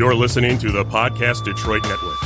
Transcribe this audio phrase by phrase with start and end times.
[0.00, 2.18] You're listening to the Podcast Detroit Network.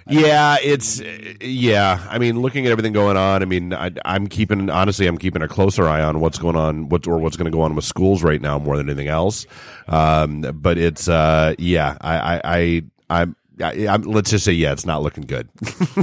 [0.08, 1.02] Yeah, it's
[1.40, 2.06] yeah.
[2.08, 5.42] I mean, looking at everything going on, I mean, I, am keeping honestly, I'm keeping
[5.42, 7.84] a closer eye on what's going on, what or what's going to go on with
[7.84, 9.46] schools right now more than anything else.
[9.88, 13.36] Um, but it's uh, yeah, I I, I I'm.
[13.58, 15.48] I, I'm, let's just say, yeah, it's not looking good.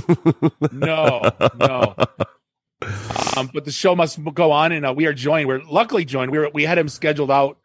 [0.72, 1.22] no,
[1.59, 1.94] no.
[3.38, 5.48] Um, but the show must go on, and uh, we are joined.
[5.48, 6.31] We're luckily joined.
[6.31, 7.59] We were, we had him scheduled out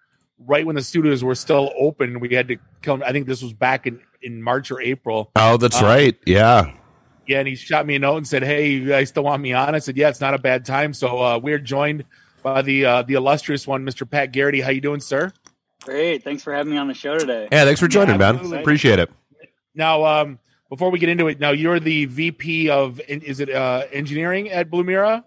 [0.47, 2.20] right when the studios were still open.
[2.20, 3.03] We had to come.
[3.05, 5.31] I think this was back in in March or April.
[5.36, 6.17] Oh, that's um, right.
[6.27, 6.72] Yeah.
[7.27, 9.53] Yeah, and he shot me a note and said, "Hey, you guys still want me
[9.53, 12.05] on?" I said, "Yeah, it's not a bad time." So uh, we're joined
[12.42, 14.09] by the uh, the illustrious one, Mr.
[14.11, 14.62] Pat Garrity.
[14.62, 15.33] How you doing, sir?
[15.83, 16.25] Great.
[16.25, 17.48] Thanks for having me on the show today.
[17.53, 18.55] Yeah, thanks for joining, yeah, man.
[18.55, 19.11] Appreciate it.
[19.75, 20.39] Now, um,
[20.70, 24.70] before we get into it, now you're the VP of is it uh, engineering at
[24.70, 25.25] Blumira?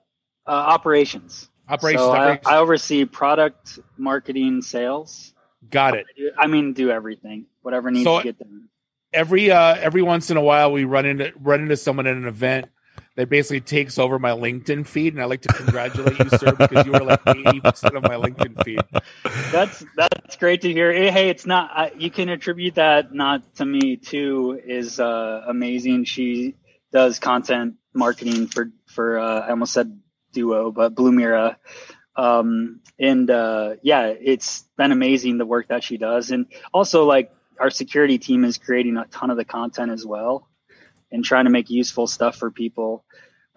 [0.47, 1.50] Uh, operations.
[1.71, 2.01] Operations.
[2.01, 2.47] So operations.
[2.47, 5.33] I, I, oversee product, marketing, sales.
[5.69, 6.05] Got it.
[6.37, 8.67] I mean, do everything, whatever needs so, to get done
[9.13, 12.27] every uh, every once in a while we run into run into someone at an
[12.27, 12.67] event
[13.15, 16.85] that basically takes over my LinkedIn feed, and I like to congratulate you, sir, because
[16.85, 18.79] you are like eighty percent of my LinkedIn feed.
[19.51, 20.91] That's that's great to hear.
[20.93, 24.59] Hey, it's not uh, you can attribute that not to me too.
[24.65, 26.05] Is uh, amazing.
[26.05, 26.55] She
[26.91, 30.00] does content marketing for for uh, I almost said
[30.31, 31.55] Duo, but Blumira.
[32.15, 37.31] Um, and uh, yeah, it's been amazing the work that she does, and also like
[37.59, 40.47] our security team is creating a ton of the content as well
[41.11, 43.03] and trying to make useful stuff for people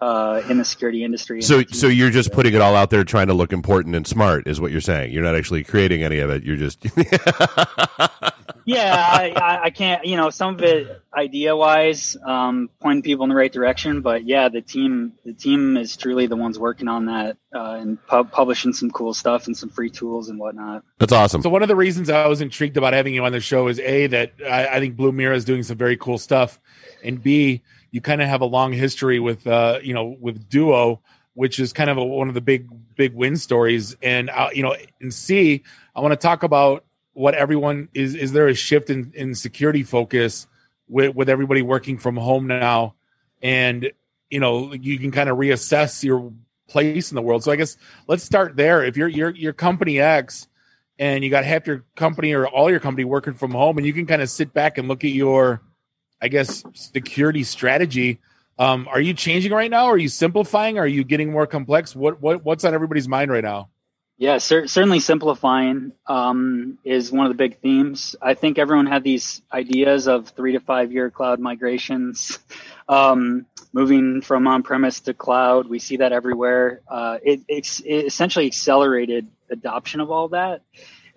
[0.01, 1.41] uh, in the security industry.
[1.41, 4.47] So, so you're just putting it all out there, trying to look important and smart,
[4.47, 5.13] is what you're saying.
[5.13, 6.43] You're not actually creating any of it.
[6.43, 6.85] You're just.
[8.65, 10.05] yeah, I, I, can't.
[10.05, 14.01] You know, some of it idea wise, um, pointing people in the right direction.
[14.01, 18.05] But yeah, the team, the team is truly the ones working on that uh, and
[18.07, 20.83] pu- publishing some cool stuff and some free tools and whatnot.
[20.97, 21.43] That's awesome.
[21.43, 23.79] So one of the reasons I was intrigued about having you on the show is
[23.79, 26.59] a that I, I think Blumira is doing some very cool stuff,
[27.03, 27.61] and b
[27.91, 31.01] you kind of have a long history with uh, you know with Duo,
[31.35, 33.95] which is kind of a, one of the big big win stories.
[34.01, 35.63] And uh, you know, and C,
[35.95, 36.84] I want to talk about
[37.15, 38.13] what everyone is.
[38.13, 40.47] Is there a shift in, in security focus
[40.87, 42.93] with with everybody working from home now,
[43.41, 43.91] and
[44.29, 46.31] you know you can kind of reassess your
[46.67, 47.43] place in the world.
[47.43, 47.77] So I guess
[48.07, 48.83] let's start there.
[48.83, 50.47] If you're your your company X
[50.97, 53.93] and you got half your company or all your company working from home, and you
[53.93, 55.61] can kind of sit back and look at your
[56.21, 58.19] I guess, security strategy.
[58.57, 59.85] Um, are you changing right now?
[59.85, 60.79] Are you simplifying?
[60.79, 61.95] Are you getting more complex?
[61.95, 63.69] What what what's on everybody's mind right now?
[64.17, 68.15] Yeah, cer- certainly simplifying um, is one of the big themes.
[68.21, 72.39] I think everyone had these ideas of three to five year cloud migrations,
[72.87, 75.67] um, moving from on premise to cloud.
[75.67, 76.81] We see that everywhere.
[76.87, 80.61] Uh, it, it, it essentially accelerated adoption of all that.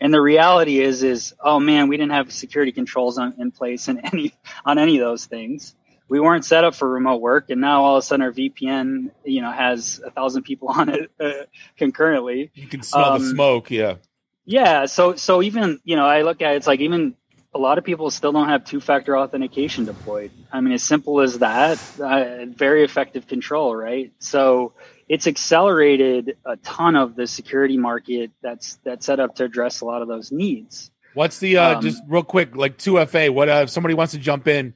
[0.01, 3.87] And the reality is, is oh man, we didn't have security controls on, in place
[3.89, 5.75] in any on any of those things.
[6.09, 9.11] We weren't set up for remote work, and now all of a sudden our VPN,
[9.25, 11.45] you know, has a thousand people on it uh,
[11.77, 12.51] concurrently.
[12.55, 13.97] You can smell um, the smoke, yeah.
[14.45, 17.15] Yeah, so so even you know, I look at it, it's like even
[17.55, 20.31] a lot of people still don't have two-factor authentication deployed.
[20.53, 24.13] I mean, as simple as that, uh, very effective control, right?
[24.19, 24.75] So
[25.09, 29.87] it's accelerated a ton of the security market that's that's set up to address a
[29.87, 30.91] lot of those needs.
[31.15, 33.31] What's the uh, um, just real quick like 2FA?
[33.31, 34.75] What uh, if somebody wants to jump in?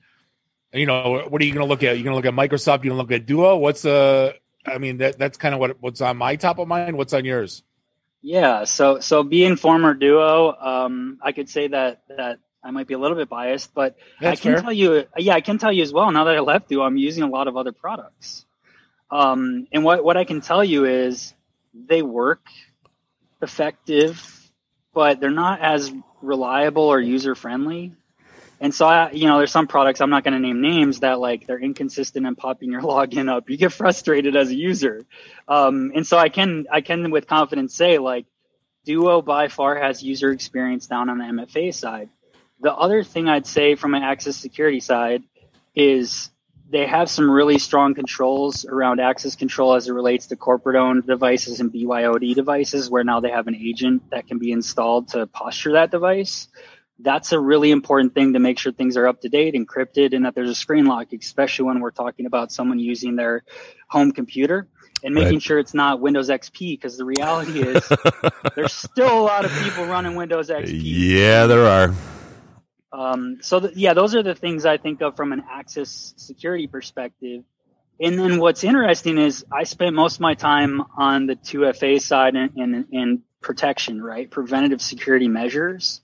[0.73, 1.97] You know, what are you going to look at?
[1.97, 2.85] You're going to look at Microsoft.
[2.85, 3.57] You're going to look at Duo.
[3.57, 4.33] What's uh?
[4.65, 6.97] I mean, that that's kind of what what's on my top of mind.
[6.97, 7.63] What's on yours?
[8.23, 12.95] Yeah, so so being former Duo, um, I could say that that I might be
[12.95, 14.63] a little bit biased, but that's I can fair.
[14.63, 16.11] tell you, yeah, I can tell you as well.
[16.13, 18.47] Now that I left Duo, I'm using a lot of other products.
[19.11, 21.35] Um, and what, what I can tell you is
[21.75, 22.47] they work
[23.43, 24.51] effective,
[24.95, 25.93] but they're not as
[26.23, 27.93] reliable or user friendly
[28.63, 31.19] And so, I, you know, there's some products I'm not going to name names that
[31.19, 33.51] like they're inconsistent in popping your login up.
[33.51, 35.05] You get frustrated as a user,
[35.49, 38.25] um, and so I can I can with confidence say like
[38.85, 42.09] Duo by far has user experience down on the MFA side.
[42.61, 45.25] The other thing I'd say from an access security side
[45.75, 46.31] is
[46.71, 51.05] they have some really strong controls around access control as it relates to corporate owned
[51.05, 55.27] devices and BYOD devices, where now they have an agent that can be installed to
[55.27, 56.47] posture that device
[57.03, 60.25] that's a really important thing to make sure things are up to date, encrypted, and
[60.25, 63.43] that there's a screen lock, especially when we're talking about someone using their
[63.89, 64.69] home computer
[65.05, 65.43] and making right.
[65.43, 66.75] sure it's not Windows XP.
[66.75, 67.89] Because the reality is,
[68.55, 70.81] there's still a lot of people running Windows XP.
[70.83, 71.95] Yeah, there are.
[72.93, 76.67] Um, so th- yeah, those are the things I think of from an access security
[76.67, 77.43] perspective.
[77.99, 82.35] And then what's interesting is I spent most of my time on the 2FA side
[82.35, 84.31] and, and, and protection, right?
[84.31, 86.02] Preventative security measures.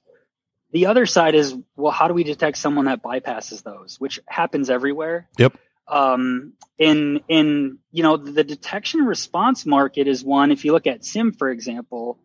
[0.71, 4.69] The other side is, well, how do we detect someone that bypasses those, which happens
[4.69, 5.29] everywhere?
[5.39, 5.57] Yep.
[5.87, 10.53] Um, in in you know the detection response market is one.
[10.53, 12.19] If you look at SIEM for example,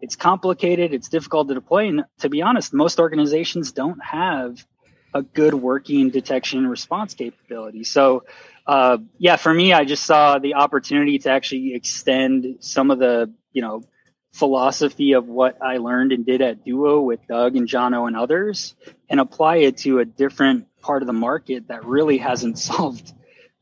[0.00, 4.64] it's complicated, it's difficult to deploy, and to be honest, most organizations don't have
[5.12, 7.84] a good working detection response capability.
[7.84, 8.24] So,
[8.66, 13.32] uh, yeah, for me, I just saw the opportunity to actually extend some of the
[13.52, 13.82] you know
[14.32, 18.74] philosophy of what I learned and did at Duo with Doug and Jono and others
[19.08, 23.12] and apply it to a different part of the market that really hasn't solved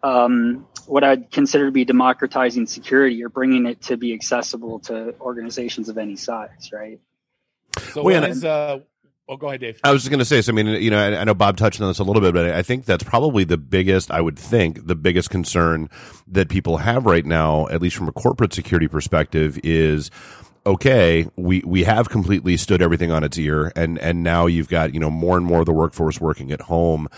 [0.02, 5.14] um, what I'd consider to be democratizing security or bringing it to be accessible to
[5.20, 7.00] organizations of any size, right?
[7.92, 8.80] So, well, what is, uh,
[9.30, 9.78] Oh, go ahead, Dave.
[9.84, 11.58] I was just going to say, so I mean, you know, I, I, know Bob
[11.58, 14.38] touched on this a little bit, but I think that's probably the biggest, I would
[14.38, 15.90] think, the biggest concern
[16.28, 20.10] that people have right now, at least from a corporate security perspective, is
[20.68, 24.92] okay, we, we have completely stood everything on its ear and, and now you've got,
[24.92, 27.08] you know, more and more of the workforce working at home.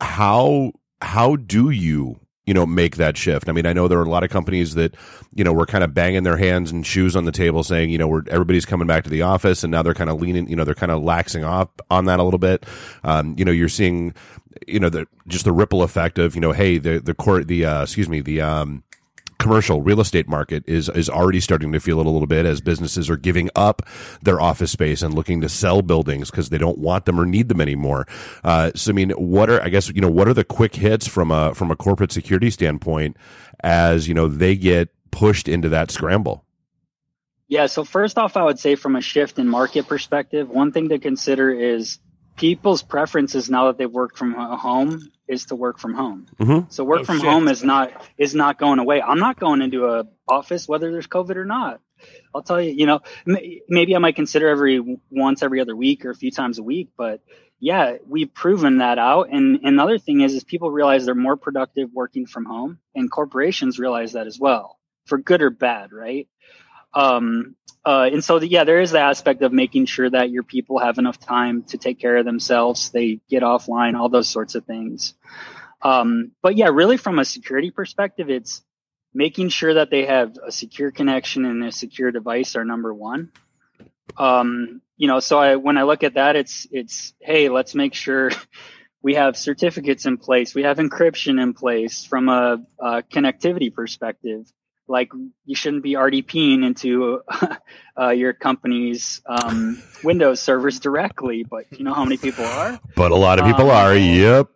[0.00, 0.72] How,
[1.02, 3.50] how do you, you know, make that shift?
[3.50, 4.94] I mean, I know there are a lot of companies that,
[5.34, 7.98] you know, were kind of banging their hands and shoes on the table saying, you
[7.98, 10.56] know, we're, everybody's coming back to the office and now they're kind of leaning, you
[10.56, 12.64] know, they're kind of laxing off on that a little bit.
[13.04, 14.14] Um, you know, you're seeing,
[14.66, 17.66] you know, the, just the ripple effect of, you know, hey, the, the court, the,
[17.66, 18.84] uh, excuse me, the, um,
[19.40, 22.60] commercial real estate market is is already starting to feel it a little bit as
[22.60, 23.82] businesses are giving up
[24.22, 27.48] their office space and looking to sell buildings because they don't want them or need
[27.48, 28.06] them anymore.
[28.44, 31.08] Uh, so I mean, what are I guess you know what are the quick hits
[31.08, 33.16] from a from a corporate security standpoint
[33.64, 36.44] as you know they get pushed into that scramble?
[37.48, 37.66] Yeah.
[37.66, 40.98] So first off, I would say from a shift in market perspective, one thing to
[40.98, 41.98] consider is
[42.36, 46.26] people's preferences now that they've worked from home is to work from home.
[46.38, 46.70] Mm-hmm.
[46.70, 47.28] So work oh, from shit.
[47.28, 49.00] home is not is not going away.
[49.00, 51.80] I'm not going into a office whether there's COVID or not.
[52.34, 53.00] I'll tell you, you know,
[53.68, 56.90] maybe I might consider every once every other week or a few times a week,
[56.96, 57.20] but
[57.60, 59.28] yeah, we've proven that out.
[59.30, 63.10] And, and another thing is, is people realize they're more productive working from home, and
[63.10, 66.26] corporations realize that as well, for good or bad, right?
[66.94, 67.54] Um,
[67.84, 70.78] uh, and so, the, yeah, there is the aspect of making sure that your people
[70.78, 72.90] have enough time to take care of themselves.
[72.90, 75.14] They get offline, all those sorts of things.
[75.80, 78.62] Um, but yeah, really from a security perspective, it's
[79.14, 83.32] making sure that they have a secure connection and a secure device are number one.
[84.18, 87.94] Um, you know, so I, when I look at that, it's, it's, hey, let's make
[87.94, 88.30] sure
[89.02, 90.54] we have certificates in place.
[90.54, 94.52] We have encryption in place from a, a connectivity perspective
[94.90, 95.12] like
[95.46, 97.22] you shouldn't be RDPing into
[97.98, 102.78] uh, your company's um, Windows servers directly, but you know how many people are.
[102.96, 103.96] But a lot of people um, are.
[103.96, 104.48] Yep.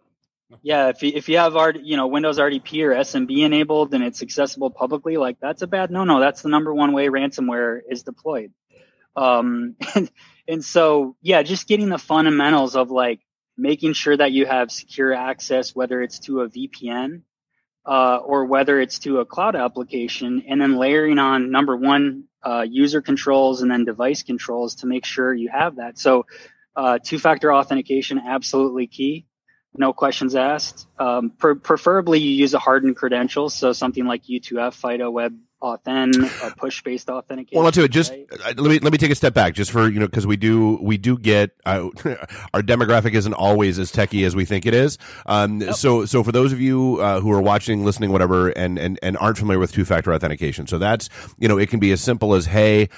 [0.63, 4.03] Yeah, if you, if you have RD, you know Windows RDP or SMB enabled and
[4.05, 6.21] it's accessible publicly, like that's a bad no no.
[6.21, 8.53] That's the number one way ransomware is deployed.
[9.17, 10.11] Um, and,
[10.49, 13.21] and so yeah, just getting the fundamentals of like
[13.57, 17.23] making sure that you have secure access, whether it's to a VPN
[17.87, 22.65] uh, or whether it's to a cloud application, and then layering on number one, uh,
[22.69, 25.99] user controls and then device controls to make sure you have that.
[25.99, 26.27] So,
[26.77, 29.27] uh, two factor authentication, absolutely key.
[29.77, 30.87] No questions asked.
[30.99, 36.15] Um, per- preferably, you use a hardened credential, so something like U2F, FIDO, Web authent
[36.43, 37.61] a push based authentication.
[37.61, 37.91] Well, do it.
[37.91, 38.27] Just right?
[38.31, 40.37] Uh, let me let me take a step back, just for you know, because we
[40.37, 41.89] do we do get uh,
[42.55, 44.99] our demographic isn't always as techy as we think it is.
[45.27, 45.75] Um, yep.
[45.75, 49.17] So so for those of you uh, who are watching, listening, whatever, and and and
[49.19, 52.35] aren't familiar with two factor authentication, so that's you know it can be as simple
[52.35, 52.89] as hey.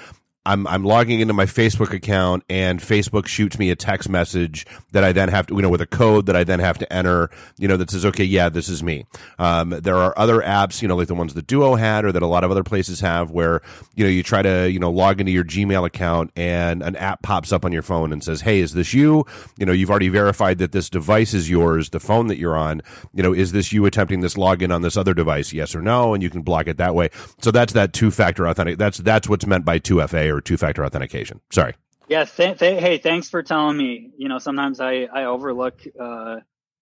[0.47, 5.03] I'm I'm logging into my Facebook account and Facebook shoots me a text message that
[5.03, 7.29] I then have to you know with a code that I then have to enter
[7.57, 9.05] you know that says okay yeah this is me.
[9.39, 12.23] Um, there are other apps you know like the ones that Duo had or that
[12.23, 13.61] a lot of other places have where
[13.95, 17.21] you know you try to you know log into your Gmail account and an app
[17.21, 19.25] pops up on your phone and says hey is this you
[19.57, 22.81] you know you've already verified that this device is yours the phone that you're on
[23.13, 26.13] you know is this you attempting this login on this other device yes or no
[26.13, 27.09] and you can block it that way.
[27.41, 28.77] So that's that two factor authentic.
[28.77, 31.41] That's that's what's meant by two FA or two factor authentication.
[31.51, 31.73] Sorry.
[32.07, 32.25] Yeah.
[32.25, 34.11] Th- th- hey, thanks for telling me.
[34.17, 35.81] You know, sometimes I I overlook.
[35.99, 36.37] Uh,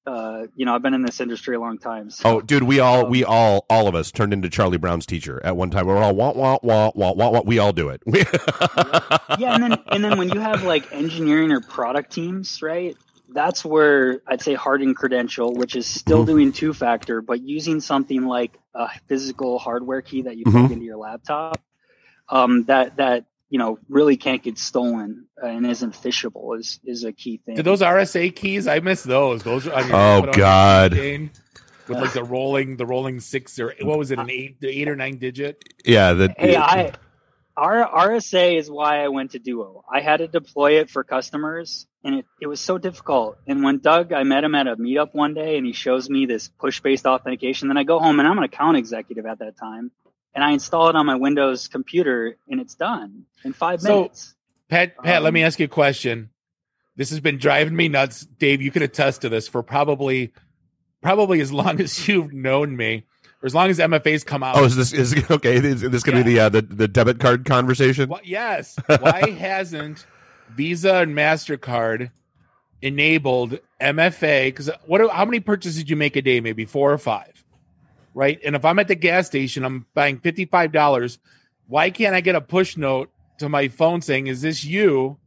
[0.07, 2.12] uh, you know, I've been in this industry a long time.
[2.12, 5.41] So, oh, dude, we all, we all, all of us turned into Charlie Brown's teacher
[5.43, 5.88] at one time.
[5.88, 7.41] We're all wah wah wah wah wah wah.
[7.43, 8.03] We all do it.
[9.39, 12.95] yeah, and then and then when you have like engineering or product teams, right?
[13.29, 16.31] That's where I'd say hardened credential, which is still mm-hmm.
[16.31, 20.74] doing two factor, but using something like a physical hardware key that you plug mm-hmm.
[20.74, 21.59] into your laptop.
[22.29, 27.13] Um, that that you know really can't get stolen and isn't phishable is is a
[27.13, 27.55] key thing.
[27.55, 28.67] Did those RSA keys?
[28.67, 29.43] I miss those.
[29.43, 29.65] Those.
[29.65, 30.91] I mean, oh God.
[30.91, 34.89] With like the rolling, the rolling six or what was it, an eight, the eight
[34.89, 35.63] or nine digit?
[35.85, 36.12] Yeah.
[36.12, 36.91] The, hey, I
[37.55, 39.85] our RSA is why I went to Duo.
[39.89, 43.38] I had to deploy it for customers, and it, it was so difficult.
[43.47, 46.25] And when Doug, I met him at a meetup one day, and he shows me
[46.25, 47.69] this push based authentication.
[47.69, 49.91] Then I go home, and I'm an account executive at that time
[50.35, 54.35] and I install it on my Windows computer and it's done in five so, minutes.
[54.67, 56.29] Pat, Pat, um, let me um, ask you a question.
[56.97, 58.61] This has been driving me nuts, Dave.
[58.61, 60.33] You can attest to this for probably,
[61.01, 63.05] probably as long as you've known me,
[63.41, 64.57] or as long as MFA's come out.
[64.57, 65.55] Oh, is this is okay?
[65.55, 66.49] Is this going to yeah.
[66.49, 68.09] be the, uh, the the debit card conversation?
[68.09, 68.75] Well, yes.
[68.99, 70.05] Why hasn't
[70.49, 72.11] Visa and Mastercard
[72.81, 74.47] enabled MFA?
[74.47, 75.09] Because what?
[75.11, 76.39] How many purchases did you make a day?
[76.41, 77.44] Maybe four or five
[78.15, 78.39] right?
[78.43, 81.19] And if I'm at the gas station, I'm buying $55,
[81.67, 85.17] why can't I get a push note to my phone saying, Is this you?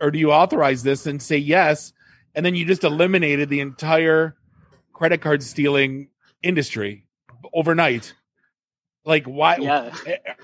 [0.00, 1.92] Or do you authorize this and say yes?
[2.34, 4.36] And then you just eliminated the entire
[4.92, 6.08] credit card stealing
[6.42, 7.06] industry
[7.52, 8.14] overnight.
[9.04, 9.56] Like why?
[9.56, 9.94] Yeah.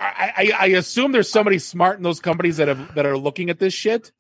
[0.01, 3.51] I, I, I assume there's somebody smart in those companies that have that are looking
[3.51, 4.13] at this shit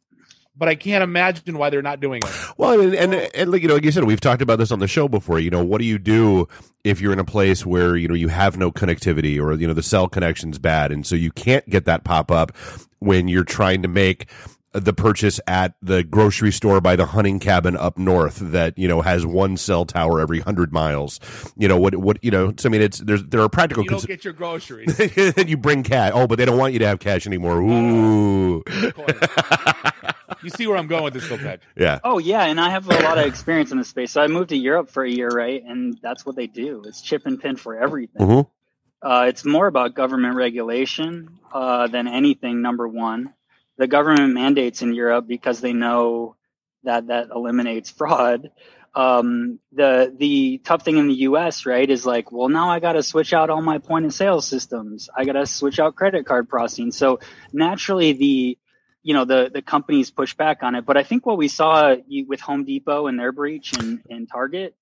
[0.58, 2.58] but I can't imagine why they're not doing it.
[2.58, 4.80] Well, and, and and like you know, like you said, we've talked about this on
[4.80, 5.38] the show before.
[5.38, 6.48] You know, what do you do
[6.84, 9.74] if you're in a place where you know you have no connectivity or you know
[9.74, 12.56] the cell connection's bad, and so you can't get that pop up
[12.98, 14.26] when you're trying to make
[14.72, 19.00] the purchase at the grocery store by the hunting cabin up north that you know
[19.00, 21.20] has one cell tower every hundred miles.
[21.56, 21.96] You know what?
[21.96, 22.52] What you know?
[22.58, 23.84] So, I mean, it's there's there are practical.
[23.84, 24.98] You don't cons- get your groceries.
[25.48, 26.12] you bring cash.
[26.14, 27.60] Oh, but they don't want you to have cash anymore.
[27.60, 28.62] Ooh.
[30.42, 31.98] you see where I'm going with this, though, Yeah.
[32.04, 34.12] Oh yeah, and I have a lot of experience in this space.
[34.12, 35.62] So I moved to Europe for a year, right?
[35.64, 36.82] And that's what they do.
[36.86, 38.26] It's chip and pin for everything.
[38.26, 39.08] Mm-hmm.
[39.08, 42.62] Uh, it's more about government regulation uh, than anything.
[42.62, 43.32] Number one,
[43.76, 46.36] the government mandates in Europe because they know
[46.84, 48.50] that that eliminates fraud.
[48.94, 51.66] Um, the the tough thing in the U.S.
[51.66, 54.40] right is like, well, now I got to switch out all my point of sale
[54.40, 55.08] systems.
[55.16, 56.90] I got to switch out credit card processing.
[56.90, 57.20] So
[57.52, 58.58] naturally, the
[59.02, 60.84] you know the the companies push back on it.
[60.84, 61.94] But I think what we saw
[62.26, 64.74] with Home Depot and their breach and, and Target,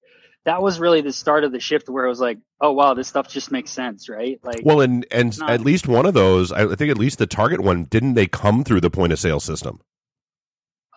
[0.45, 3.09] that was really the start of the shift where it was like, oh wow, this
[3.09, 4.41] stuff just makes sense, right?
[4.43, 7.27] Like, well, and and not, at least one of those, I think at least the
[7.27, 9.81] Target one, didn't they come through the point of sale system?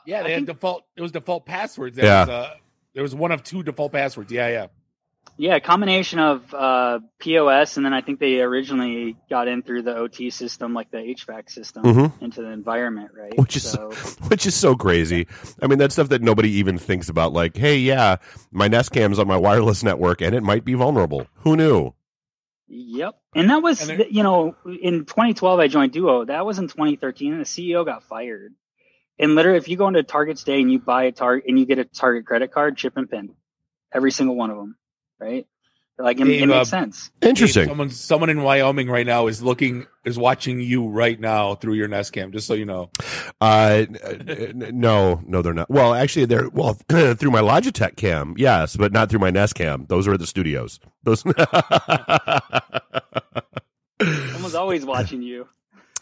[0.06, 0.86] Yeah, they I had think, default.
[0.96, 1.98] It was default passwords.
[1.98, 2.54] That yeah, was, uh,
[2.94, 4.32] there was one of two default passwords.
[4.32, 4.68] Yeah, yeah.
[5.40, 9.84] Yeah, a combination of uh, POS, and then I think they originally got in through
[9.84, 12.26] the OT system, like the HVAC system, mm-hmm.
[12.26, 13.32] into the environment, right?
[13.38, 13.92] Which is so,
[14.28, 15.28] which is so crazy.
[15.62, 17.32] I mean, that's stuff that nobody even thinks about.
[17.32, 18.18] Like, hey, yeah,
[18.52, 21.26] my Nest Cam's on my wireless network, and it might be vulnerable.
[21.36, 21.94] Who knew?
[22.68, 26.26] Yep, and that was and you know in 2012 I joined Duo.
[26.26, 28.54] That was in 2013, and the CEO got fired.
[29.18, 31.66] And literally, if you go into Target today and you buy a Target and you
[31.66, 33.36] get a Target credit card, chip and pin,
[33.94, 34.76] every single one of them
[35.20, 35.46] right?
[36.00, 37.12] Like it, Dave, it makes uh, sense.
[37.22, 37.64] Interesting.
[37.64, 41.74] Dave, someone, someone in Wyoming right now is looking, is watching you right now through
[41.74, 42.32] your Nest Cam.
[42.32, 42.90] Just so you know.
[43.42, 43.86] Uh,
[44.54, 45.70] no, no, they're not.
[45.70, 49.86] Well, actually, they're well through my Logitech cam, yes, but not through my Nest Cam.
[49.90, 50.80] Those are at the studios.
[51.04, 51.22] Those.
[54.02, 55.50] Someone's always watching you.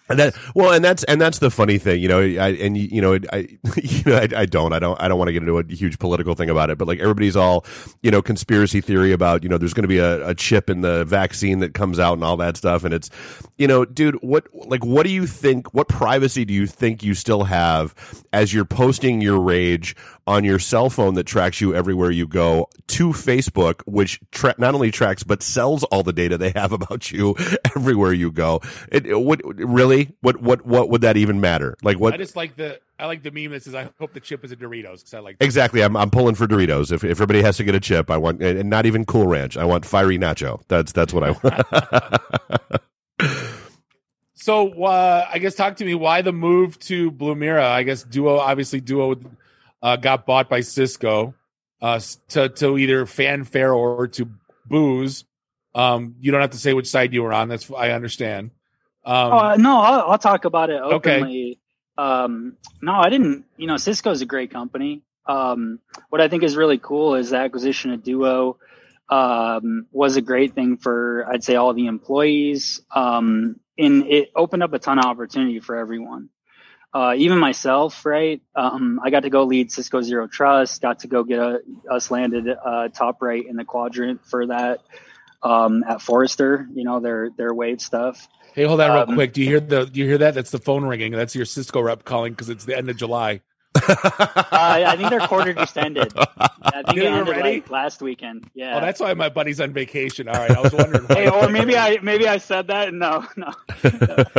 [0.09, 2.21] And that well, and that's and that's the funny thing, you know.
[2.21, 3.37] I and you know, I
[3.75, 5.99] you know, I, I don't, I don't, I don't want to get into a huge
[5.99, 7.65] political thing about it, but like everybody's all,
[8.01, 10.81] you know, conspiracy theory about, you know, there's going to be a, a chip in
[10.81, 13.09] the vaccine that comes out and all that stuff, and it's,
[13.57, 15.73] you know, dude, what like what do you think?
[15.73, 17.93] What privacy do you think you still have
[18.31, 19.95] as you're posting your rage
[20.27, 24.75] on your cell phone that tracks you everywhere you go to Facebook, which tra- not
[24.75, 27.35] only tracks but sells all the data they have about you
[27.75, 28.61] everywhere you go?
[28.91, 30.15] It, it would really?
[30.21, 31.75] What what what would that even matter?
[31.81, 32.13] Like what?
[32.13, 34.51] I just like the I like the meme that says I hope the chip is
[34.51, 35.81] a Doritos because I like Exactly.
[35.81, 36.91] I'm I'm pulling for Doritos.
[36.91, 39.57] If, if everybody has to get a chip, I want and not even Cool Ranch.
[39.57, 40.61] I want fiery nacho.
[40.67, 42.81] That's that's what I want.
[44.47, 47.65] So uh, I guess talk to me why the move to Blumira.
[47.65, 49.19] I guess Duo obviously Duo
[49.81, 51.33] uh, got bought by Cisco
[51.81, 54.29] uh, to to either fanfare or to
[54.65, 55.25] booze.
[55.75, 57.49] Um, you don't have to say which side you were on.
[57.49, 58.51] That's I understand.
[59.05, 61.51] Um, oh no, I'll, I'll, talk about it openly.
[61.51, 61.59] Okay.
[61.97, 63.45] Um, no, I didn't.
[63.55, 65.03] You know, Cisco is a great company.
[65.25, 65.79] Um,
[66.09, 68.57] what I think is really cool is the acquisition of Duo
[69.09, 72.81] um, was a great thing for I'd say all the employees.
[72.93, 76.29] Um, and it opened up a ton of opportunity for everyone.
[76.93, 78.41] Uh, even myself, right?
[78.55, 80.81] Um, I got to go lead Cisco Zero Trust.
[80.81, 81.59] Got to go get a,
[81.91, 84.79] us landed uh, top right in the quadrant for that
[85.43, 86.67] um, at Forrester.
[86.73, 88.27] You know their their wave stuff.
[88.53, 89.33] Hey, hold on real um, quick.
[89.33, 89.85] Do you hear the?
[89.85, 90.33] Do you hear that?
[90.33, 91.11] That's the phone ringing.
[91.11, 93.41] That's your Cisco rep calling because it's the end of July
[93.89, 96.13] uh, I think their quarter just ended.
[96.17, 98.49] I think it ended like last weekend.
[98.53, 98.77] Yeah.
[98.77, 100.27] Oh, that's why my buddy's on vacation.
[100.27, 101.05] All right, I was wondering.
[101.09, 102.93] hey, or maybe I maybe I said that.
[102.93, 103.51] No, no.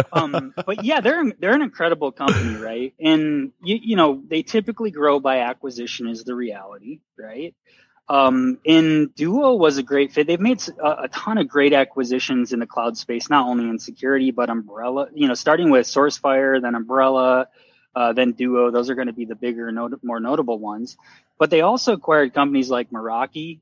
[0.13, 2.95] um, but yeah, they're they're an incredible company, right?
[3.01, 7.55] And you you know they typically grow by acquisition is the reality, right?
[8.09, 10.27] Um, and Duo was a great fit.
[10.27, 13.79] They've made a, a, ton of great acquisitions in the cloud space, not only in
[13.79, 15.09] security but Umbrella.
[15.13, 17.49] You know, starting with SourceFire, then Umbrella
[17.99, 18.71] uh, then Duo.
[18.71, 20.97] Those are going to be the bigger, not- more notable ones.
[21.37, 23.59] But they also acquired companies like Meraki,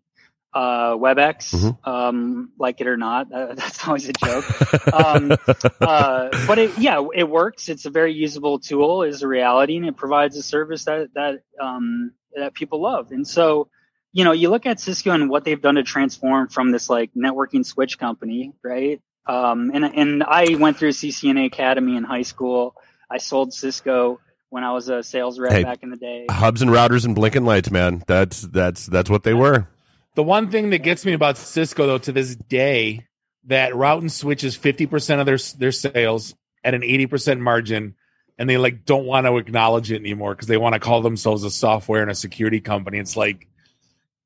[0.53, 1.89] uh, WebEx, mm-hmm.
[1.89, 3.33] um, like it or not.
[3.33, 4.45] Uh, that's always a joke.
[4.93, 5.33] um,
[5.81, 7.71] uh, but it, yeah, it works.
[7.71, 11.41] It's a very usable tool, is a reality, and it provides a service that that
[11.59, 13.13] um, that people love.
[13.13, 13.71] And so,
[14.13, 17.11] you know, you look at Cisco and what they've done to transform from this like
[17.15, 19.01] networking switch company, right?
[19.25, 22.75] Um, and and I went through CCNA Academy in high school.
[23.11, 26.27] I sold Cisco when I was a sales rep hey, back in the day.
[26.31, 28.03] Hubs and routers and blinking lights, man.
[28.07, 29.69] That's that's that's what they were.
[30.15, 33.07] The one thing that gets me about Cisco though to this day
[33.45, 36.35] that route and switch is 50% of their their sales
[36.65, 37.95] at an 80% margin
[38.39, 41.45] and they like don't want to acknowledge it anymore because they want to call themselves
[41.45, 42.99] a software and a security company.
[42.99, 43.49] It's like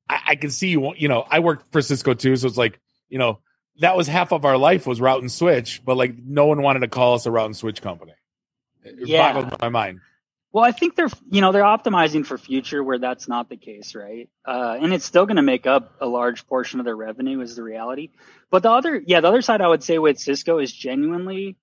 [0.09, 2.79] I, I can see you you know, I worked for Cisco too, so it's like,
[3.09, 3.39] you know,
[3.79, 6.79] that was half of our life was route and switch, but like no one wanted
[6.79, 8.13] to call us a route and switch company.
[8.83, 9.33] It yeah.
[9.33, 10.01] boggled my mind.
[10.53, 13.95] Well, I think they're you know they're optimizing for future where that's not the case,
[13.95, 14.29] right?
[14.45, 17.55] Uh, and it's still going to make up a large portion of their revenue is
[17.55, 18.09] the reality.
[18.49, 21.55] But the other, yeah, the other side I would say with Cisco is genuinely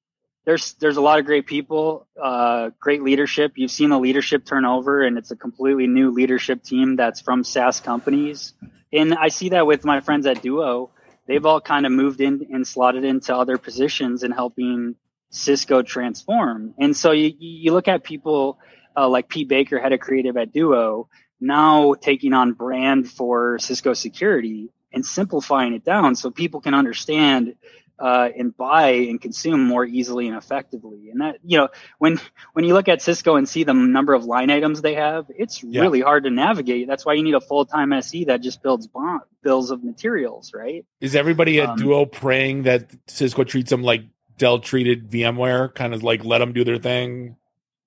[0.49, 3.53] there's there's a lot of great people, uh, great leadership.
[3.57, 7.81] You've seen the leadership turnover, and it's a completely new leadership team that's from SaaS
[7.81, 8.55] companies.
[8.91, 10.91] And I see that with my friends at Duo.
[11.27, 14.95] They've all kind of moved in and slotted into other positions and helping
[15.29, 16.73] Cisco transform.
[16.79, 18.59] And so you, you look at people
[18.97, 21.09] uh, like Pete Baker, head of creative at Duo,
[21.41, 27.55] now taking on brand for Cisco security and simplifying it down so people can understand
[27.99, 31.11] uh, and buy and consume more easily and effectively.
[31.11, 32.21] And that, you know, when
[32.53, 35.63] when you look at Cisco and see the number of line items they have, it's
[35.63, 35.81] yeah.
[35.81, 36.87] really hard to navigate.
[36.87, 40.53] That's why you need a full time SE that just builds bond, bills of materials,
[40.55, 40.87] right?
[41.01, 44.05] Is everybody at um, Duo praying that Cisco treats them like
[44.37, 47.37] Dell treated VMware, kind of like let them do their thing?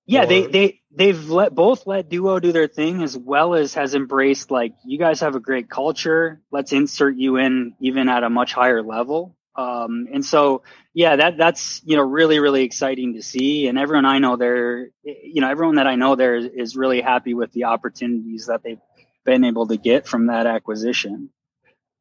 [0.04, 0.26] Yeah, or...
[0.26, 4.50] they they they've let both let Duo do their thing as well as has embraced
[4.50, 6.40] like you guys have a great culture.
[6.50, 9.36] Let's insert you in even at a much higher level.
[9.54, 10.62] Um, and so
[10.94, 13.66] yeah, that that's you know really really exciting to see.
[13.66, 17.00] And everyone I know there, you know, everyone that I know there is, is really
[17.00, 18.80] happy with the opportunities that they've
[19.24, 21.30] been able to get from that acquisition.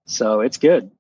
[0.06, 0.92] So it's good.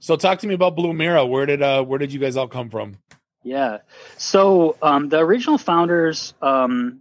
[0.00, 1.28] So talk to me about Blumira.
[1.28, 2.96] Where did uh where did you guys all come from?
[3.42, 3.78] Yeah.
[4.16, 7.00] So um, the original founders, um,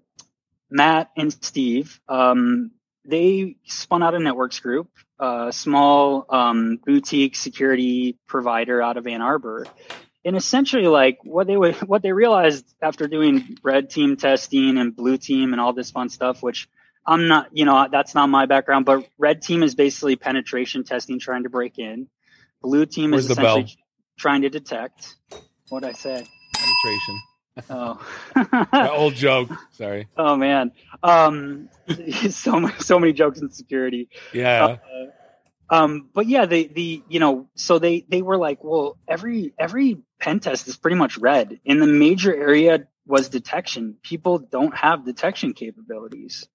[0.69, 2.71] Matt and Steve, um,
[3.05, 9.21] they spun out a networks group, a small um, boutique security provider out of Ann
[9.21, 9.65] Arbor.
[10.25, 14.93] And essentially, like what they would, what they realized after doing red team testing and
[14.93, 16.67] blue team and all this fun stuff, which
[17.05, 21.19] I'm not, you know, that's not my background, but red team is basically penetration testing,
[21.19, 22.09] trying to break in.
[22.61, 23.77] Blue team Where's is essentially
[24.19, 25.15] trying to detect.
[25.69, 26.27] What I say?
[26.55, 27.21] Penetration.
[27.69, 27.99] Oh,
[28.73, 29.49] old joke.
[29.73, 30.07] Sorry.
[30.17, 30.71] Oh man,
[31.03, 31.69] um,
[32.29, 34.09] so so many jokes in security.
[34.33, 34.65] Yeah.
[34.65, 34.77] Uh,
[35.69, 39.97] um, but yeah, the the you know, so they they were like, well, every every
[40.19, 41.59] pen test is pretty much red.
[41.65, 43.95] In the major area was detection.
[44.03, 46.47] People don't have detection capabilities.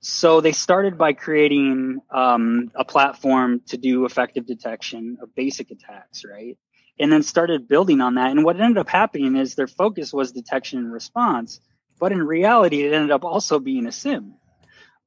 [0.00, 6.24] So they started by creating um, a platform to do effective detection of basic attacks,
[6.30, 6.58] right?
[6.98, 8.30] And then started building on that.
[8.30, 11.60] And what ended up happening is their focus was detection and response,
[11.98, 14.34] but in reality, it ended up also being a SIEM.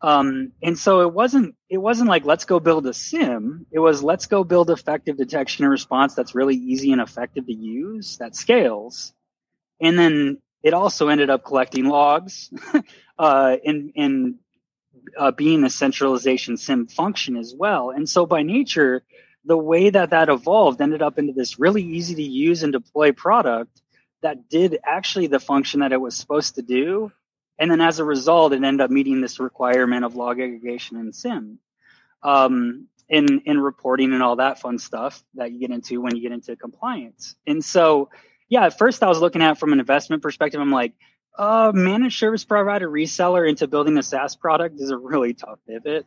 [0.01, 3.65] Um, and so it wasn't it wasn't like let's go build a SIEM.
[3.71, 7.53] It was let's go build effective detection and response that's really easy and effective to
[7.53, 9.13] use that scales.
[9.81, 12.51] And then it also ended up collecting logs
[13.19, 14.35] uh, and and
[15.17, 17.89] uh, being a centralization SIEM function as well.
[17.89, 19.03] And so by nature,
[19.47, 23.13] the way that that evolved ended up into this really easy to use and deploy
[23.13, 23.81] product
[24.21, 27.11] that did actually the function that it was supposed to do.
[27.57, 31.15] And then as a result, it ended up meeting this requirement of log aggregation and
[31.15, 31.59] SIEM.
[32.21, 36.21] Um, in, in reporting and all that fun stuff that you get into when you
[36.21, 37.35] get into compliance.
[37.45, 38.09] And so,
[38.49, 40.93] yeah, at first I was looking at from an investment perspective, I'm like,
[41.37, 46.05] uh, managed service provider reseller into building a SaaS product is a really tough pivot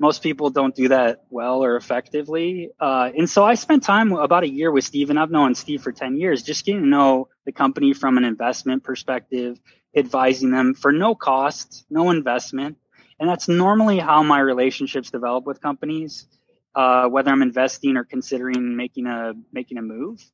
[0.00, 2.70] most people don't do that well or effectively.
[2.80, 5.82] Uh, and so I spent time about a year with Steve, and I've known Steve
[5.82, 9.60] for 10 years, just getting to know the company from an investment perspective,
[9.94, 12.78] advising them for no cost, no investment.
[13.20, 16.26] And that's normally how my relationships develop with companies,
[16.74, 20.24] uh, whether I'm investing or considering making a making a move.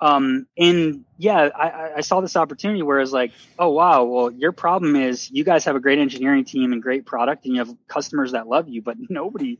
[0.00, 4.52] Um, and yeah, I, I saw this opportunity where it's like, oh wow, well, your
[4.52, 7.74] problem is you guys have a great engineering team and great product, and you have
[7.86, 9.58] customers that love you, but nobody,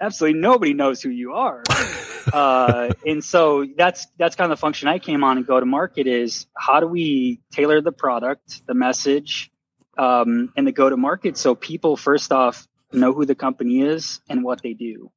[0.00, 1.62] absolutely nobody knows who you are.
[2.32, 5.66] uh, and so that's that's kind of the function I came on and go to
[5.66, 9.50] market is how do we tailor the product, the message,
[9.98, 14.20] um, and the go to market so people first off know who the company is
[14.28, 15.10] and what they do.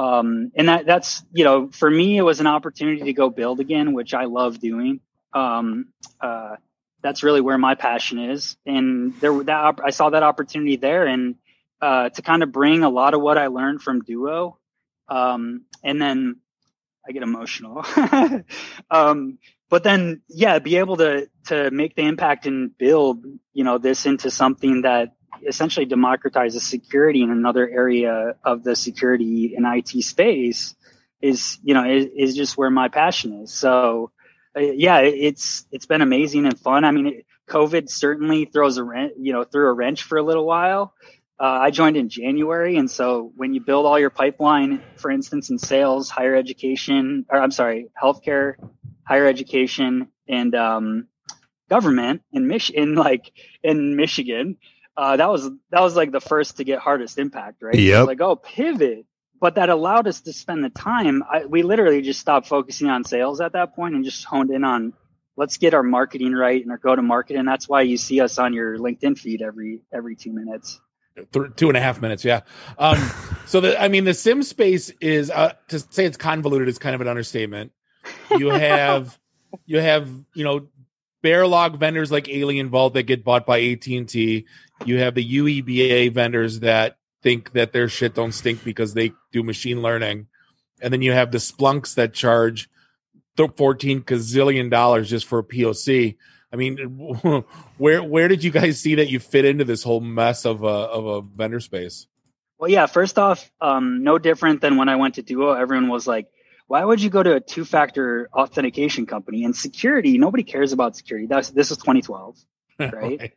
[0.00, 3.60] Um, and that that's you know for me it was an opportunity to go build
[3.60, 5.00] again, which I love doing.
[5.34, 5.88] Um,
[6.20, 6.56] uh,
[7.02, 11.34] that's really where my passion is, and there that I saw that opportunity there, and
[11.82, 14.58] uh, to kind of bring a lot of what I learned from Duo,
[15.08, 16.36] um, and then
[17.06, 17.84] I get emotional.
[18.90, 23.76] um, but then, yeah, be able to to make the impact and build, you know,
[23.76, 25.12] this into something that
[25.46, 30.74] essentially democratizes security in another area of the security and IT space
[31.20, 33.52] is, you know, is, is just where my passion is.
[33.52, 34.10] So,
[34.56, 36.84] uh, yeah, it's it's been amazing and fun.
[36.84, 40.22] I mean, it, COVID certainly throws a wrench, you know, threw a wrench for a
[40.22, 40.94] little while.
[41.38, 45.48] Uh, I joined in January, and so when you build all your pipeline, for instance,
[45.48, 48.56] in sales, higher education, or I'm sorry, healthcare,
[49.04, 51.08] higher education, and um,
[51.70, 54.58] government in Mich- in like in Michigan,
[55.00, 57.74] uh, that was that was like the first to get hardest impact, right?
[57.74, 58.02] Yeah.
[58.02, 59.06] Like, oh, pivot.
[59.40, 61.22] But that allowed us to spend the time.
[61.22, 64.62] I, we literally just stopped focusing on sales at that point and just honed in
[64.62, 64.92] on
[65.38, 67.36] let's get our marketing right and our go to market.
[67.36, 70.78] And that's why you see us on your LinkedIn feed every every two minutes.
[71.32, 72.42] Th- two and a half minutes, yeah.
[72.76, 72.98] Um,
[73.46, 76.94] so the I mean the SIEM space is uh, to say it's convoluted is kind
[76.94, 77.72] of an understatement.
[78.36, 79.18] You have
[79.64, 80.68] you have you know
[81.22, 84.46] bear log vendors like AlienVault that get bought by AT and T.
[84.84, 89.42] You have the UEBA vendors that think that their shit don't stink because they do
[89.42, 90.26] machine learning,
[90.80, 92.68] and then you have the Splunks that charge
[93.56, 96.16] fourteen gazillion dollars just for a POC.
[96.52, 96.76] I mean,
[97.78, 100.66] where where did you guys see that you fit into this whole mess of a
[100.66, 102.06] of a vendor space?
[102.58, 102.86] Well, yeah.
[102.86, 105.52] First off, um, no different than when I went to Duo.
[105.52, 106.28] Everyone was like,
[106.70, 111.26] "Why would you go to a two-factor authentication company?" And security, nobody cares about security.
[111.26, 112.36] That's this is 2012,
[112.78, 112.92] right?
[112.92, 113.32] right.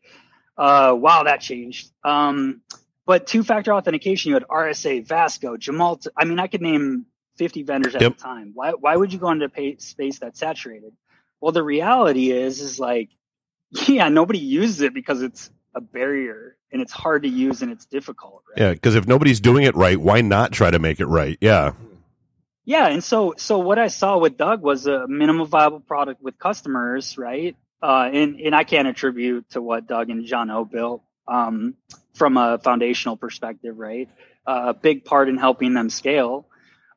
[0.55, 1.91] Uh, wow, that changed.
[2.03, 2.61] Um,
[3.07, 5.99] but two-factor authentication, you had RSA, Vasco, Jamal.
[6.15, 8.11] I mean, I could name 50 vendors at yep.
[8.11, 8.51] a time.
[8.53, 10.93] Why why would you go into a space that's saturated?
[11.41, 13.09] Well, the reality is is like,
[13.87, 17.87] yeah, nobody uses it because it's a barrier and it's hard to use and it's
[17.87, 18.43] difficult.
[18.51, 18.61] Right?
[18.61, 21.35] Yeah, because if nobody's doing it right, why not try to make it right?
[21.41, 21.73] Yeah.
[22.65, 26.39] Yeah, and so so what I saw with Doug was a minimum viable product with
[26.39, 27.57] customers, right?
[27.81, 31.75] Uh, and and I can't attribute to what Doug and Jono built um,
[32.13, 34.09] from a foundational perspective, right?
[34.47, 36.47] Uh, a big part in helping them scale.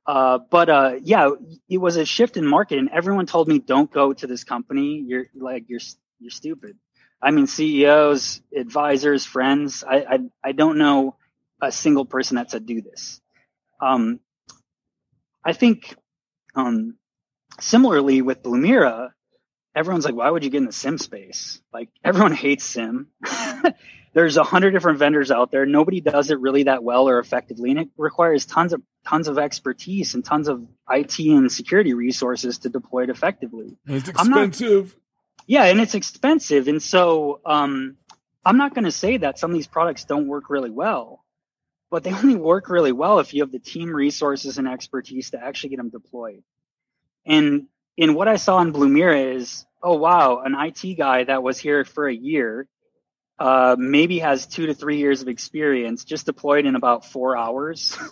[0.06, 1.30] Uh, but uh, yeah,
[1.68, 5.04] it was a shift in market, and everyone told me, "Don't go to this company.
[5.04, 5.80] You're like you're
[6.20, 6.76] you're stupid."
[7.20, 9.82] I mean, CEOs, advisors, friends.
[9.82, 11.16] I I, I don't know
[11.60, 13.20] a single person that said do this.
[13.80, 14.20] Um,
[15.46, 15.94] I think
[16.56, 16.96] um,
[17.60, 19.10] similarly with Blumira,
[19.76, 23.06] everyone's like, "Why would you get in the SIEM space?" Like everyone hates SIEM.
[24.12, 25.64] there's a hundred different vendors out there.
[25.64, 29.38] Nobody does it really that well or effectively, and it requires tons of tons of
[29.38, 33.76] expertise and tons of IT and security resources to deploy it effectively.
[33.86, 34.86] It's expensive.
[34.86, 35.02] Not,
[35.46, 37.98] yeah, and it's expensive, and so um,
[38.44, 41.24] I'm not going to say that some of these products don't work really well,
[41.90, 45.42] but they only work really well if you have the team resources and expertise to
[45.42, 46.42] actually get them deployed.
[47.24, 51.58] And in what I saw in Blumira is, oh wow, an IT guy that was
[51.58, 52.68] here for a year,
[53.38, 57.98] uh, maybe has two to three years of experience, just deployed in about four hours.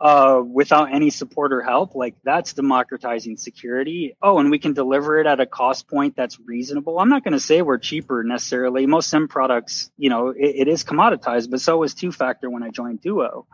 [0.00, 4.16] uh, without any support or help, like that's democratizing security.
[4.22, 6.98] Oh, and we can deliver it at a cost point that's reasonable.
[7.00, 8.86] I'm not going to say we're cheaper necessarily.
[8.86, 12.62] Most SIEM products, you know, it, it is commoditized, but so was two factor when
[12.62, 13.46] I joined Duo.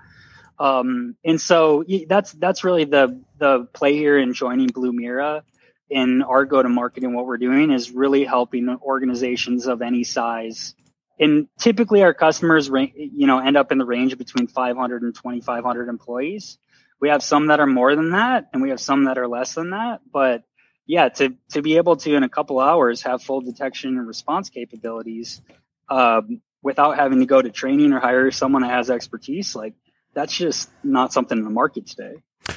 [0.58, 5.42] Um, and so that's that's really the the play here in joining Blumira
[5.90, 10.04] in our go to market and what we're doing is really helping organizations of any
[10.04, 10.74] size
[11.18, 15.88] and typically our customers you know end up in the range between 500 and 2500
[15.88, 16.58] employees.
[17.00, 19.54] We have some that are more than that and we have some that are less
[19.54, 20.42] than that but
[20.86, 24.48] yeah to to be able to in a couple hours have full detection and response
[24.48, 25.42] capabilities
[25.88, 29.74] um, without having to go to training or hire someone that has expertise like
[30.14, 32.14] that's just not something in the market today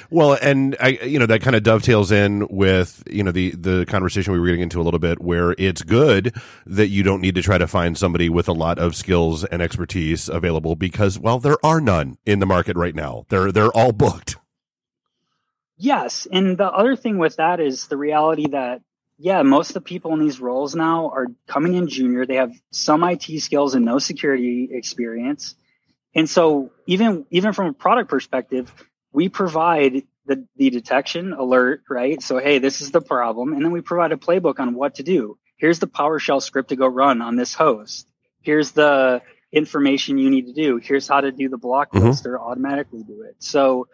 [0.09, 3.85] well, and I, you know, that kind of dovetails in with, you know, the, the
[3.85, 7.35] conversation we were getting into a little bit where it's good that you don't need
[7.35, 11.39] to try to find somebody with a lot of skills and expertise available because, well,
[11.39, 13.25] there are none in the market right now.
[13.29, 14.37] They're, they're all booked.
[15.77, 16.27] Yes.
[16.31, 18.81] And the other thing with that is the reality that,
[19.19, 22.25] yeah, most of the people in these roles now are coming in junior.
[22.25, 25.55] They have some IT skills and no security experience.
[26.13, 28.71] And so even, even from a product perspective,
[29.17, 32.21] we provide the, the detection alert, right?
[32.21, 33.53] So, hey, this is the problem.
[33.53, 35.39] And then we provide a playbook on what to do.
[35.57, 38.07] Here's the PowerShell script to go run on this host.
[38.41, 40.77] Here's the information you need to do.
[40.77, 42.05] Here's how to do the block mm-hmm.
[42.05, 43.37] list or automatically do it.
[43.39, 43.87] So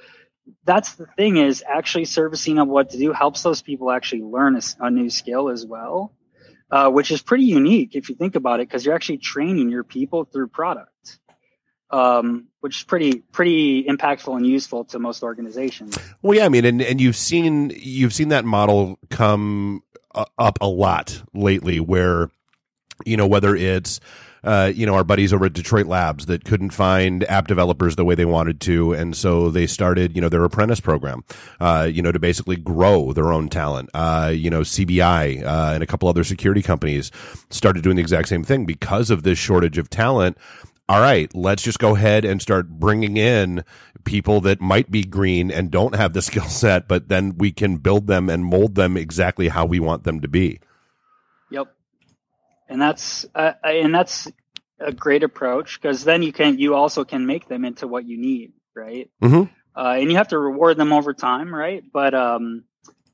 [0.66, 4.58] that's the thing is actually servicing of what to do helps those people actually learn
[4.58, 6.12] a, a new skill as well,
[6.70, 9.86] uh, which is pretty unique if you think about it, because you're actually training your
[9.86, 11.20] people through product
[11.92, 15.98] um, which is pretty pretty impactful and useful to most organizations.
[16.22, 19.84] Well, yeah, I mean, and and you've seen you've seen that model come
[20.38, 22.30] up a lot lately, where
[23.06, 24.00] you know whether it's
[24.46, 28.04] uh, you know, our buddies over at Detroit Labs that couldn't find app developers the
[28.04, 28.94] way they wanted to.
[28.94, 31.24] And so they started, you know, their apprentice program,
[31.62, 33.90] uh, you know, to basically grow their own talent.
[33.94, 37.10] Uh, you know, CBI, uh, and a couple other security companies
[37.50, 40.38] started doing the exact same thing because of this shortage of talent
[40.90, 43.64] all right, let's just go ahead and start bringing in
[44.04, 47.78] people that might be green and don't have the skill set, but then we can
[47.78, 50.60] build them and mold them exactly how we want them to be.
[51.52, 51.74] Yep.
[52.68, 54.32] And that's uh, and that's
[54.80, 58.18] a great approach because then you can you also can make them into what you
[58.18, 59.10] need, right?
[59.22, 59.52] Mm-hmm.
[59.76, 61.84] Uh, and you have to reward them over time, right?
[61.92, 62.64] But um,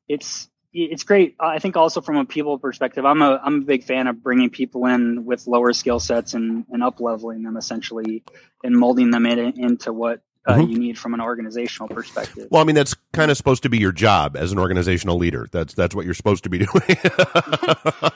[0.07, 1.35] it's it's great.
[1.39, 4.49] I think also from a people perspective, I'm a I'm a big fan of bringing
[4.49, 8.23] people in with lower skill sets and and up leveling them essentially
[8.63, 10.71] and molding them in, into what uh, mm-hmm.
[10.71, 12.47] you need from an organizational perspective.
[12.51, 15.47] Well, I mean that's kind of supposed to be your job as an organizational leader.
[15.51, 16.97] That's that's what you're supposed to be doing.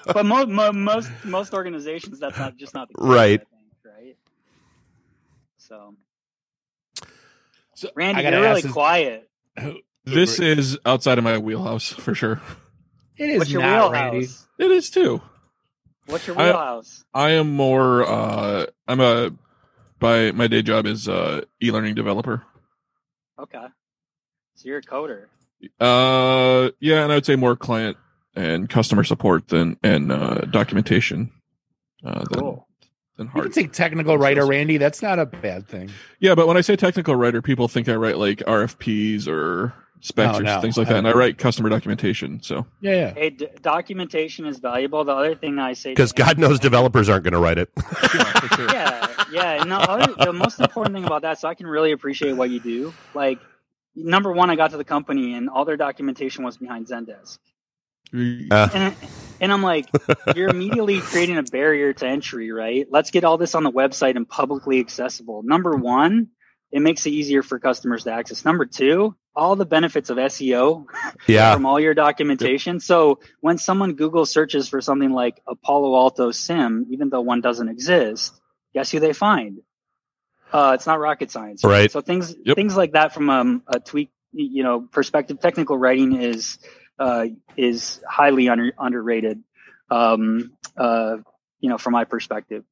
[0.06, 3.40] but mo- mo- most most organizations, that's not just not the case, right.
[3.40, 4.18] Think, right.
[5.58, 5.96] So,
[7.74, 9.28] so Randy, you're really quiet.
[10.06, 12.42] This is outside of my wheelhouse for sure.
[13.18, 14.12] It is What's your not, wheelhouse?
[14.12, 14.28] Randy.
[14.60, 15.22] It is too.
[16.08, 17.06] What's your wheelhouse?
[17.14, 18.04] I, I am more.
[18.04, 19.32] uh I'm a.
[20.00, 22.44] By my day job is uh e-learning developer.
[23.40, 23.66] Okay,
[24.56, 25.26] so you're a coder.
[25.80, 27.98] Uh, yeah, and I would say more client
[28.36, 31.32] and customer support than and uh, documentation.
[32.06, 32.68] Uh, cool.
[33.18, 33.46] Than, than hard.
[33.46, 34.78] You can say technical writer, Randy.
[34.78, 35.90] That's not a bad thing.
[36.20, 40.40] Yeah, but when I say technical writer, people think I write like RFPs or specs
[40.40, 40.98] or things like that.
[40.98, 42.44] And I write customer documentation.
[42.44, 43.14] So yeah, yeah.
[43.14, 45.04] Hey, d- documentation is valuable.
[45.04, 47.70] The other thing I say because God knows developers aren't going to write it.
[47.78, 48.70] yeah, sure.
[48.72, 49.62] yeah, yeah.
[49.62, 52.50] And the, other, the most important thing about that, so I can really appreciate what
[52.50, 52.94] you do.
[53.14, 53.40] Like
[53.96, 57.40] number one, I got to the company and all their documentation was behind Zendesk.
[58.14, 58.70] Uh.
[58.74, 58.96] And,
[59.40, 59.88] and I'm like,
[60.36, 62.86] you're immediately creating a barrier to entry, right?
[62.90, 65.44] Let's get all this on the website and publicly accessible.
[65.44, 66.28] Number one,
[66.72, 68.46] it makes it easier for customers to access.
[68.46, 70.86] Number two, all the benefits of SEO
[71.28, 71.54] yeah.
[71.54, 72.80] from all your documentation.
[72.80, 77.42] So when someone Google searches for something like a Palo Alto SIEM, even though one
[77.42, 78.40] doesn't exist,
[78.74, 79.60] guess who they find?
[80.52, 81.64] Uh, it's not rocket science.
[81.64, 81.92] Right.
[81.92, 82.56] So things, yep.
[82.56, 86.60] things like that from um, a tweak, you know, perspective, technical writing is,
[87.00, 87.26] uh,
[87.58, 89.44] is highly under, underrated.
[89.90, 91.18] Um, uh,
[91.60, 92.66] you know, from my perspective.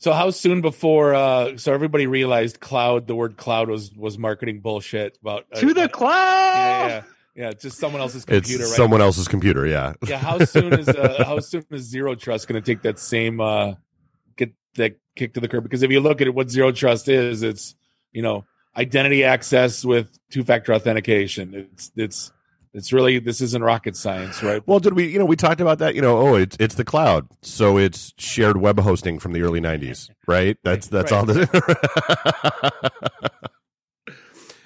[0.00, 4.60] So how soon before uh so everybody realized cloud the word cloud was was marketing
[4.60, 6.56] bullshit about uh, to the uh, cloud.
[6.56, 7.02] Yeah, yeah.
[7.36, 8.62] Yeah, just someone else's computer.
[8.62, 8.76] It's right?
[8.76, 9.94] someone else's computer, yeah.
[10.06, 13.40] Yeah, how soon is uh, how soon is zero trust going to take that same
[13.40, 13.74] uh
[14.36, 17.08] get that kick to the curb because if you look at it what zero trust
[17.08, 17.76] is, it's
[18.12, 18.44] you know,
[18.76, 21.68] identity access with two-factor authentication.
[21.72, 22.32] It's it's
[22.72, 24.62] It's really this isn't rocket science, right?
[24.66, 25.08] Well, did we?
[25.08, 25.94] You know, we talked about that.
[25.96, 29.60] You know, oh, it's it's the cloud, so it's shared web hosting from the early
[29.60, 30.56] '90s, right?
[30.62, 31.18] That's that's Right.
[31.18, 31.26] all.
[31.26, 32.90] The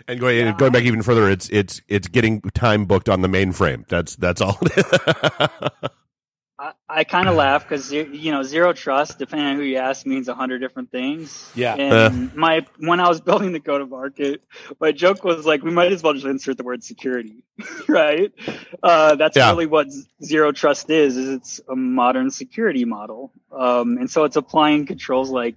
[0.09, 0.53] and going Yeah.
[0.53, 3.87] going back even further, it's it's it's getting time booked on the mainframe.
[3.89, 4.59] That's that's all.
[6.65, 10.07] I, I kind of laugh because you know zero trust, depending on who you ask,
[10.07, 11.51] means a hundred different things.
[11.55, 11.75] Yeah.
[11.75, 14.43] And my when I was building the go to market,
[14.81, 17.45] my joke was like, we might as well just insert the word security,
[17.89, 18.33] right?
[18.83, 19.51] Uh, that's Yeah.
[19.51, 19.89] really what
[20.23, 21.17] zero trust is.
[21.17, 25.57] Is it's a modern security model, um, and so it's applying controls like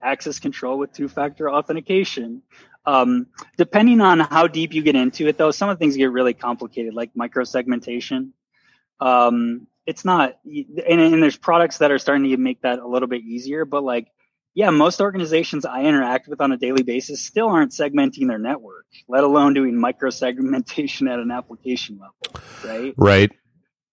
[0.00, 2.42] access control with two factor authentication.
[2.86, 6.12] Um, depending on how deep you get into it, though, some of the things get
[6.12, 8.32] really complicated, like microsegmentation.
[9.00, 13.08] Um, it's not, and, and there's products that are starting to make that a little
[13.08, 14.08] bit easier, but like,
[14.54, 18.86] yeah, most organizations I interact with on a daily basis still aren't segmenting their network,
[19.08, 22.94] let alone doing microsegmentation at an application level, right?
[22.96, 23.32] right.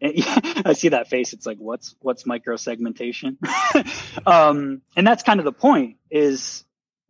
[0.04, 0.16] And,
[0.66, 1.32] I see that face.
[1.32, 3.38] It's like, what's what's microsegmentation?
[4.26, 5.98] um, and that's kind of the point.
[6.10, 6.66] Is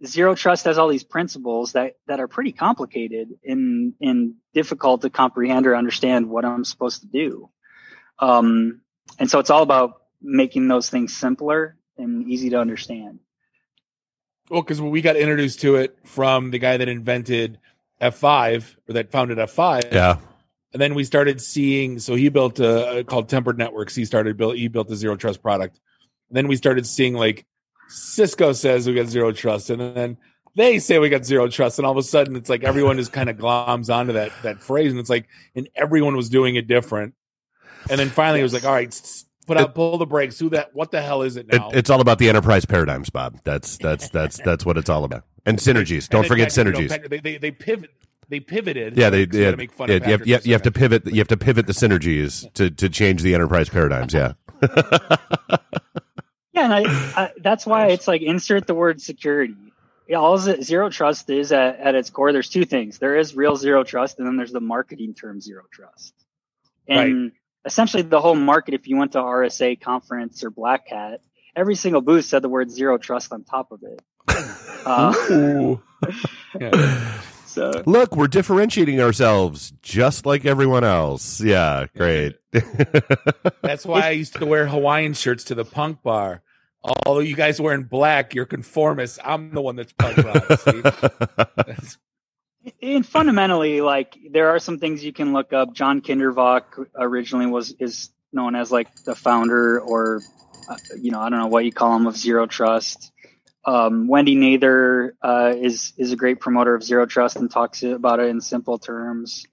[0.06, 5.10] zero trust has all these principles that that are pretty complicated and and difficult to
[5.10, 7.50] comprehend or understand what I'm supposed to do.
[8.22, 8.82] Um,
[9.20, 13.20] and so it's all about making those things simpler and easy to understand.
[14.50, 17.60] Well, because we got introduced to it from the guy that invented
[18.02, 19.92] F5 or that founded F5.
[19.92, 20.18] Yeah.
[20.74, 22.00] And then we started seeing.
[22.00, 23.96] So he built a called Tempered Networks.
[23.96, 24.56] He started built.
[24.56, 25.80] He built a zero trust product.
[26.30, 27.46] And then we started seeing like
[27.92, 30.18] Cisco says we got zero trust, and then
[30.56, 33.12] they say we got zero trust, and all of a sudden it's like everyone just
[33.12, 36.68] kind of gloms onto that that phrase, and it's like, and everyone was doing it
[36.68, 37.14] different.
[37.92, 40.40] And then finally it was like, all right, put out, pull the brakes.
[40.40, 40.74] Who that?
[40.74, 41.70] What the hell is it It, now?
[41.72, 43.40] it's all about the enterprise paradigms, Bob.
[43.44, 45.24] That's that's that's that's what it's all about.
[45.46, 46.10] And synergies.
[46.10, 46.90] Don't And forget Patrick- you know, synergies.
[46.90, 47.92] Patrick- they, they they pivot.
[48.30, 48.98] They pivoted.
[48.98, 50.72] Yeah, they So yeah, make fun yeah, you, have, Patrick you, have, you have to
[50.72, 51.06] pivot.
[51.08, 54.14] You have to pivot the synergies to to change the enterprise paradigms.
[54.14, 54.34] Yeah.
[56.54, 56.82] Yeah, and I,
[57.24, 59.56] I that's why it's like insert the word security.
[60.08, 62.34] Yeah, all z- zero trust is at, at its core.
[62.34, 63.00] There's two things.
[63.00, 66.14] There is real zero trust, and then there's the marketing term zero trust.
[66.90, 67.32] And
[67.66, 68.74] essentially, the whole market.
[68.74, 71.22] If you went to RSA conference or Black Hat,
[71.56, 74.02] every single booth said the word zero trust on top of it.
[74.84, 75.76] Uh,
[76.60, 77.22] Yeah.
[77.46, 81.40] so Look, we're differentiating ourselves just like everyone else.
[81.40, 82.38] Yeah, great.
[83.62, 86.42] That's why I used to wear Hawaiian shirts to the punk bar.
[87.06, 89.20] Although you guys wearing black, you're conformists.
[89.24, 90.48] I'm the one that's punk rock.
[92.82, 95.74] And fundamentally, like there are some things you can look up.
[95.74, 100.22] John Kindervag originally was is known as like the founder, or
[100.70, 103.12] uh, you know, I don't know what you call him of zero trust.
[103.66, 108.20] Um, Wendy Nather uh, is is a great promoter of zero trust and talks about
[108.20, 109.46] it in simple terms.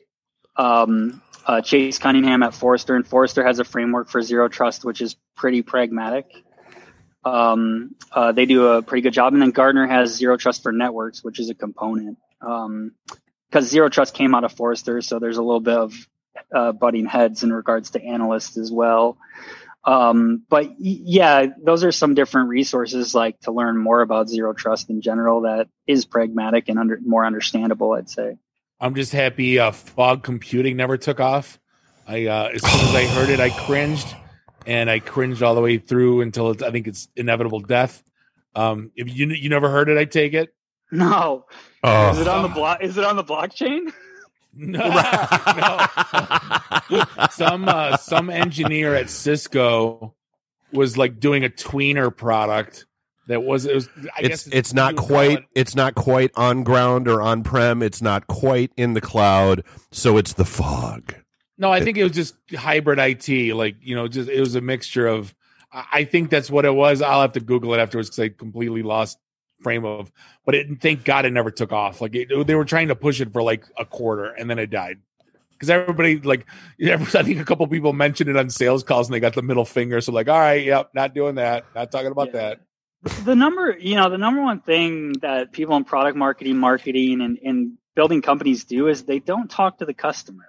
[0.56, 5.00] Um, uh, Chase Cunningham at Forrester, and Forrester has a framework for zero trust, which
[5.00, 6.26] is pretty pragmatic.
[7.24, 10.72] Um, uh, they do a pretty good job, and then Gartner has zero trust for
[10.72, 12.92] networks, which is a component um,
[13.50, 15.94] because zero trust came out of Forrester, so there's a little bit of
[16.54, 19.18] uh, butting heads in regards to analysts as well.
[19.84, 24.90] Um, but yeah, those are some different resources like to learn more about zero trust
[24.90, 28.36] in general that is pragmatic and under, more understandable, I'd say.
[28.80, 31.58] I'm just happy uh, fog computing never took off.
[32.06, 34.14] I uh, as soon as I heard it, I cringed,
[34.66, 38.02] and I cringed all the way through until it's, I think it's inevitable death.
[38.54, 40.54] Um, if you you never heard it, I take it.
[40.90, 41.44] No,
[41.84, 42.10] Oh.
[42.10, 42.82] is it on the block?
[42.82, 43.92] Is it on the blockchain?
[44.54, 44.78] No,
[46.90, 47.04] no.
[47.30, 50.14] some uh, some engineer at Cisco
[50.72, 52.86] was like doing a tweener product
[53.26, 53.88] that was it was.
[54.16, 57.08] I it's guess it's not you would call quite it- it's not quite on ground
[57.08, 57.82] or on prem.
[57.82, 59.64] It's not quite in the cloud.
[59.92, 61.14] So it's the fog.
[61.58, 63.54] No, I think it was just hybrid IT.
[63.54, 65.34] Like you know, just it was a mixture of.
[65.72, 67.02] I I think that's what it was.
[67.02, 69.18] I'll have to Google it afterwards because I completely lost
[69.62, 70.10] frame of.
[70.44, 72.00] But it, thank God it never took off.
[72.00, 74.70] Like it, they were trying to push it for like a quarter, and then it
[74.70, 74.98] died.
[75.52, 76.46] Because everybody like,
[76.84, 79.64] I think a couple people mentioned it on sales calls, and they got the middle
[79.64, 80.00] finger.
[80.00, 82.54] So like, all right, yep, not doing that, not talking about Yeah.
[82.54, 82.60] that.
[83.24, 87.38] the number you know the number one thing that people in product marketing marketing and,
[87.44, 90.48] and building companies do is they don't talk to the customer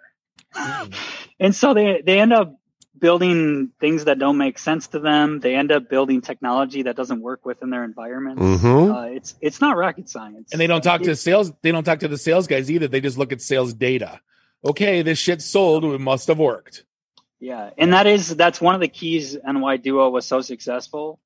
[0.55, 0.93] mm.
[1.39, 2.55] and so they they end up
[2.97, 7.21] building things that don't make sense to them they end up building technology that doesn't
[7.21, 8.93] work within their environment Mhm.
[8.95, 11.99] uh, it's it's not rocket science and they don't talk to sales they don't talk
[11.99, 14.19] to the sales guys either they just look at sales data
[14.65, 16.83] okay this shit sold it must have worked
[17.40, 21.19] Yeah, and that is that's one of the keys and why Duo was so successful.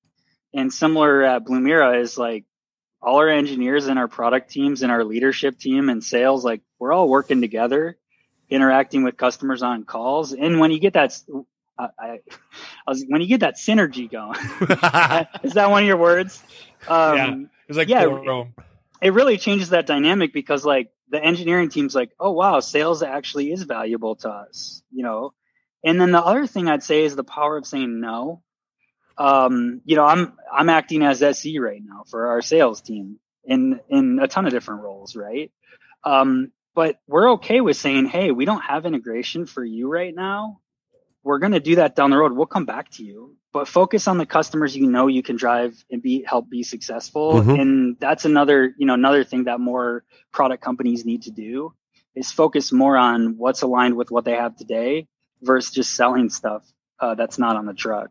[0.54, 2.46] And similar at Blumira is like
[3.02, 6.94] all our engineers and our product teams and our leadership team and sales, like we're
[6.94, 7.98] all working together.
[8.50, 10.34] interacting with customers on calls.
[10.34, 11.18] And when you get that,
[11.78, 12.20] I, I,
[12.88, 14.36] was when you get that synergy going,
[15.44, 16.42] is that one of your words?
[16.88, 17.36] Um, Yeah.
[17.68, 18.06] It's like Yeah.
[18.06, 18.50] Toro.
[19.02, 23.52] it really changes that dynamic because like the engineering team's like, oh wow, sales actually
[23.52, 25.34] is valuable to us, you know.
[25.84, 28.42] And then the other thing I'd say is the power of saying no.
[29.18, 33.80] Um, you know, I'm I'm acting as SE right now for our sales team in
[33.90, 35.52] in a ton of different roles, right?
[36.04, 40.60] Um, but we're okay with saying, hey, we don't have integration for you right now.
[41.24, 42.34] We're going to do that down the road.
[42.34, 45.84] We'll come back to you, but focus on the customers you know you can drive
[45.90, 47.42] and be help be successful.
[47.42, 47.60] Mhm.
[47.62, 51.74] And that's another, you know, another thing that more product companies need to do
[52.16, 55.08] is focus more on what's aligned with what they have today
[55.42, 56.64] versus just selling stuff
[57.00, 58.10] uh, that's not on the truck.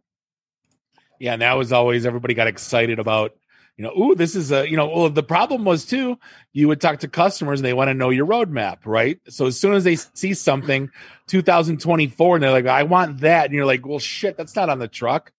[1.19, 3.37] Yeah, and that was always everybody got excited about,
[3.77, 6.19] you know, ooh, this is a, you know, well, the problem was too,
[6.53, 9.19] you would talk to customers and they want to know your roadmap, right?
[9.29, 10.91] So as soon as they see something
[11.29, 14.79] 2024 and they're like, I want that, and you're like, well, shit, that's not on
[14.79, 15.33] the truck,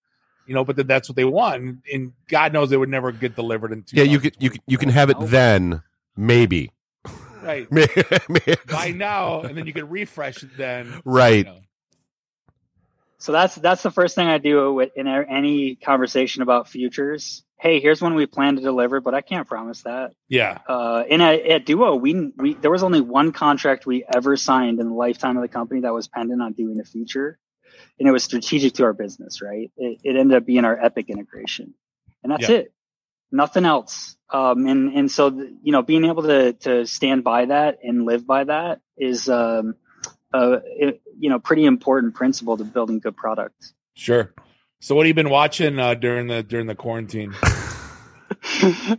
[0.46, 3.12] you know, but then that's what they want, and, and God knows they would never
[3.12, 3.86] get delivered in.
[3.92, 5.84] yeah, you can you can you can have it then,
[6.18, 6.72] maybe.
[7.42, 7.70] right
[8.68, 11.46] by now, and then you can refresh it then, Right.
[11.46, 11.60] you know.
[13.20, 17.44] So that's that's the first thing I do with, in any conversation about futures.
[17.60, 20.12] Hey, here's when we plan to deliver, but I can't promise that.
[20.28, 24.36] Yeah, Uh, and at, at Duo, we we there was only one contract we ever
[24.36, 27.40] signed in the lifetime of the company that was pendant on doing a feature,
[28.00, 29.42] and it was strategic to our business.
[29.42, 29.72] Right?
[29.78, 31.74] It, it ended up being our Epic integration,
[32.24, 32.56] and that's Yeah.
[32.58, 32.74] it.
[33.32, 34.16] Nothing else.
[34.30, 38.06] Um, and and so the, you know, being able to to stand by that and
[38.06, 39.76] live by that is um,
[40.34, 43.74] uh, it, you know, pretty important principle to building good products.
[43.96, 44.34] sure.
[44.84, 47.34] So what have you been watching uh, during the during the quarantine?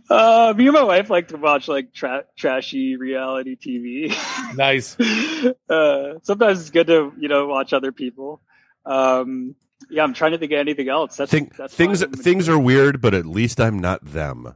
[0.09, 4.55] uh, me and my wife like to watch like tra- trashy reality TV.
[4.55, 4.99] nice.
[5.69, 8.41] uh, sometimes it's good to you know watch other people.
[8.83, 9.53] Um,
[9.89, 11.17] yeah, I'm trying to think of anything else.
[11.17, 14.55] That's, Think, that's things things are weird, but at least I'm not them.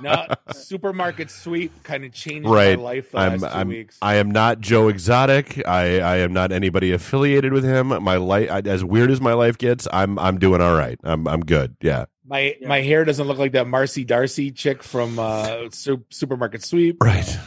[0.00, 2.76] No, supermarket sweep kind of changed Right.
[2.78, 3.98] my life the I'm last 2 I'm weeks.
[4.02, 5.66] I am not Joe Exotic.
[5.66, 7.88] I, I am not anybody affiliated with him.
[8.02, 10.98] My life, as weird as my life gets, I'm I'm doing all right.
[11.02, 11.76] I'm I'm good.
[11.80, 12.06] Yeah.
[12.26, 12.68] my Yeah.
[12.68, 17.02] my hair doesn't look like that Marcy Darcy chick from uh, Su- supermarket sweep.
[17.02, 17.38] Right.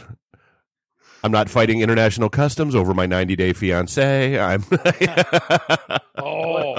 [1.24, 4.38] I'm not fighting international customs over my 90 day fiance.
[4.38, 4.64] I'm.
[6.18, 6.76] Oh,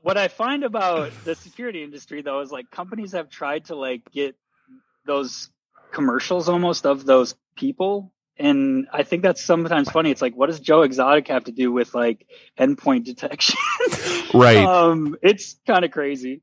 [0.00, 4.10] what I find about the security industry though is like companies have tried to like
[4.10, 4.36] get
[5.04, 5.50] those
[5.92, 8.10] commercials almost of those people.
[8.38, 10.10] And I think that's sometimes funny.
[10.10, 12.26] It's like, what does Joe Exotic have to do with like
[12.58, 13.58] endpoint detection?
[14.32, 14.58] Right.
[14.66, 16.42] Um, it's kind of crazy.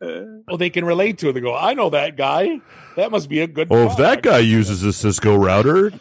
[0.00, 1.32] Uh, well, they can relate to it.
[1.32, 2.60] They go, I know that guy.
[2.96, 3.68] That must be a good.
[3.70, 5.92] oh, if that guy uses a Cisco router,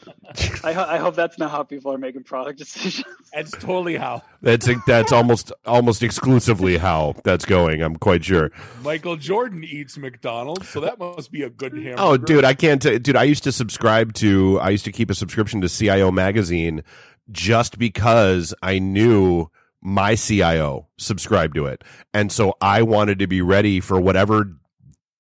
[0.64, 3.04] I, ho- I hope that's not how people are making product decisions.
[3.34, 7.82] that's totally how that's that's almost almost exclusively how that's going.
[7.82, 8.52] I'm quite sure.
[8.84, 11.96] Michael Jordan eats McDonald's, so that must be a good hamburger.
[11.98, 12.82] Oh, dude, I can't.
[12.82, 14.60] T- dude, I used to subscribe to.
[14.60, 16.84] I used to keep a subscription to CIO magazine
[17.32, 19.50] just because I knew
[19.84, 24.58] my CIO subscribed to it, and so I wanted to be ready for whatever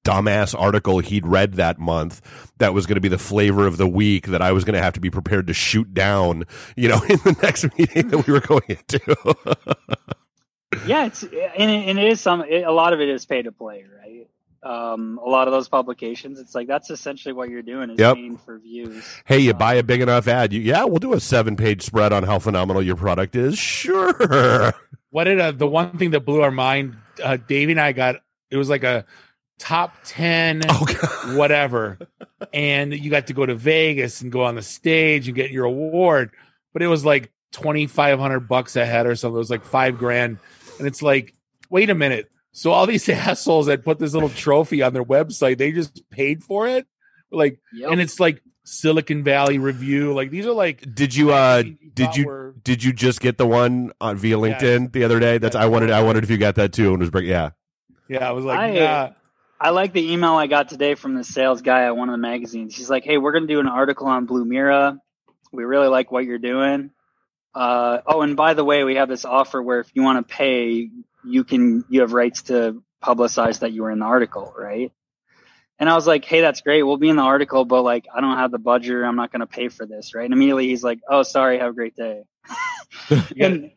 [0.04, 2.22] dumbass article he'd read that month
[2.58, 4.82] that was going to be the flavor of the week that I was going to
[4.82, 6.46] have to be prepared to shoot down,
[6.76, 9.36] you know, in the next meeting that we were going into.
[10.86, 11.32] yeah, it's and
[11.72, 12.42] it, and it is some.
[12.42, 14.23] It, a lot of it is pay to play, right?
[14.64, 18.16] Um, a lot of those publications, it's like that's essentially what you're doing is Yep.
[18.16, 19.04] paying for views.
[19.26, 21.82] hey, you Um, buy a big enough ad, you, yeah, we'll do a seven page
[21.82, 23.58] spread on how phenomenal your product is.
[23.58, 24.74] Sure.
[25.10, 26.96] What did uh, the one thing that blew our mind?
[27.22, 28.16] Uh, Davey and I got
[28.50, 29.06] it was like a
[29.60, 30.86] top ten Oh,
[31.36, 32.00] whatever,
[32.52, 35.66] and you got to go to Vegas and go on the stage and get your
[35.66, 36.32] award,
[36.74, 39.36] but it was like twenty five hundred bucks a head or something.
[39.36, 40.40] It was like five grand,
[40.80, 41.34] and it's like,
[41.70, 42.30] wait a minute.
[42.54, 46.44] So all these assholes that put this little trophy on their website, they just paid
[46.44, 46.88] for it,
[47.32, 47.92] like, Yep.
[47.92, 50.14] and it's like Silicon Valley Review.
[50.14, 53.20] Like these are like Did you uh you did thought you were- did you just
[53.20, 54.44] get the one on via Yeah.
[54.58, 55.38] LinkedIn the other day?
[55.38, 55.64] That's Yeah.
[55.64, 57.50] I wanted I wondered if you got that too and was break yeah.
[58.08, 59.10] yeah, I was like, I- yeah.
[59.60, 62.18] I like the email I got today from the sales guy at one of the
[62.18, 62.76] magazines.
[62.76, 64.98] He's like, "Hey, we're going to do an article on Blumira.
[65.54, 66.90] We really like what you're doing.
[67.56, 70.34] Uh, oh, and by the way, we have this offer where if you want to
[70.36, 70.90] pay,
[71.26, 74.92] you can you have rights to publicize that you were in the article, right?"
[75.80, 76.84] And I was like, "Hey, that's great.
[76.84, 79.04] We'll be in the article, but like, I don't have the budget.
[79.04, 81.60] I'm not going to pay for this, right?" And immediately he's like, "Oh, sorry.
[81.60, 82.24] Have a great day."
[83.40, 83.72] And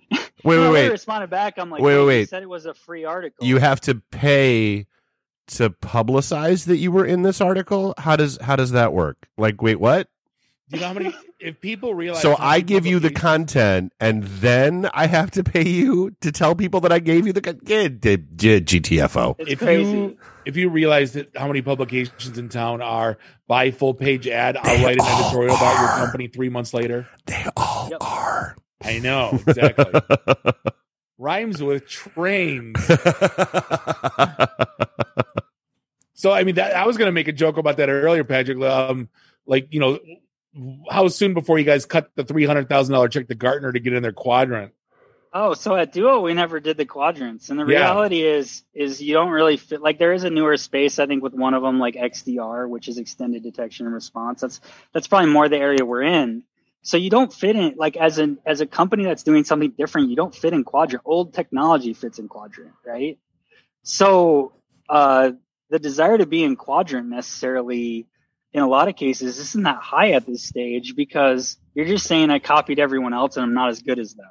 [0.45, 0.91] Wait, when wait, I wait.
[0.91, 1.55] responded back.
[1.59, 2.29] I'm like, Wait, "Hey, wait, you wait.
[2.29, 3.45] said it was a free article.
[3.45, 4.87] You have to pay
[5.49, 7.95] to publicize that you were in this article?
[7.99, 9.29] How does how does that work?
[9.37, 10.09] Like wait, what?
[10.69, 11.15] Do you know how many?
[11.39, 13.21] If people realize, So I give you the publications-
[13.53, 17.33] content, and then I have to pay you to tell people that I gave you
[17.33, 19.37] the con- yeah, d- d- GTFO.
[19.39, 19.89] It's if crazy.
[19.93, 24.57] you if you realize that how many publications in town are buy full page ad,
[24.57, 27.07] I'll write an all editorial about your company three months later.
[27.27, 27.99] They all Yep.
[28.01, 28.57] are.
[28.83, 30.01] I know exactly.
[31.19, 32.77] Rhymes with trains.
[36.19, 38.59] So I mean, that I was going to make a joke about that earlier, Patrick.
[38.63, 39.11] Um,
[39.47, 39.99] like you know,
[40.91, 43.81] how soon before you guys cut the three hundred thousand dollar check to Gartner to
[43.81, 44.73] get in their quadrant?
[45.33, 47.81] Oh, so at Duo we never did the quadrants, and the Yeah.
[47.81, 49.83] reality is is you don't really fit.
[49.83, 52.89] Like there is a newer space, I think, with one of them, like XDR, which
[52.89, 54.41] is extended detection and response.
[54.41, 54.61] That's
[54.95, 56.43] that's probably more the area we're in.
[56.83, 60.09] So you don't fit in like as an as a company that's doing something different,
[60.09, 61.03] you don't fit in quadrant.
[61.05, 63.19] Old technology fits in quadrant, right?
[63.83, 64.53] So
[64.89, 65.33] uh,
[65.69, 68.07] the desire to be in quadrant necessarily,
[68.57, 72.31] in a lot of cases, isn't that high at this stage because you're just saying
[72.31, 74.31] I copied everyone else and I'm not as good as them.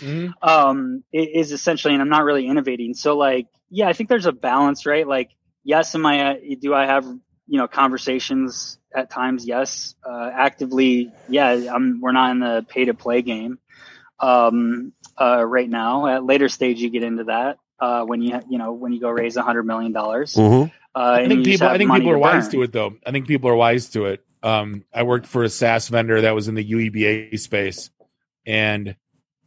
[0.00, 0.32] Mhm.
[0.42, 2.92] um i- is essentially and i'm not really innovating.
[2.94, 5.06] So like yeah i think there's a balance right?
[5.06, 5.30] Like
[5.62, 9.46] yes am i do i have you know conversations at times?
[9.46, 9.94] Yes.
[10.04, 13.58] Uh, actively yeah I'm, we're not in the pay to play game
[14.18, 16.06] um uh right now.
[16.08, 19.10] At later stage you get into that uh when you you know when you go
[19.10, 20.36] raise a hundred million dollars
[20.94, 20.98] uh.
[20.98, 21.74] I think and you just people.
[21.74, 22.94] I think people are wise to it, though.
[23.06, 24.24] I think people are wise to it.
[24.42, 27.90] Um, I worked for a SaaS vendor that was in the UEBA space,
[28.44, 28.96] and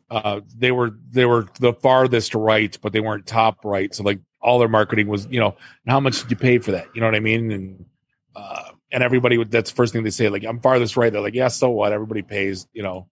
[0.10, 3.94] uh, they were they were the farthest right, but they weren't top right.
[3.94, 5.56] So like all their marketing was, you know,
[5.88, 6.88] how much did you pay for that?
[6.94, 7.52] You know what I mean?
[7.52, 7.86] And
[8.36, 9.52] uh, and everybody would.
[9.52, 10.30] That's the first thing they say.
[10.30, 11.12] Like I'm farthest right.
[11.12, 11.92] They're like, yeah, so what?
[11.92, 12.68] Everybody pays.
[12.74, 13.10] You know.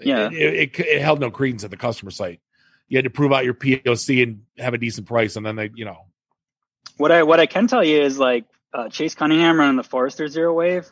[0.00, 0.28] Yeah.
[0.32, 2.40] It, it, it held no credence at the customer site.
[2.88, 5.70] You had to prove out your POC and have a decent price, and then they,
[5.74, 6.06] you know,
[6.96, 10.28] what I what I can tell you is like uh, Chase Cunningham running the Forrester
[10.28, 10.90] Zero Wave.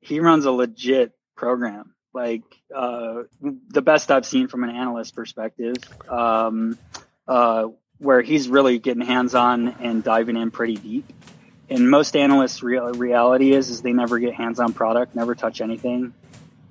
[0.00, 2.42] He runs a legit program, like
[2.74, 5.76] uh, the best I've seen from an analyst perspective,
[6.08, 6.78] um,
[7.26, 7.68] uh,
[7.98, 11.12] where he's really getting hands on and diving in pretty deep.
[11.70, 15.60] And most analysts' real reality is is they never get hands on product, never touch
[15.60, 16.14] anything,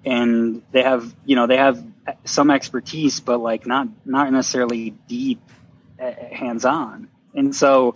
[0.05, 1.83] and they have you know they have
[2.25, 5.41] some expertise, but like not not necessarily deep
[5.99, 7.09] hands on.
[7.33, 7.95] And so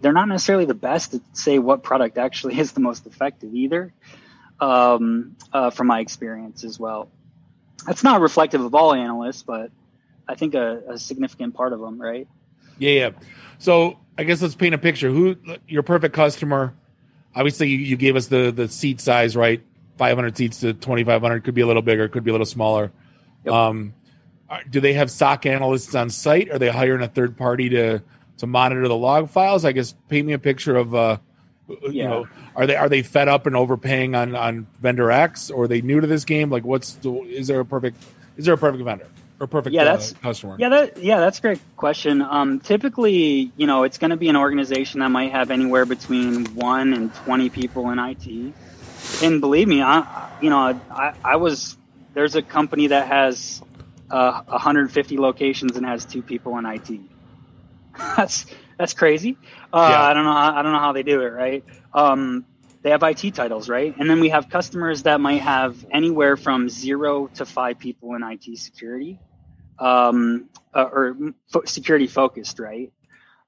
[0.00, 3.92] they're not necessarily the best to say what product actually is the most effective either,
[4.60, 7.10] um, uh, from my experience as well.
[7.86, 9.70] That's not reflective of all analysts, but
[10.26, 12.28] I think a, a significant part of them, right?
[12.78, 13.10] Yeah, yeah.
[13.58, 15.10] So I guess let's paint a picture.
[15.10, 15.36] Who
[15.66, 16.74] your perfect customer?
[17.34, 19.62] Obviously, you, you gave us the the seat size, right?
[19.96, 21.44] Five hundred seats to twenty five hundred.
[21.44, 22.08] Could be a little bigger.
[22.08, 22.92] Could be a little smaller.
[23.44, 23.54] Yep.
[23.54, 23.94] Um,
[24.70, 26.50] do they have SOC analysts on site?
[26.50, 28.02] Are they hiring a third party to
[28.38, 29.64] to monitor the log files?
[29.64, 30.94] I guess paint me a picture of.
[30.94, 31.18] Uh,
[31.68, 32.08] You Yeah.
[32.08, 35.68] know, are they are they fed up and overpaying on on vendor X, or are
[35.68, 36.48] they new to this game?
[36.48, 38.02] Like, what's the, is there a perfect
[38.38, 39.04] is there a perfect vendor
[39.38, 40.56] or perfect Yeah, uh, that's- customer?
[40.58, 42.22] Yeah, that yeah, that's a great question.
[42.22, 46.46] Um, typically, you know, it's going to be an organization that might have anywhere between
[46.54, 48.54] one and twenty people in IT.
[49.22, 51.76] And believe me, I you know, I, I was
[52.14, 53.60] there's a company that has
[54.10, 56.98] uh, 150 locations and has two people in IT.
[58.16, 58.46] that's
[58.78, 59.38] that's crazy.
[59.72, 60.02] Uh, Yeah.
[60.02, 60.32] I don't know.
[60.32, 61.30] I don't know how they do it.
[61.32, 61.64] Right.
[61.94, 62.46] Um,
[62.82, 63.94] they have IT titles, right?
[63.98, 68.22] And then we have customers that might have anywhere from zero to five people in
[68.24, 69.20] IT security,
[69.80, 71.16] um, uh, or
[71.52, 72.92] fo- security focused, right?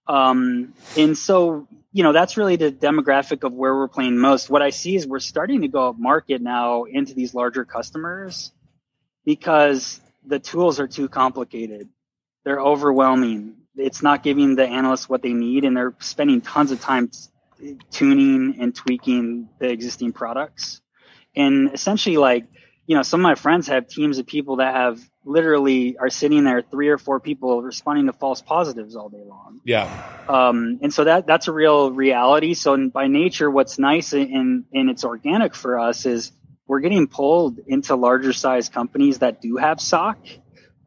[0.09, 4.51] Um, and so, you know, that's really the demographic of where we're playing most.
[4.51, 8.53] What I see is we're starting to go up market now into these larger customers
[9.25, 11.89] because the tools are too complicated.
[12.45, 13.55] They're overwhelming.
[13.77, 17.77] It's not giving the analysts what they need, and they're spending tons of time t-
[17.91, 20.81] tuning and tweaking the existing products.
[21.37, 22.47] And essentially, like,
[22.87, 26.45] you know, some of my friends have teams of people that have literally are sitting
[26.45, 30.93] there, three or four people responding to false positives all day long yeah, um, and
[30.93, 32.55] so that that's a real reality.
[32.55, 36.33] So by nature, what's nice and and it's organic for us is
[36.67, 40.19] we're getting pulled into larger size companies that do have SOC,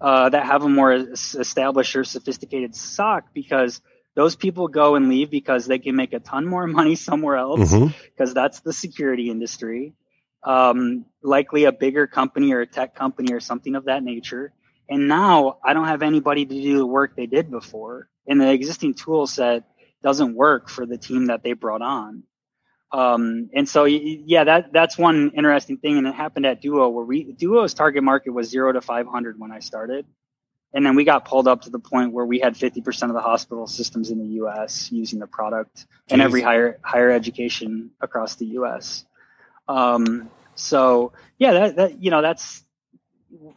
[0.03, 3.81] uh, that have a more established or sophisticated SOC because
[4.15, 7.73] those people go and leave because they can make a ton more money somewhere else
[7.73, 9.93] because that's the security industry.
[10.43, 14.51] Um, likely a bigger company or a tech company or something of that nature.
[14.89, 18.09] And now I don't have anybody to do the work they did before.
[18.27, 19.63] And the existing tool set
[20.01, 22.23] doesn't work for the team that they brought on.
[22.93, 25.97] Um, and so, yeah, that, that's one interesting thing.
[25.97, 29.51] And it happened at Duo where we, Duo's target market was zero to 500 when
[29.51, 30.05] I started.
[30.75, 33.21] And then we got pulled up to the point where we had 50% of the
[33.21, 38.45] hospital systems in the US using the product and every higher, higher education across the
[38.45, 39.05] US.
[39.67, 42.63] Um, So yeah, that, that you know that's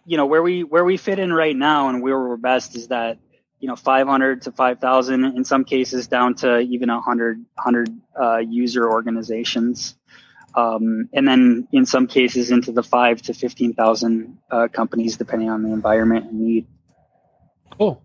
[0.04, 2.88] you know where we where we fit in right now and where we're best is
[2.88, 3.18] that
[3.60, 8.90] you know 500 to 5000 in some cases down to even 100 100 uh, user
[8.90, 9.96] organizations
[10.54, 15.62] um, and then in some cases into the 5 to 15000 uh, companies depending on
[15.62, 16.66] the environment and need
[17.78, 18.02] Cool.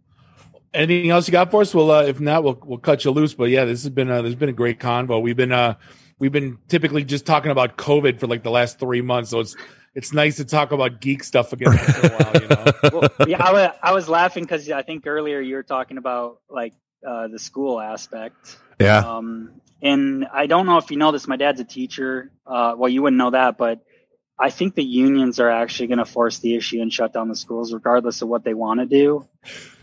[0.73, 1.73] Anything else you got for us?
[1.73, 3.33] Well, uh, if not, we'll we'll cut you loose.
[3.33, 5.21] But yeah, this has been uh, this has been a great convo.
[5.21, 5.75] We've been uh,
[6.17, 9.55] we've been typically just talking about COVID for like the last three months, so it's
[9.93, 12.41] it's nice to talk about geek stuff again once in a while.
[12.41, 15.63] You know, well, yeah, I was, I was laughing because I think earlier you were
[15.63, 16.73] talking about like
[17.05, 18.57] uh, the school aspect.
[18.79, 18.99] Yeah.
[18.99, 21.27] Um, and I don't know if you know this.
[21.27, 22.31] My dad's a teacher.
[22.45, 23.81] Uh, well, you wouldn't know that, but
[24.39, 27.35] I think the unions are actually going to force the issue and shut down the
[27.35, 29.27] schools, regardless of what they want to do.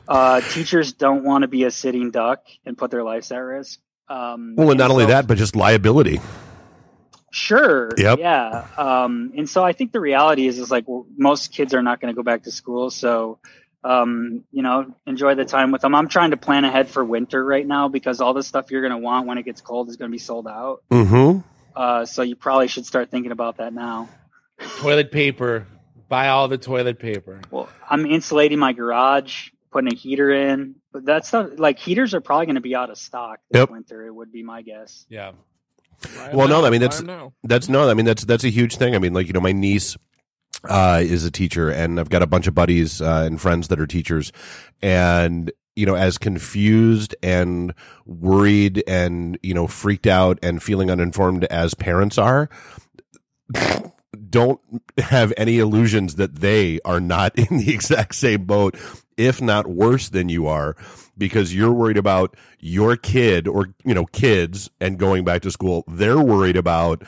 [0.07, 3.79] Uh, teachers don't want to be a sitting duck and put their lives at risk.
[4.09, 6.21] Um, well, and not only that, but just liability.
[7.31, 7.91] Sure.
[7.97, 8.19] Yep.
[8.19, 8.67] Yeah.
[8.77, 12.01] Um, and so I think the reality is, is like well, most kids are not
[12.01, 12.91] going to go back to school.
[12.91, 13.39] So,
[13.85, 15.95] um, you know, enjoy the time with them.
[15.95, 18.93] I'm trying to plan ahead for winter right now because all the stuff you're going
[18.93, 20.83] to want when it gets cold is going to be sold out.
[20.91, 21.41] Mm-hmm.
[21.77, 24.09] Uh, so you probably should start thinking about that now.
[24.79, 25.67] toilet paper.
[26.09, 27.41] Buy all the toilet paper.
[27.51, 32.21] Well, I'm insulating my garage, putting a heater in, but that's not like heaters are
[32.23, 33.71] probably going to be out of stock this Yep.
[33.71, 34.07] winter.
[34.07, 35.05] It would be my guess.
[35.11, 35.33] Yeah.
[36.33, 37.03] Well, no, I mean, that's-.
[37.45, 38.95] That's no, I mean that's that's a huge thing.
[38.95, 39.97] I mean, like you know, my niece
[40.69, 43.81] uh, is a teacher, and I've got a bunch of buddies uh, and friends that
[43.81, 44.33] are teachers,
[44.83, 47.73] and you know, as confused and
[48.05, 52.51] worried and you know freaked out and feeling uninformed as parents are.
[54.31, 54.61] Don't
[54.99, 58.77] have any illusions that they are not in the exact same boat,
[59.17, 60.77] if not worse than you are,
[61.19, 65.85] because you're worried about your kid or, you know, kids and going back to school.
[65.89, 67.03] They're worried about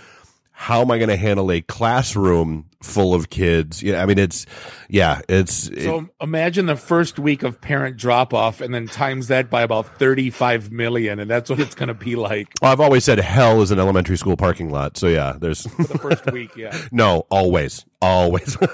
[0.52, 3.82] how am I going to handle a classroom full of kids?
[3.82, 4.02] Yeah.
[4.02, 4.46] I mean, it's,
[4.88, 9.28] yeah, it's, it- So imagine the first week of parent drop off, and then times
[9.28, 12.80] that by about thirty-five million, and that's what it's going to be like well, I've
[12.80, 14.96] always said hell is an elementary school parking lot.
[14.96, 16.56] So yeah, there's for the first week.
[16.56, 16.76] Yeah.
[16.92, 18.56] no, always, always.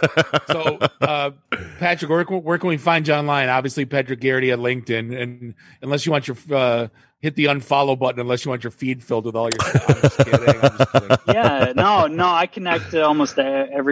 [0.47, 1.31] So, uh,
[1.79, 3.49] Patrick, where, can- where can we find you online?
[3.49, 6.89] Obviously, Patrick Garrity at LinkedIn, and unless you want your uh,
[7.21, 9.59] hit the unfollow button, unless you want your feed filled with all your.
[9.61, 10.49] I'm just kidding.
[10.63, 11.17] I'm just kidding.
[11.29, 13.43] yeah, no, no, I connect to almost e-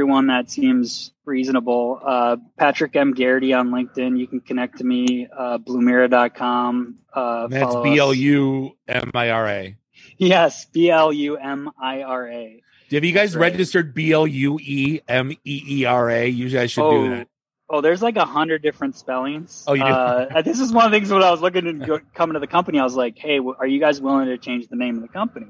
[0.04, 1.98] everyone that seems reasonable.
[2.04, 3.14] Uh, Patrick M.
[3.14, 4.18] Garrity on LinkedIn.
[4.18, 6.96] You can connect to me, uh, blumira.com.
[7.10, 7.74] Uh, that's.
[7.76, 9.76] B L U M I R A.
[10.18, 12.62] Yes, B L U M I R A.
[12.92, 13.52] Have you guys That's right.
[13.52, 16.28] registered B L U E M E E R A?
[16.28, 17.28] You guys should do that.
[17.70, 19.64] Oh, there's like a hundred different spellings.
[19.66, 19.88] Oh, you do?
[19.88, 22.46] Uh, this is one of the things when I was looking go, coming to the
[22.46, 25.08] company, I was like, "Hey, are you guys willing to change the name of the
[25.08, 25.46] company?"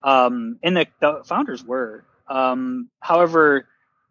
[0.00, 2.04] Um, and the, the founders were.
[2.28, 3.66] Um, however,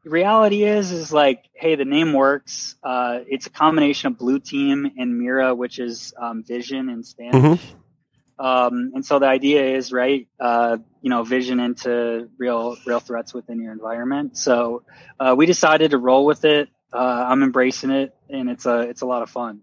[0.06, 2.76] reality is, is like, hey, the name works.
[2.84, 7.62] Uh, it's a combination of Blue Team and Mira, which is um, vision in Spanish.
[8.40, 13.34] Um, and so the idea is, right, uh, you know, vision into real, real threats
[13.34, 14.38] within your environment.
[14.38, 14.84] So
[15.20, 16.70] uh, we decided to roll with it.
[16.92, 19.62] Uh, I'm embracing it, and it's a it's a lot of fun.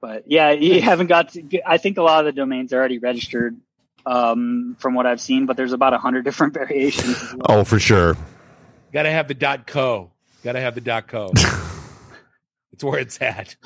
[0.00, 1.30] But yeah, you haven't got.
[1.30, 3.56] To, I think a lot of the domains are already registered,
[4.04, 5.46] um, from what I've seen.
[5.46, 7.32] But there's about a hundred different variations.
[7.32, 7.60] Well.
[7.60, 8.16] oh, for sure.
[8.92, 10.10] Got to have the dot co.
[10.44, 11.32] Got to have the dot co.
[12.72, 13.56] it's where it's at.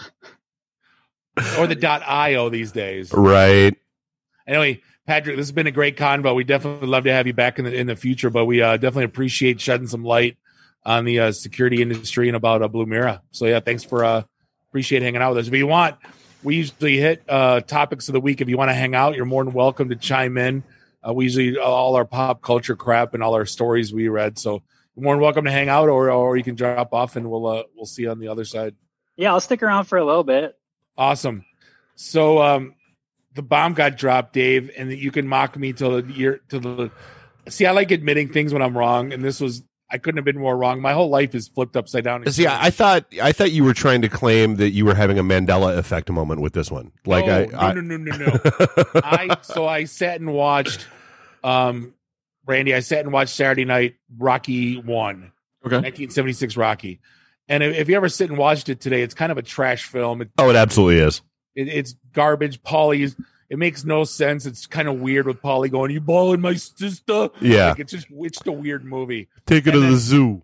[1.58, 3.12] Or the dot io these days.
[3.12, 3.76] Right.
[4.46, 6.34] Anyway, Patrick, this has been a great convo.
[6.34, 8.62] We definitely would love to have you back in the in the future, but we
[8.62, 10.36] uh, definitely appreciate shedding some light
[10.84, 13.20] on the uh, security industry and about uh, Blumira.
[13.32, 14.22] So yeah, thanks for uh,
[14.68, 15.48] appreciate hanging out with us.
[15.48, 15.96] If you want,
[16.44, 18.40] we usually hit uh, topics of the week.
[18.40, 20.62] If you want to hang out, you're more than welcome to chime in.
[21.06, 24.38] Uh, we usually all our pop culture crap and all our stories we read.
[24.38, 24.62] So
[24.96, 27.62] more than welcome to hang out, or or you can drop off and we'll uh,
[27.74, 28.74] we'll see you on the other side.
[29.16, 30.56] Yeah, I'll stick around for a little bit.
[30.96, 31.44] Awesome.
[31.94, 32.74] So um
[33.34, 36.90] the bomb got dropped, Dave, and you can mock me till the year till the
[37.48, 40.38] see, I like admitting things when I'm wrong, and this was I couldn't have been
[40.38, 40.80] more wrong.
[40.80, 42.26] My whole life is flipped upside down.
[42.32, 45.18] See, I, I thought I thought you were trying to claim that you were having
[45.18, 46.90] a Mandela effect moment with this one.
[47.04, 48.84] Like no, I, I no, no, no, no, no.
[49.04, 50.88] I so I sat and watched
[51.44, 51.94] um
[52.46, 55.32] Randy, I sat and watched Saturday night Rocky one.
[55.64, 55.76] Okay.
[55.76, 57.00] 1976 Rocky.
[57.48, 60.22] And if, you ever sit and watched it today, it's kind of a trash film.
[60.22, 61.22] It, oh, it absolutely is.
[61.54, 62.62] it, it's garbage.
[62.62, 63.16] Paulie's
[63.48, 64.44] it makes no sense.
[64.46, 68.08] It's kind of weird with Paulie going, "You balling my sister?" Yeah, Like, it's just
[68.10, 69.28] it's just a weird movie.
[69.46, 70.42] take it and to then- the zoo.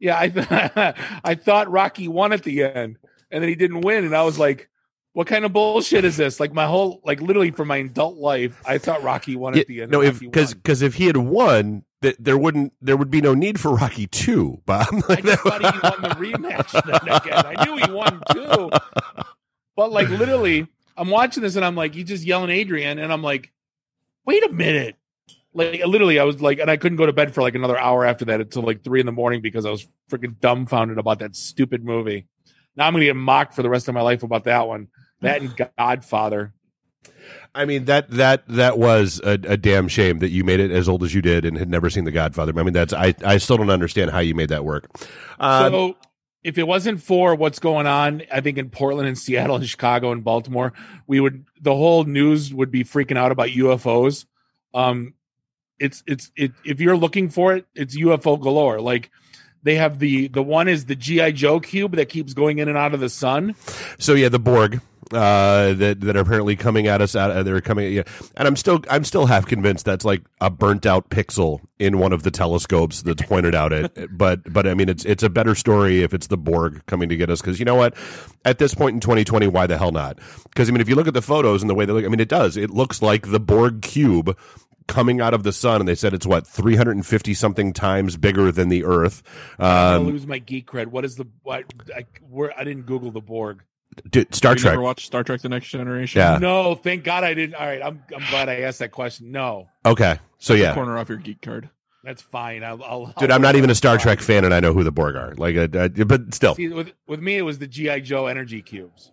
[0.00, 0.46] Yeah, I th-
[1.24, 2.98] I thought Rocky won at the end,
[3.30, 4.68] and then he didn't win, and I was like,
[5.12, 8.60] "What kind of bullshit is this?" Like my whole like literally for my adult life,
[8.66, 9.90] I thought Rocky won Yeah, at the end.
[9.92, 13.34] no, if because because if he had won, that there wouldn't there would be no
[13.34, 14.60] need for Rocky two.
[14.66, 17.46] Bob, I Like, just thought he won the rematch then again.
[17.58, 18.70] I knew he won too.
[19.76, 23.22] But like literally, I'm watching this and I'm like, he's just yelling Adrian, and I'm
[23.22, 23.52] like,
[24.26, 24.96] wait a minute.
[25.54, 28.04] Like literally, I was like, and I couldn't go to bed for like another hour
[28.06, 31.36] after that until like three in the morning because I was freaking dumbfounded about that
[31.36, 32.26] stupid movie.
[32.74, 34.88] Now I'm gonna get mocked for the rest of my life about that one.
[35.22, 36.52] That and Godfather.
[37.54, 40.88] I mean that that that was a, a damn shame that you made it as
[40.88, 42.52] old as you did and had never seen The Godfather.
[42.58, 44.88] I mean that's I I still don't understand how you made that work.
[45.38, 45.96] Um, so
[46.42, 50.12] if it wasn't for what's going on, I think in Portland and Seattle and Chicago
[50.12, 50.72] and Baltimore,
[51.06, 54.26] we would the whole news would be freaking out about UFOs.
[54.74, 55.14] Um,
[55.78, 58.80] it's it's it if you're looking for it, it's UFO galore.
[58.80, 59.10] Like
[59.62, 62.78] they have the the one is the GI Joe cube that keeps going in and
[62.78, 63.54] out of the sun.
[63.98, 64.80] so yeah, the Borg
[65.12, 67.14] uh, that that are apparently coming at us.
[67.14, 68.02] Out, they're coming, at yeah.
[68.36, 72.12] and I'm still I'm still half convinced that's like a burnt out pixel in one
[72.12, 73.92] of the telescopes that's pointed out at.
[74.12, 77.16] But but I mean it's it's a better story if it's the Borg coming to
[77.16, 77.94] get us because you know what,
[78.44, 80.18] at this point in 2020, why the hell not?
[80.44, 82.08] Because I mean if you look at the photos and the way they look, I
[82.08, 82.56] mean it does.
[82.56, 84.36] It looks like the Borg cube
[84.92, 88.68] coming out of the sun and they said it's what 350 something times bigger than
[88.68, 89.22] the earth
[89.58, 90.86] I um lose my geek cred.
[90.88, 91.64] What is the what?
[91.96, 93.62] I, where, I didn't Google the Borg.
[94.10, 96.18] dude, star You trek never watched Star Trek: The Next Generation?
[96.20, 96.38] Yeah.
[96.38, 97.54] No, thank God I didn't.
[97.56, 99.30] All right, I'm I'm glad I asked that question.
[99.32, 101.68] No, okay so yeah Corner off your geek card.
[102.04, 102.64] that's fine.
[102.64, 104.82] I'll, I'll Dude, I'll- I'm not even a Star Trek fan, and I know who
[104.84, 105.34] the Borg are.
[105.36, 108.60] Like, uh, uh, but still, See, with with me, it was the GI Joe energy
[108.62, 109.12] cubes.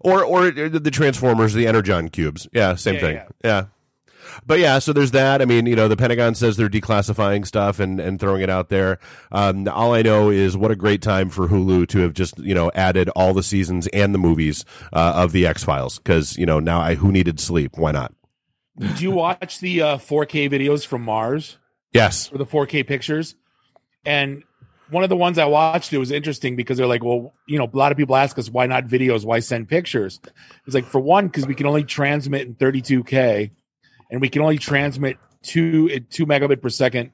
[0.00, 2.48] or or the the Transformers, the Energon cubes.
[2.52, 3.14] Yeah, same Yeah, thing.
[3.16, 3.26] yeah.
[3.44, 3.64] Yeah.
[4.46, 5.42] But yeah, so there's that.
[5.42, 8.68] I mean, you know, the Pentagon says they're declassifying stuff and, and throwing it out
[8.68, 8.98] there.
[9.30, 12.54] Um, all I know is what a great time for Hulu to have just, you
[12.54, 15.98] know, added all the seasons and the movies uh, of the X Files.
[15.98, 17.76] Because, you know, now I who needed sleep?
[17.76, 18.14] Why not?
[18.78, 21.58] Did you watch the uh, 4K videos from Mars
[21.92, 22.32] Yes.
[22.32, 23.34] or the 4K pictures?
[24.04, 24.42] And
[24.90, 27.68] one of the ones I watched, it was interesting because they're like, well, you know,
[27.72, 30.20] a lot of people ask us why not videos, why send pictures?
[30.66, 33.50] It's like for one, because we can only transmit in 32K,
[34.12, 37.10] and we can only transmit two two megabit per second,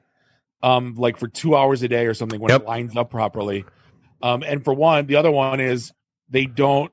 [0.61, 2.61] um, like for two hours a day or something when Yep.
[2.61, 3.65] it lines up properly.
[4.21, 5.91] Um, and for one, the other one is
[6.29, 6.91] they don't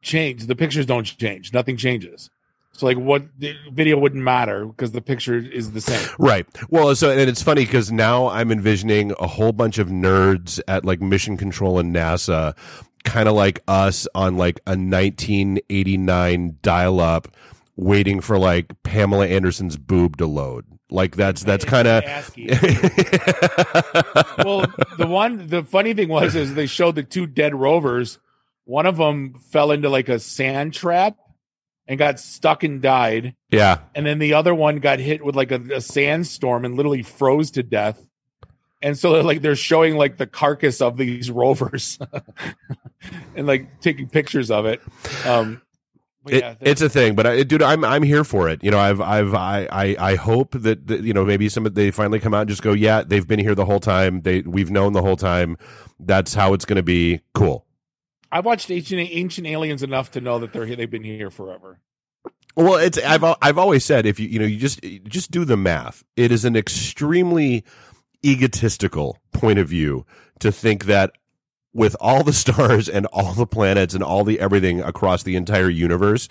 [0.00, 0.46] change.
[0.46, 1.52] The pictures don't change.
[1.52, 2.30] Nothing changes.
[2.72, 6.08] So like, what the video wouldn't matter because the picture is the same.
[6.18, 6.46] Right.
[6.70, 10.84] Well, so and it's funny because now I'm envisioning a whole bunch of nerds at
[10.84, 12.56] like Mission Control and NASA,
[13.02, 17.28] kind of like us on like a 1989 dial-up,
[17.78, 20.66] waiting for like Pamela Anderson's boob to load.
[20.90, 22.04] Like that's that's kind of.
[24.44, 24.66] Well,
[24.96, 28.18] the one, the funny thing was, is they showed the two dead rovers.
[28.64, 31.16] One of them fell into like a sand trap
[31.88, 33.78] and got stuck and died, yeah.
[33.94, 37.50] and then the other one got hit with like a, a sandstorm and literally froze
[37.52, 38.00] to death.
[38.80, 41.98] And so they're like they're showing like the carcass of these rovers
[43.34, 44.80] and like taking pictures of it.
[45.26, 45.60] Um,
[46.30, 48.62] It, yeah, it's a thing, but I, dude, I'm I'm here for it.
[48.62, 51.74] You know, I've I've I I, I hope that, that you know maybe some of
[51.74, 54.22] they finally come out and just go, yeah, they've been here the whole time.
[54.22, 55.56] They we've known the whole time.
[55.98, 57.20] That's how it's going to be.
[57.34, 57.66] Cool.
[58.30, 61.80] I've watched ancient ancient aliens enough to know that they're they've been here forever.
[62.56, 65.56] Well, it's I've I've always said if you you know you just just do the
[65.56, 66.04] math.
[66.16, 67.64] It is an extremely
[68.24, 70.04] egotistical point of view
[70.40, 71.12] to think that
[71.78, 75.70] with all the stars and all the planets and all the everything across the entire
[75.70, 76.28] universe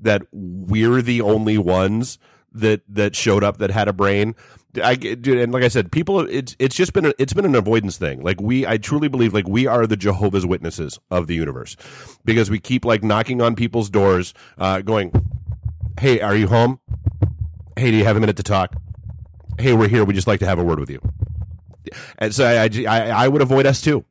[0.00, 2.18] that we're the only ones
[2.52, 4.34] that that showed up that had a brain.
[4.82, 7.54] I dude, and like I said, people, it's it's just been a, it's been an
[7.54, 8.22] avoidance thing.
[8.22, 11.76] Like we, I truly believe, like we are the Jehovah's Witnesses of the universe,
[12.24, 15.10] because we keep like knocking on people's doors, uh, going,
[15.98, 16.80] "Hey, are you home?
[17.76, 18.76] Hey, do you have a minute to talk?
[19.58, 20.04] Hey, we're here.
[20.04, 21.00] We just like to have a word with you."
[22.18, 24.04] And so I, I, I would avoid us too.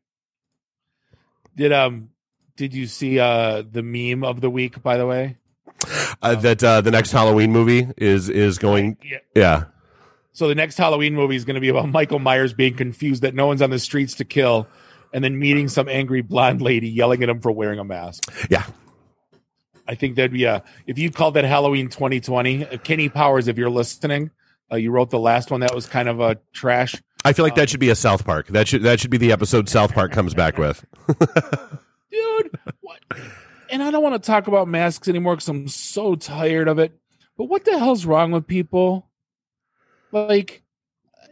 [1.58, 2.10] Did um
[2.56, 5.38] did you see uh the meme of the week by the way?
[6.22, 9.18] Uh, that uh, the next Halloween movie is is going, Yeah.
[9.36, 9.64] yeah.
[10.34, 13.34] So the next Halloween movie is going to be about Michael Myers being confused that
[13.36, 14.68] no one's on the streets to kill
[15.14, 18.24] and then meeting some angry blonde lady yelling at him for wearing a mask.
[18.50, 18.66] Yeah.
[19.88, 23.58] I think that'd be a if you called that Halloween 2020, uh, Kenny Powers if
[23.58, 24.32] you're listening,
[24.72, 26.96] uh, you wrote the last one that was kind of a trash.
[27.26, 28.48] I feel like that um, should be a South Park.
[28.48, 30.86] That should that should be the episode South Park comes back with.
[32.12, 33.00] Dude, what?
[33.70, 36.98] And I don't want to talk about masks anymore cuz I'm so tired of it.
[37.38, 39.10] But what the hell's wrong with people?
[40.12, 40.64] Like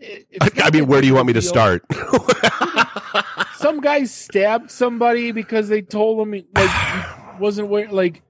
[0.61, 1.85] I mean, where do you want me to start?
[3.57, 8.21] some guy stabbed somebody because they told him he, like wasn't wearing like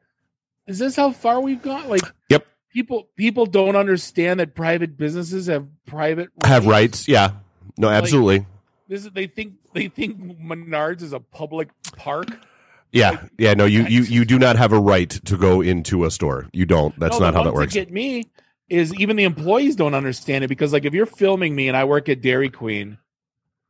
[0.67, 2.45] is this how far we've gone like Yep.
[2.71, 7.07] people people don't understand that private businesses have private Have rights?
[7.07, 7.31] Yeah.
[7.77, 8.45] No, absolutely.
[8.87, 12.27] This is, they think they think Menards is a public park.
[12.91, 13.53] Yeah, yeah.
[13.55, 16.47] No, you you you do not have a right to go into a store.
[16.53, 16.97] You don't.
[16.99, 17.73] That's No, not how that works.
[17.73, 18.29] get me
[18.69, 21.83] is even the employees don't understand it because like if you're filming me and I
[21.83, 22.97] work at Dairy Queen,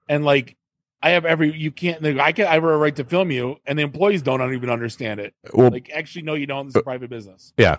[0.08, 0.58] and like
[1.01, 3.80] I have every you can't I can I have a right to film you, and
[3.80, 5.34] the employees don't even understand it.
[5.53, 6.68] Well, Like actually, no, you don't.
[6.68, 7.53] It's a private business.
[7.58, 7.78] yeah.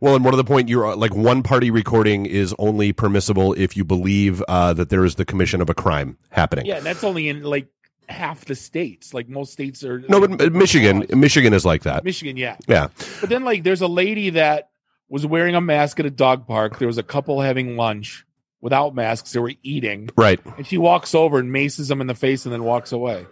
[0.00, 3.76] Well, and one to the point, you're like one party recording is only permissible if
[3.76, 6.64] you believe uh, that there is the commission of a crime happening.
[6.66, 7.68] Yeah, and that's only in like
[8.08, 9.12] half the states.
[9.12, 12.04] Like most states are No, like, but Michigan, Michigan is like that.
[12.04, 12.56] Michigan, yeah.
[12.66, 12.88] Yeah.
[13.20, 14.70] But then like there's a lady that
[15.08, 16.78] was wearing a mask at a dog park.
[16.78, 18.24] There was a couple having lunch
[18.60, 19.32] without masks.
[19.32, 20.08] They were eating.
[20.16, 20.40] Right.
[20.56, 23.26] And she walks over and maces them in the face and then walks away.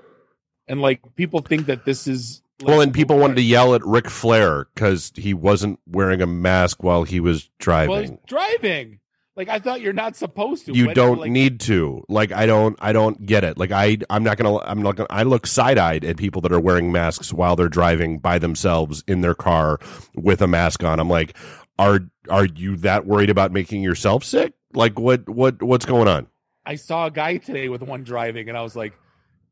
[0.66, 4.10] And like people think that this is Well, and people wanted to yell at Ric
[4.10, 7.90] Flair because he wasn't wearing a mask while he was driving.
[7.90, 9.00] well, he's driving.
[9.36, 10.72] Like I thought you're not supposed to.
[10.72, 13.96] you but, don't like, need to like i don't i don't get it like i
[14.10, 17.32] i'm not gonna i'm not gonna i look side-eyed at people that are wearing masks
[17.32, 19.78] while they're driving by themselves in their car
[20.16, 21.36] with a mask on i'm like
[21.78, 26.26] are are you that worried about making yourself sick like what what what's going on
[26.68, 28.92] I saw a guy today with one driving, and I was like,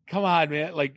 [0.09, 0.75] "Come on, man!
[0.75, 0.95] Like,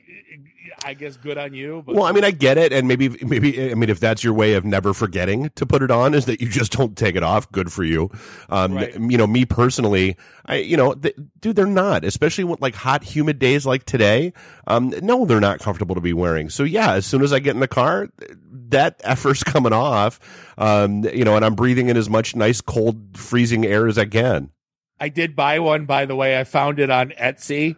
[0.86, 3.72] I guess good on you." But well i mean i get it and maybe maybe
[3.72, 6.40] i mean if that's your way of never forgetting to put it on is that
[6.42, 8.10] you just don't take it off good for you
[8.50, 8.94] um Right.
[8.94, 13.04] you know me personally i you know th- dude they're not especially with like hot
[13.04, 14.32] humid days like today
[14.68, 17.56] um no they're not comfortable to be wearing so yeah as soon as i get
[17.56, 18.08] in the car
[18.52, 20.20] that effort's coming off
[20.58, 24.06] um you know and i'm breathing in as much nice cold freezing air as i
[24.06, 24.50] can
[25.02, 26.38] I did buy one, by the way.
[26.38, 27.78] I found it on Etsy.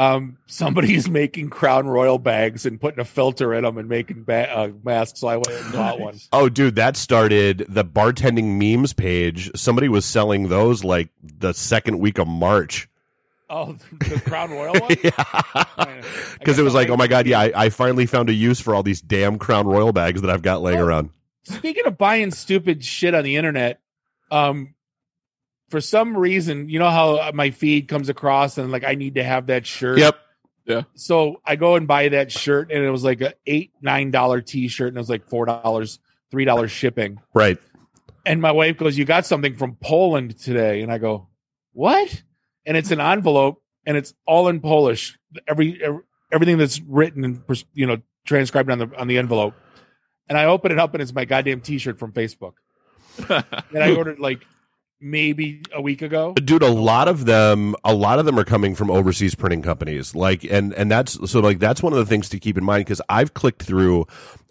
[0.00, 4.50] Um, somebody's making Crown Royal bags and putting a filter in them and making ba-
[4.50, 5.20] uh, masks.
[5.20, 6.18] So I went and bought one.
[6.32, 9.50] Oh, dude, that started the bartending memes page.
[9.54, 12.88] Somebody was selling those like the second week of March.
[13.50, 14.96] Oh, the Crown Royal one?
[15.04, 16.02] yeah.
[16.38, 18.74] Because it was like, oh my God, yeah, I, I finally found a use for
[18.74, 20.86] all these damn Crown Royal bags that I've got laying Oh.
[20.86, 21.10] around.
[21.42, 23.80] Speaking of buying stupid shit on the internet,
[24.30, 24.74] um,
[25.70, 29.14] for some reason, you know how uh, my feed comes across and like I need
[29.14, 29.98] to have that shirt.
[29.98, 30.18] Yep.
[30.66, 30.82] Yeah.
[30.94, 34.40] So I go and buy that shirt, and it was like a eight nine dollar
[34.40, 35.98] t shirt, and it was like four dollars,
[36.30, 37.20] three dollars shipping.
[37.34, 37.58] Right.
[38.26, 41.28] And my wife goes, "You got something from Poland today?" And I go,
[41.72, 42.22] "What?"
[42.66, 45.18] And it's an envelope, and it's all in Polish.
[45.48, 46.00] Every, every
[46.30, 47.42] everything that's written and
[47.72, 49.54] you know transcribed on the on the envelope.
[50.28, 52.52] And I open it up, and it's my goddamn T-shirt from Facebook
[53.28, 54.46] and I ordered like
[55.00, 56.34] maybe a week ago.
[56.34, 60.14] dude a lot of them a lot of them are coming from overseas printing companies
[60.14, 62.84] like and and that's so like that's one of the things to keep in mind
[62.84, 64.06] because i've clicked through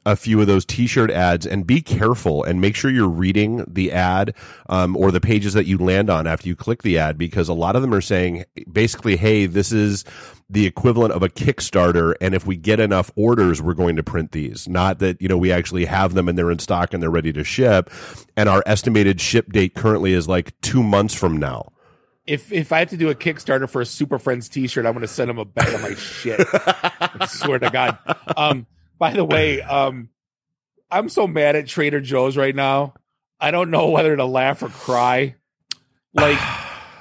[0.10, 3.92] a few of those t-shirt ads and be careful and make sure you're reading the
[3.92, 4.34] ad
[4.68, 7.54] um, or the pages that you land on after you click the ad because a
[7.54, 10.04] lot of them are saying basically hey this is
[10.50, 14.32] the equivalent of a kickstarter and if we get enough orders we're going to print
[14.32, 17.12] these not that you know we actually have them and they're in stock and they're
[17.12, 17.92] ready to ship
[18.36, 21.70] and our estimated ship date currently is like two months from now
[22.26, 25.02] If if I have to do a Kickstarter for a Super Friends T-shirt, I'm going
[25.02, 26.40] to send them a bag of my shit.
[26.54, 27.98] I swear to God.
[28.38, 28.68] Um,
[29.00, 30.10] by the way, um,
[30.92, 32.94] I'm so mad at Trader Joe's right now.
[33.40, 35.36] I don't know whether to laugh or cry.
[36.14, 36.40] Like,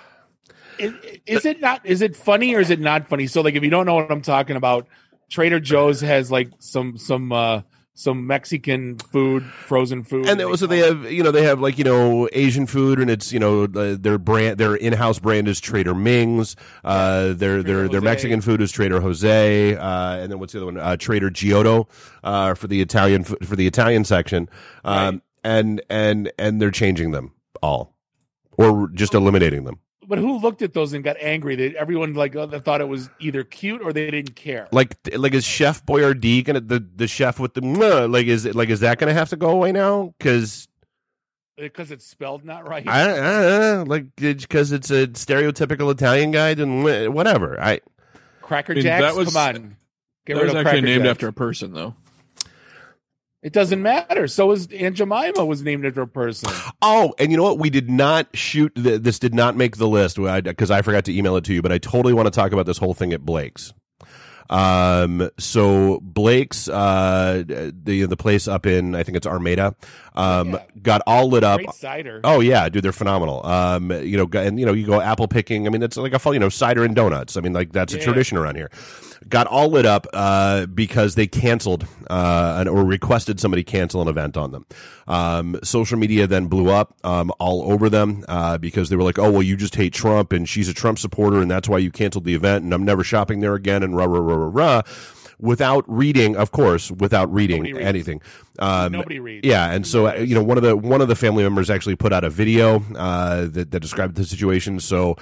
[0.78, 0.94] is,
[1.26, 1.84] is it not?
[1.84, 3.26] Is it funny or is it not funny?
[3.26, 4.86] So, like, if you don't know what I'm talking about,
[5.28, 7.62] Trader Joe's has like some some uh
[7.98, 11.84] some Mexican food, frozen food, and also they have you know they have like you
[11.84, 16.54] know Asian food and it's you know their brand their in-house brand is Trader Ming's
[16.84, 18.00] uh their their their Jose.
[18.00, 20.78] Mexican food is Trader Jose uh and then what's the other one?
[20.78, 21.88] Uh Trader Giotto
[22.22, 24.48] uh for the Italian for the Italian section.
[24.84, 27.96] Um and and and they're changing them all
[28.56, 31.54] or just eliminating them But who looked at those and got angry?
[31.54, 34.66] That everyone like uh, thought it was either cute or they didn't care.
[34.72, 37.60] like like is Chef Boyardee gonna the the chef with the
[38.08, 40.66] like is it like is that gonna have to go away now because
[41.58, 42.88] because it's spelled not right.
[42.88, 46.82] I, I don't know, like because it's a stereotypical Italian guy, then
[47.12, 47.60] whatever.
[47.60, 47.80] I
[48.40, 49.76] Cracker I mean, Jacks, that was- come on,
[50.24, 51.10] get that rid was of actually named Jacks.
[51.10, 51.94] after a person, though.
[53.40, 54.26] It doesn't matter.
[54.26, 56.50] So was Aunt Jemima was named after a person.
[56.82, 57.58] oh, and you know what?
[57.58, 58.72] We did not shoot.
[58.74, 61.62] The, this did not make the list because I, forgot to email it to you.
[61.62, 63.72] But I totally want to talk about this whole thing at Blake's.
[64.50, 69.76] Um, so Blake's, uh, the the place up in I think it's Armada,
[70.18, 70.62] um, Yeah.
[70.82, 71.58] got all lit up.
[71.60, 72.20] Great cider.
[72.24, 73.44] Oh yeah, dude, they're phenomenal.
[73.46, 75.66] Um, you know, and you know, you go apple picking.
[75.66, 77.36] I mean, it's like a fun, you know, cider and donuts.
[77.36, 78.70] I mean, like that's a tradition around here.
[79.28, 84.08] Got all lit up uh, because they canceled uh, an, or requested somebody cancel an
[84.08, 84.64] event on them.
[85.06, 89.18] Um, social media then blew up um, all over them uh, because they were like,
[89.18, 91.90] "Oh, well, you just hate Trump, and she's a Trump supporter, and that's why you
[91.90, 94.82] canceled the event, and I'm never shopping there again." And rah rah rah rah rah.
[95.40, 97.84] Without reading, of course, without reading Nobody reads.
[98.58, 99.46] Um, Nobody reads.
[99.46, 102.12] yeah, and so you know, one of the one of the family members actually put
[102.12, 104.80] out a video uh, that that described the situation.
[104.80, 105.16] So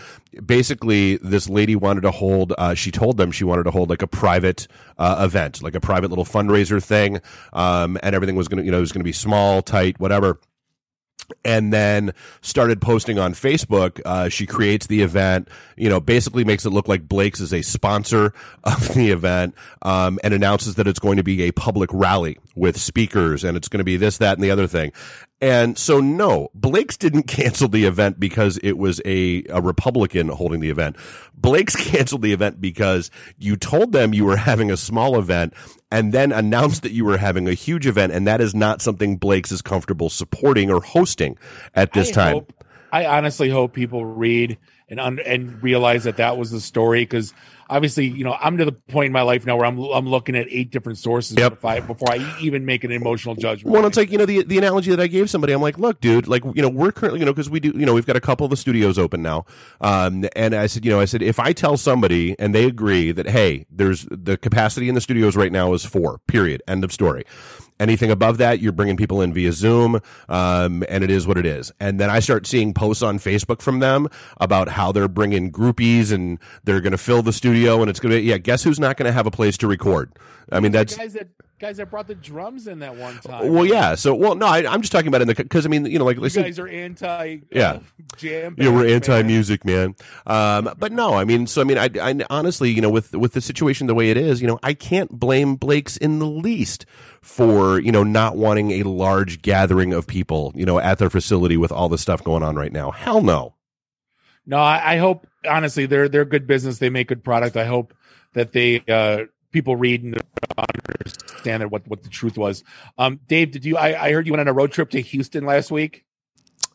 [0.45, 2.53] basically, this lady wanted to hold.
[2.57, 4.67] Uh, she told them she wanted to hold like a private
[4.99, 7.21] uh, event, like a private little fundraiser thing,
[7.53, 10.01] um, and everything was going to you know it was going to be small, tight,
[10.01, 10.41] whatever
[11.45, 14.01] and then started posting on Facebook.
[14.05, 17.63] Uh, she creates the event, you know, basically makes it look like Blake's is a
[17.63, 18.33] sponsor
[18.65, 22.79] of the event, um, and announces that it's going to be a public rally with
[22.79, 24.93] speakers and it's going to be this, that, and the other thing.
[25.41, 30.61] And so, no, Blake's didn't cancel the event because it was a, a Republican holding
[30.61, 30.97] the event.
[31.35, 35.53] Blake's canceled the event because you told them you were having a small event
[35.91, 38.13] and then announced that you were having a huge event.
[38.13, 41.37] And that is not something Blake's is comfortable supporting or hosting
[41.75, 42.33] at this I time.
[42.35, 42.53] hope-
[42.93, 44.57] I honestly hope people read
[44.89, 47.35] and un- and realize that that was the story because
[47.69, 50.37] obviously, you know, I'm to the point in my life now where I'm I'm looking
[50.37, 51.55] at eight different sources Yep.
[51.55, 53.73] before I, before I even make an emotional judgment.
[53.73, 55.53] Well, it's like you know the the analogy that I gave somebody.
[55.53, 57.87] I'm like, look, dude, like you know we're currently you know because we do you
[57.87, 59.45] know we've got a couple of the studios open now,
[59.81, 63.13] um, and I said you know I said if I tell somebody and they agree
[63.13, 66.93] that hey, there's the capacity in the studios right now is four, period, end of
[66.93, 67.25] story.
[67.79, 71.45] Anything above that, you're bringing people in via Zoom, um, and it is what it
[71.45, 71.73] is.
[71.79, 74.09] And then I start seeing posts on Facebook from them
[74.39, 78.13] about how they're bringing groupies and they're going to fill the studio, and it's going
[78.13, 78.39] to yeah.
[78.39, 80.11] Guess who's not going to have a place to record?
[80.51, 83.53] I mean, that's guys that guys that brought the drums in that one time.
[83.53, 83.95] well, yeah.
[83.95, 86.05] So, well, no, I, I'm just talking about in the because I mean, you know,
[86.05, 87.71] like you guys are anti Yeah.
[87.73, 87.81] uh,
[88.17, 88.55] jam.
[88.59, 89.27] yeah, we're anti man.
[89.27, 89.97] music, man.
[90.27, 93.33] Um, but no, I mean, so I mean, I, I honestly, you know, with with
[93.33, 96.87] the situation the way it is, you know, I can't blame Blake's in the least
[97.27, 101.57] for you know not wanting a large gathering of people, you know, at their facility
[101.57, 102.93] with all the stuff going on right now.
[102.93, 103.55] Hell no.
[104.47, 106.79] No, I, I hope honestly they're they're good business.
[106.79, 107.57] They make good product.
[107.57, 107.95] I hope
[108.35, 110.23] that they uh, people read and
[111.01, 112.63] understand that what what the truth was.
[112.97, 113.77] Um, Dave, did you?
[113.77, 116.05] I, I heard you went on a road trip to Houston last week.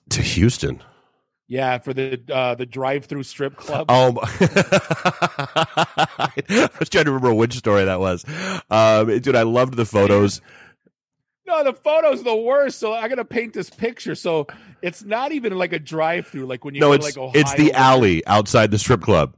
[0.09, 0.83] To Houston.
[1.51, 3.87] Yeah, for the uh, the drive through strip club.
[3.89, 6.31] Oh, I
[6.79, 8.23] was trying to remember which story that was.
[8.69, 10.39] Um, dude, I loved the photos.
[11.45, 12.79] No, the photo's the worst.
[12.79, 14.15] So I gotta paint this picture.
[14.15, 14.47] So
[14.81, 16.45] it's not even like a drive through.
[16.45, 17.41] Like when you No, go it's to like Ohio.
[17.41, 19.35] it's the alley outside the strip club.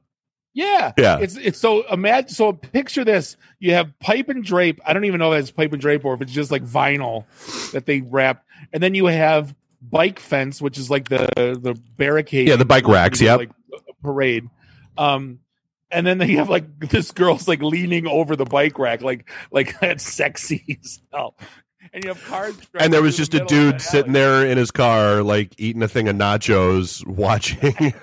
[0.54, 1.18] Yeah, Yeah.
[1.18, 2.30] It's it's so imagine.
[2.30, 4.80] So picture this: you have pipe and drape.
[4.86, 7.26] I don't even know if it's pipe and drape or if it's just like vinyl
[7.72, 9.56] that they wrap, and then you have
[9.90, 12.48] bike fence, which is like the the barricade.
[12.48, 13.52] Yeah, the bike racks, Yeah, like
[14.02, 14.50] parade.
[14.98, 15.40] Um,
[15.92, 19.80] and then they have like this girl's like leaning over the bike rack, like like
[19.82, 20.80] that's sexy
[21.12, 21.36] hell.
[21.94, 24.72] And you have cars, and there was just the a dude sitting there in his
[24.72, 27.94] car like eating a thing of nachos watching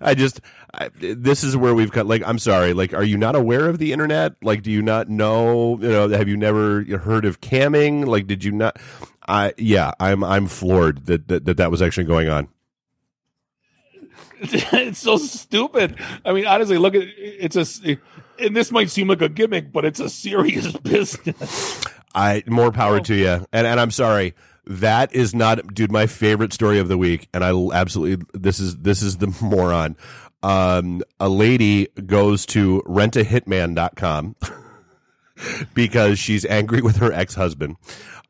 [0.00, 0.42] i just
[0.74, 3.78] I, this is where we've got like i'm sorry like are you not aware of
[3.78, 8.06] the internet like do you not know you know have you never heard of camming
[8.06, 8.78] like did you not
[9.28, 12.48] i yeah i'm i'm floored that that that, that was actually going on
[14.40, 15.96] it's so stupid.
[16.24, 17.96] I mean, honestly, look at it's a,
[18.38, 21.82] and this might seem like a gimmick, but it's a serious business.
[22.14, 23.00] I more power Oh.
[23.04, 23.46] to you.
[23.52, 24.34] And and I'm sorry.
[24.66, 28.76] That is not dude my favorite story of the week and I absolutely this is
[28.78, 29.96] this is the moron.
[30.42, 34.36] Um a lady goes to rentahitman.com
[35.74, 37.76] because she's angry with her ex-husband.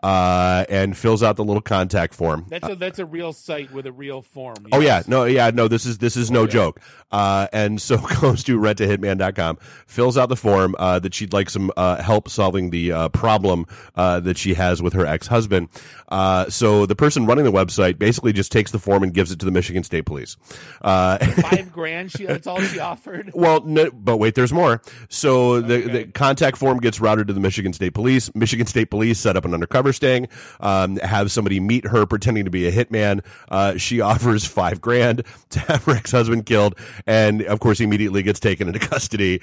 [0.04, 2.44] Uh and fills out the little contact form.
[2.50, 4.66] That's a that's a real site with a real form.
[4.70, 5.66] Oh yeah, no, yeah, no.
[5.66, 6.52] This is this is no Okay.
[6.52, 6.80] joke.
[7.10, 11.70] Uh, and so goes to rentahitman.com, fills out the form uh, that she'd like some
[11.76, 15.68] uh, help solving the uh, problem uh, that she has with her ex husband.
[16.08, 19.38] Uh, so the person running the website basically just takes the form and gives it
[19.38, 20.36] to the Michigan State Police.
[20.82, 22.10] Uh, five grand.
[22.12, 23.30] She that's all she offered.
[23.32, 24.82] Well, no, but wait, there's more.
[25.08, 25.92] So the, Okay.
[25.92, 28.34] the contact form gets routed to the Michigan State Police.
[28.34, 30.28] Michigan State Police set up an undercover sting,
[30.60, 33.24] um, have somebody meet her pretending to be a hitman.
[33.48, 37.84] Uh, she offers five grand to have her ex husband killed, and of course, he
[37.84, 39.40] immediately gets taken into custody.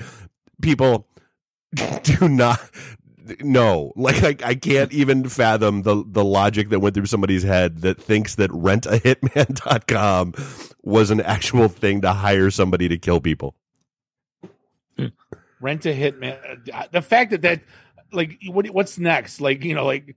[0.62, 1.08] People
[2.04, 2.60] do not.
[3.40, 7.82] No, like I, I can't even fathom the the logic that went through somebody's head
[7.82, 10.34] that thinks that rentahitman.com
[10.84, 13.56] was an actual thing to hire somebody to kill people.
[15.62, 16.92] Rent a Hitman.
[16.92, 17.62] The fact that that
[18.12, 19.40] like what what's next?
[19.40, 20.16] Like you know like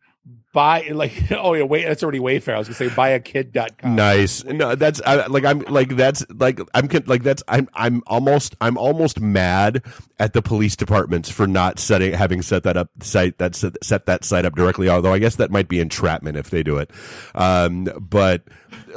[0.55, 2.55] buy like oh yeah wait that's already Wayfair.
[2.55, 3.95] I was gonna say buyakid.com.
[3.95, 4.45] Nice.
[4.45, 8.79] No, that's I, like I'm like that's like I'm like that's I'm I'm almost I'm
[8.79, 9.83] almost mad
[10.19, 14.07] at the police departments for not setting having set that up site that set, set
[14.07, 14.89] that site up directly.
[14.89, 16.91] Although I guess that might be entrapment if they do it.
[17.35, 18.43] Um, but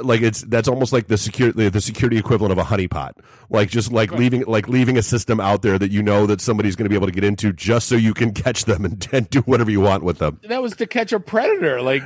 [0.00, 3.12] like it's that's almost like the security the security equivalent of a honeypot.
[3.50, 6.76] Like just like leaving like leaving a system out there that you know that somebody's
[6.76, 9.28] going to be able to get into just so you can catch them and, and
[9.30, 10.40] do whatever you want with them.
[10.44, 11.80] That was to catch a predator.
[11.82, 12.02] Like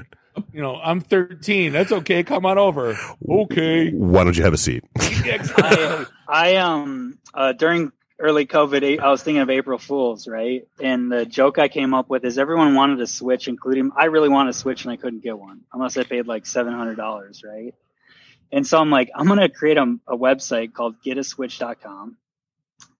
[0.52, 1.72] you know I'm 13.
[1.72, 2.22] That's okay.
[2.22, 2.96] Come on over.
[3.28, 3.90] Okay.
[3.90, 4.84] Why don't you have a seat?
[4.98, 7.92] I, I um uh, during
[8.22, 10.66] early COVID, I was thinking of April Fools, right?
[10.80, 14.28] And the joke I came up with is everyone wanted a Switch, including I really
[14.28, 17.42] wanted a Switch and I couldn't get one unless I paid like seven hundred dollars,
[17.44, 17.74] right?
[18.52, 22.16] And so I'm like, I'm gonna create a, a website called getaswitch.com.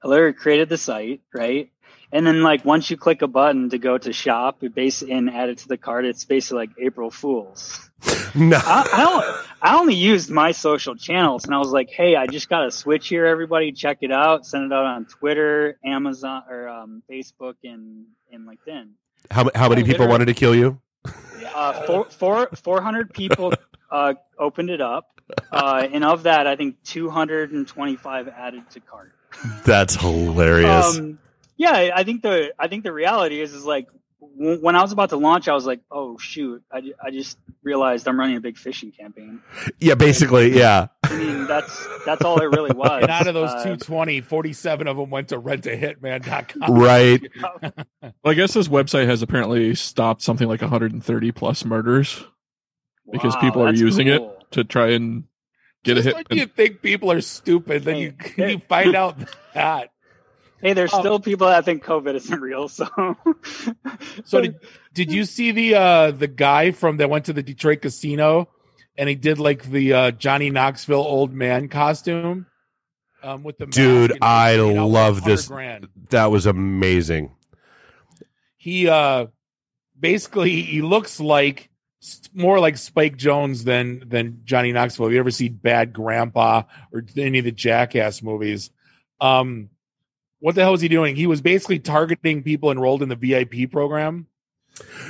[0.02, 1.70] I literally created the site, right?
[2.12, 5.30] And then like once you click a button to go to shop, it base and
[5.30, 7.88] add it to the cart, it's basically like April Fools.
[8.34, 8.58] no.
[8.62, 12.50] I, I, I only used my social channels and I was like, hey, I just
[12.50, 13.72] got a switch here, everybody.
[13.72, 14.44] Check it out.
[14.44, 18.90] Send it out on Twitter, Amazon, or um, Facebook, and, and LinkedIn.
[19.30, 20.80] How how many people wanted to kill you?
[21.54, 23.52] Uh, four, four, 400 people
[23.90, 25.08] uh, opened it up.
[25.50, 29.12] Uh, and of that, I think 225 added to cart.
[29.64, 30.98] That's hilarious.
[30.98, 31.18] Um,
[31.62, 33.86] yeah, I think the I think the reality is is like
[34.36, 38.06] when I was about to launch, I was like, oh shoot, I, I just realized
[38.08, 39.40] I'm running a big phishing campaign.
[39.78, 40.88] yeah, basically, yeah.
[41.04, 43.02] I mean, that's that's all it really was.
[43.02, 46.74] And out of those Uh, 220, 47 of them went to rentahitman.com.
[46.74, 47.22] Right.
[48.24, 52.24] Well, I guess this website has apparently stopped something like 130 plus murders
[53.10, 54.36] because wow, people are using cool.
[54.40, 55.24] it to try and
[55.84, 56.28] get Just a hit.
[56.30, 59.16] when you think people are stupid, then you Hey, you find out
[59.54, 59.91] that.
[60.62, 61.00] Hey, there's Oh.
[61.00, 62.68] still people that think COVID isn't real.
[62.68, 62.86] So,
[64.24, 64.60] So did,
[64.94, 68.48] did you see the uh the guy from that went to the Detroit casino
[68.96, 72.46] and he did like the uh Johnny Knoxville old man costume?
[73.22, 75.48] Um with the Dude, and I paid love 100 this.
[75.48, 75.88] grand.
[76.10, 77.34] That was amazing.
[78.56, 79.26] He uh
[79.98, 81.68] basically he looks like
[82.34, 85.06] more like Spike Jonze than than Johnny Knoxville.
[85.06, 88.70] Have you ever seen Bad Grandpa or any of the Jackass movies?
[89.20, 89.70] Um,
[90.42, 91.14] what the hell was he doing?
[91.14, 94.26] He was basically targeting people enrolled in the VIP program.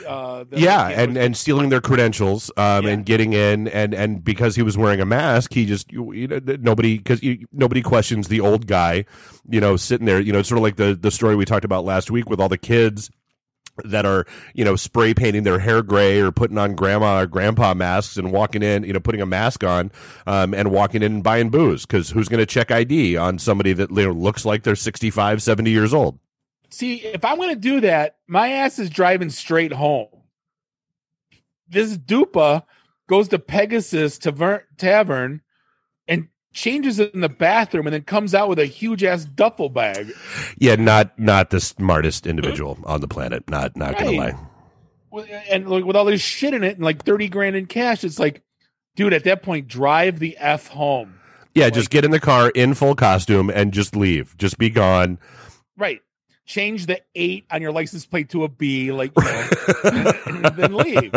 [0.07, 2.91] Uh, Yeah, and and stealing their credentials, um, Yeah.
[2.93, 6.27] and getting in, and and because he was wearing a mask, he just you, you
[6.29, 7.23] know nobody because
[7.53, 9.05] nobody questions the old guy,
[9.49, 10.21] you know, sitting there.
[10.21, 12.41] You know, it's sort of like the the story we talked about last week with
[12.41, 13.09] all the kids
[13.85, 17.73] that are you know spray painting their hair gray or putting on grandma or grandpa
[17.73, 19.91] masks and walking in you know putting a mask on
[20.27, 23.73] um, and walking in and buying booze because who's going to check id on somebody
[23.73, 26.19] that you know, looks like they're 65 70 years old
[26.73, 30.09] see if I'm going to do that, my ass is driving straight home.
[31.69, 32.65] This dupa
[33.09, 35.41] goes to Pegasus Taver- Tavern and
[36.53, 40.13] changes in the bathroom and then comes out with a huge ass duffel bag.
[40.59, 42.87] yeah not not the smartest individual mm-hmm.
[42.87, 44.39] on the planet not not gonna lie.
[45.51, 48.19] And like with all this shit in it and like 30 grand in cash it's
[48.19, 48.43] like
[48.97, 51.19] dude at that point drive the f home.
[51.55, 54.35] Yeah, just get in the car in full costume and just leave.
[54.39, 55.19] Just be gone.
[55.77, 56.01] right.
[56.45, 60.75] Change the 8 on your license plate to a b like you know, and then
[60.75, 61.15] leave.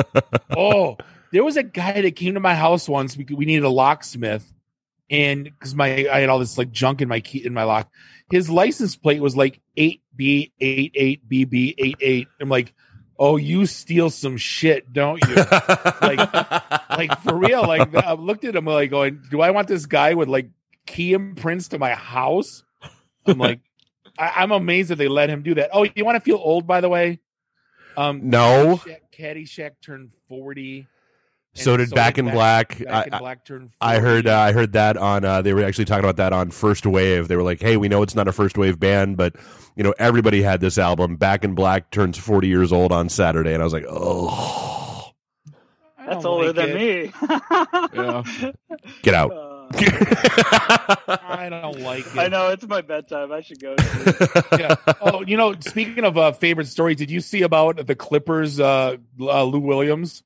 [0.56, 0.98] Oh
[1.32, 3.18] there was a guy that came to my house once.
[3.18, 4.54] We, we needed a locksmith
[5.10, 7.92] and because my i had all this like junk in my key in my lock
[8.32, 12.74] his license plate was like 8b88bb88 i'm like
[13.18, 15.36] oh you steal some shit don't you
[16.02, 16.20] like
[16.98, 17.62] like for real.
[17.62, 20.50] Like I looked at him like going, "Do I want this guy with like
[20.86, 22.64] key imprints to my house?"
[23.26, 23.60] I'm like,
[24.18, 25.70] I, I'm amazed that they let him do that.
[25.74, 27.20] Oh, you want to feel old, by the way?
[27.98, 28.78] Um, no.
[28.78, 30.88] Caddyshack, Caddyshack turned forty.
[31.56, 32.80] So and did Back in Black.
[32.80, 33.72] Back I- in Black turned.
[33.74, 33.78] 40.
[33.82, 36.52] I heard uh, I heard that on uh, they were actually talking about that on
[36.52, 37.28] First Wave.
[37.28, 39.36] They were like, "Hey, we know it's not a First Wave band, but
[39.76, 41.16] you know everybody had this album.
[41.16, 45.12] Back in Black turns 40 years old on Saturday." And I was like, "Oh,
[46.06, 46.76] that's older like than it.
[46.76, 47.12] me.
[47.94, 48.24] Yeah.
[49.02, 49.32] get out."
[49.66, 49.68] Uh,
[51.28, 52.18] I don't like it.
[52.18, 53.32] I know it's my bedtime.
[53.32, 53.76] I should go.
[54.60, 54.76] yeah.
[55.02, 58.60] Oh, you know, speaking of uh, favorite stories, did you see about the Clippers?
[58.60, 60.22] Uh, uh, Lou Williams.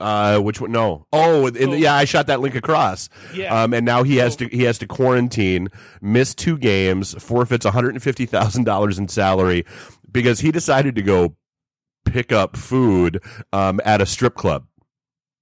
[0.00, 0.72] Uh, which one?
[0.72, 1.06] No.
[1.12, 3.08] Oh, in the, yeah, I shot that link across.
[3.34, 3.62] Yeah.
[3.62, 5.68] Um, and now he has to he has to quarantine,
[6.00, 9.64] miss two games, forfeits one hundred and fifty thousand dollars in salary
[10.10, 11.36] because he decided to go
[12.04, 13.22] pick up food
[13.52, 14.66] um, at a strip club.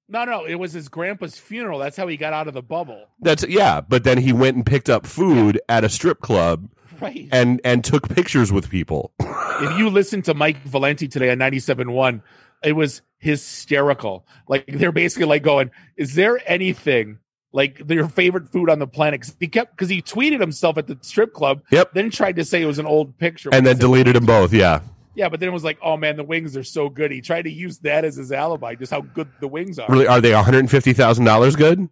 [0.09, 1.79] no, no, it was his grandpa's funeral.
[1.79, 3.07] That's how he got out of the bubble.
[3.21, 6.69] That's yeah, but then he went and picked up food at a strip club.
[7.01, 7.29] Right.
[7.31, 9.13] and and took pictures with people.
[9.21, 12.23] if you listen to Mike Valenti today on 97.1,
[12.65, 14.27] it was hysterical.
[14.49, 17.19] Like they're basically like going, "Is there anything
[17.53, 20.87] like your favorite food on the planet?" 'Cause he kept because he tweeted himself at
[20.87, 21.63] the strip club.
[21.71, 21.93] Yep.
[21.95, 24.53] Then tried to say it was an old picture, and then deleted them both.
[24.53, 24.81] Yeah.
[25.15, 27.43] Yeah, but then it was like, "Oh man, the wings are so good." He tried
[27.43, 29.87] to use that as his alibi, just how good the wings are.
[29.89, 31.89] Really, are they one hundred fifty thousand dollars good?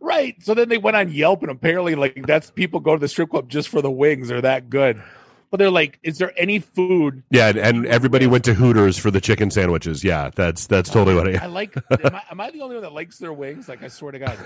[0.00, 0.36] Right.
[0.42, 3.30] So then they went on Yelp, and apparently, like that's people go to the strip
[3.30, 4.28] club just for the wings.
[4.28, 5.02] They're that good.
[5.50, 9.10] But they're like, "Is there any food Yeah, and, and everybody went to Hooters for
[9.10, 10.04] the chicken sandwiches.
[10.04, 11.46] Yeah, that's that's totally what I I.
[11.46, 11.76] like.
[11.76, 13.68] am, I, am I the only one that likes their wings?
[13.68, 14.38] Like, I swear to God.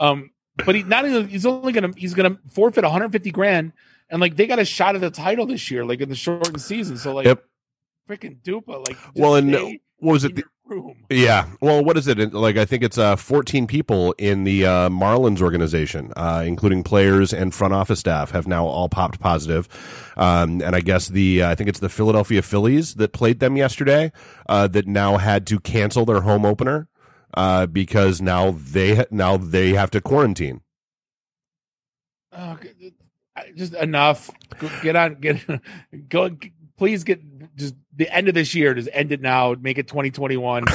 [0.00, 0.30] Um,
[0.64, 3.72] but he not only he's only gonna he's gonna forfeit 150 grand,
[4.10, 6.60] and like they got a shot at the title this year, like in the shortened
[6.60, 6.96] season.
[6.98, 7.44] So like, Yep.
[8.08, 10.34] freaking dupa, like, Well, and what was it?
[10.36, 10.94] The, room.
[11.10, 11.46] yeah.
[11.60, 12.32] Well, what is it?
[12.32, 17.32] Like, I think it's uh, 14 people in the uh, Marlins organization, uh, including players
[17.32, 19.68] and front office staff, have now all popped positive.
[20.16, 23.56] Um, and I guess the uh, I think it's the Philadelphia Phillies that played them
[23.56, 24.12] yesterday
[24.48, 26.88] uh, that now had to cancel their home opener
[27.34, 30.60] uh, because now they now they have to quarantine.
[32.32, 32.58] Oh,
[33.54, 34.30] just enough.
[34.82, 35.14] Get on.
[35.16, 35.44] Get
[36.08, 36.36] go.
[36.76, 37.20] Please get
[37.98, 38.72] the end of this year.
[38.72, 39.54] Just end it now.
[39.60, 40.64] Make it 2021.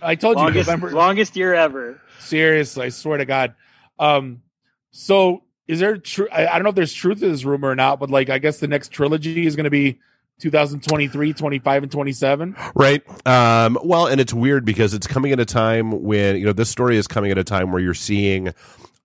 [0.00, 0.90] I told you Longest, November.
[0.92, 2.00] longest year ever.
[2.20, 3.54] Seriously, I swear to God.
[3.98, 4.42] Um,
[4.90, 6.28] so is there true?
[6.30, 8.38] I, I don't know if there's truth to this rumor or not, but like, I
[8.38, 9.98] guess the next trilogy is going to be
[10.40, 12.56] 2023, 25, and 27.
[12.74, 13.26] Right.
[13.26, 16.70] Um, well, and it's weird because it's coming at a time when, you know, this
[16.70, 18.52] story is coming at a time where you're seeing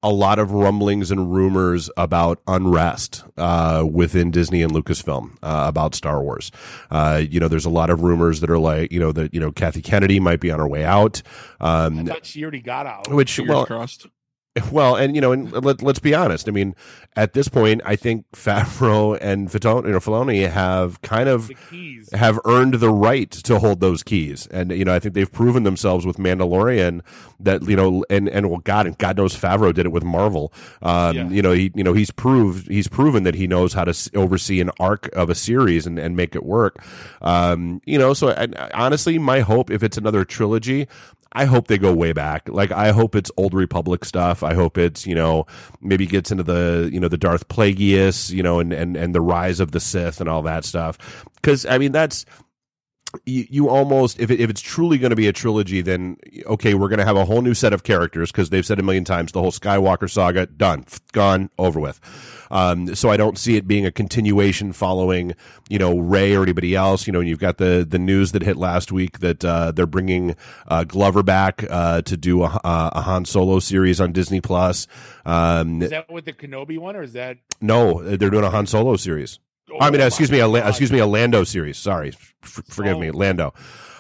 [0.02, 5.94] a lot of rumblings and rumors about unrest uh, within Disney and Lucasfilm uh, about
[5.94, 6.52] Star Wars.
[6.90, 9.40] Uh, you know, there's a lot of rumors that are like, you know, that, you
[9.42, 11.22] know, Kathy Kennedy might be on her way out.
[11.60, 13.10] I Um, thought she already got out.
[13.12, 14.08] which, Fingers well, crossed.
[14.72, 16.48] well, and you know, and let, let's be honest.
[16.48, 16.76] I mean,
[17.16, 21.50] at this point, I think Favreau and Filoni, you know, Filoni have kind of
[22.14, 24.48] have earned the right to hold those keys.
[24.48, 27.02] And you know, I think they've proven themselves with Mandalorian
[27.40, 30.54] that you know, and and well, God and God knows Favreau did it with Marvel.
[30.82, 31.30] Um, Yeah.
[31.30, 34.60] You know, he you know he's proved he's proven that he knows how to oversee
[34.62, 36.78] an arc of a series and, and make it work.
[37.22, 40.88] Um, you know, so I, I- honestly, my hope if it's another trilogy.
[41.34, 42.50] I hope they go way back.
[42.50, 44.42] Like I hope it's old Republic stuff.
[44.44, 45.46] I hope it's you know
[45.82, 49.22] maybe gets into the you know the Darth Plagueis you know and and and the
[49.22, 51.26] rise of the Sith and all that stuff.
[51.36, 52.26] Because I mean that's
[53.26, 56.74] you, you almost if it, if it's truly going to be a trilogy, then okay,
[56.74, 59.04] we're going to have a whole new set of characters because they've said a million
[59.04, 62.00] times the whole Skywalker saga done, gone, over with.
[62.52, 65.34] Um, so I don't see it being a continuation following
[65.70, 67.08] you know Rey or anybody else.
[67.08, 69.88] You know, and you've got the the news that hit last week that uh, they're
[69.88, 70.36] bringing
[70.68, 74.88] uh, Glover back uh, to do a, a Han Solo series on Disney Plus.
[75.26, 77.38] Um, Is that with the Kenobi one, or is that?
[77.62, 79.40] no, they're doing a Han Solo series.
[79.80, 81.78] I mean, Oh excuse me, a, excuse me, a Lando series.
[81.78, 82.10] Sorry,
[82.44, 83.18] F- forgive me, Oh.
[83.18, 83.54] Lando.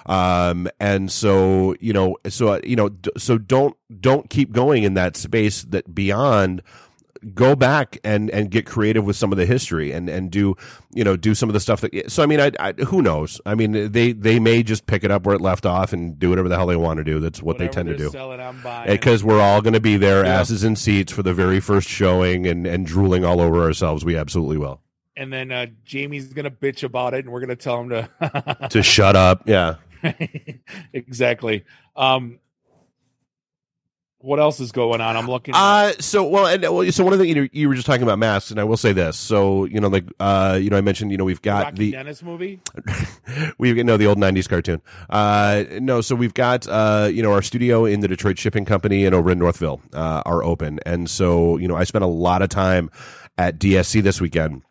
[0.05, 4.83] Um, and so you know, so uh, you know, d- so don't don't keep going
[4.83, 5.63] in that space.
[5.65, 6.63] That beyond,
[7.35, 10.55] go back and and get creative with some of the history and and do
[10.95, 12.09] you know do some of the stuff that.
[12.09, 13.39] So I mean, I, I who knows?
[13.45, 16.29] I mean, they they may just pick it up where it left off and do
[16.31, 17.19] whatever the hell they want to do.
[17.19, 18.89] That's what they tend to do Selling, I'm buying.
[18.89, 20.39] because we're all going to be there, Yeah.
[20.39, 24.03] asses in seats for the very first showing, and and drooling all over ourselves.
[24.03, 24.81] We absolutely will.
[25.19, 28.67] And then uh, Jamie's gonna bitch about it, and we're gonna tell him to.
[28.69, 29.75] To shut up, yeah.
[30.93, 31.65] exactly.
[31.95, 32.39] Um,
[34.19, 35.17] what else is going on?
[35.17, 35.53] I'm looking.
[35.55, 38.03] Uh so well, and well, so one of the you know you were just talking
[38.03, 39.17] about masks, and I will say this.
[39.17, 41.91] So you know, like uh, you know, I mentioned you know we've got Rocky the
[41.91, 42.61] Dennis movie.
[43.57, 44.81] we know the old '90s cartoon.
[45.09, 49.05] Uh, no, so we've got uh, you know our studio in the Detroit Shipping Company
[49.05, 52.41] and over in Northville uh, are open, and so you know I spent a lot
[52.41, 52.89] of time
[53.37, 54.63] at DSC this weekend.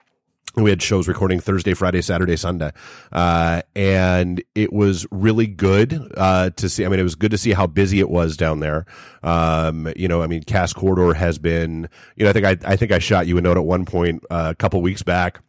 [0.62, 2.72] We had shows recording Thursday, Friday, Saturday, Sunday,
[3.12, 6.84] uh, and it was really good uh, to see.
[6.84, 8.84] I mean, it was good to see how busy it was down there.
[9.22, 11.88] Um, you know, I mean, Cass Corridor has been.
[12.16, 14.24] You know, I think I, I think I shot you a note at one point
[14.30, 15.40] uh, a couple weeks back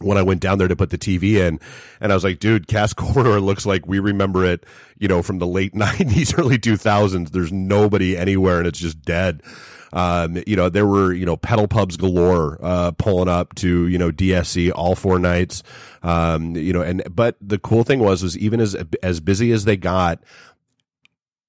[0.00, 1.58] when I went down there to put the TV in,
[2.00, 4.64] and I was like, dude, Cass Corridor looks like we remember it,
[4.98, 7.30] you know, from the late '90s, early 2000s.
[7.30, 9.42] There's nobody anywhere, and it's just dead.
[9.92, 13.98] Um, you know, there were you know pedal pubs galore uh, pulling up to you
[13.98, 15.62] know DSC all four nights.
[16.02, 19.64] Um, you know, and but the cool thing was was even as as busy as
[19.64, 20.22] they got,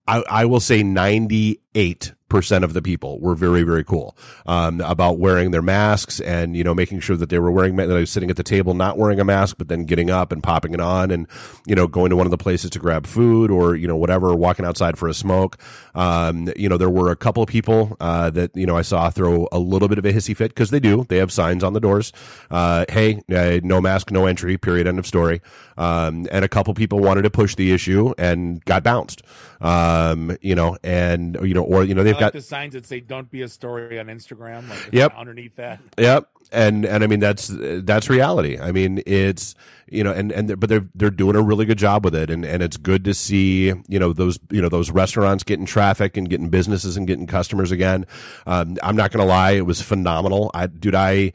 [0.08, 4.16] I, I will say 98 percent of the people were very very cool
[4.46, 7.88] um, about wearing their masks and you know making sure that they were wearing that
[7.88, 10.44] they were sitting at the table not wearing a mask but then getting up and
[10.44, 11.28] popping it on and
[11.66, 14.34] you know going to one of the places to grab food or you know whatever
[14.36, 15.58] walking outside for a smoke.
[15.96, 19.10] Um, you know there were a couple of people uh, that you know I saw
[19.10, 21.06] throw a little bit of a hissy fit because they do.
[21.10, 22.14] They have signs on the doors.
[22.50, 25.42] Uh, hey uh, no mask no entry period end of story.
[25.78, 29.24] Um, and a couple people wanted to push the issue and got bounced
[29.62, 32.86] um, you know and you know or you know they've like got the signs that
[32.86, 34.70] say "Don't be a story" on Instagram.
[34.70, 35.14] Like Yep.
[35.18, 35.80] underneath that.
[35.98, 36.30] Yep.
[36.52, 38.58] And and I mean that's that's reality.
[38.60, 39.54] I mean it's
[39.90, 42.30] you know and and they're, but they're they're doing a really good job with it
[42.30, 46.18] and and it's good to see you know those you know those restaurants getting traffic
[46.18, 48.06] and getting businesses and getting customers again.
[48.48, 50.50] Um, I'm not gonna lie, it was phenomenal.
[50.54, 51.34] I dude, I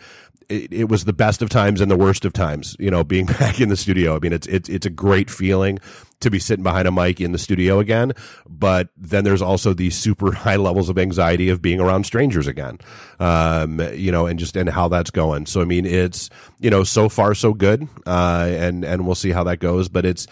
[0.48, 2.76] it, it was the best of times and the worst of times.
[2.80, 4.16] You know, being back in the studio.
[4.16, 5.78] I mean, it's it's it's a great feeling
[6.20, 8.12] to be sitting behind a mic in the studio again.
[8.48, 12.78] But then there's also these super high levels of anxiety of being around strangers again.
[13.18, 15.46] Um, you know, and just and how that's going.
[15.46, 16.30] So I mean, it's
[16.60, 17.88] you know so far so good.
[18.06, 19.88] Uh, and and we'll see how that goes.
[19.88, 20.26] But it's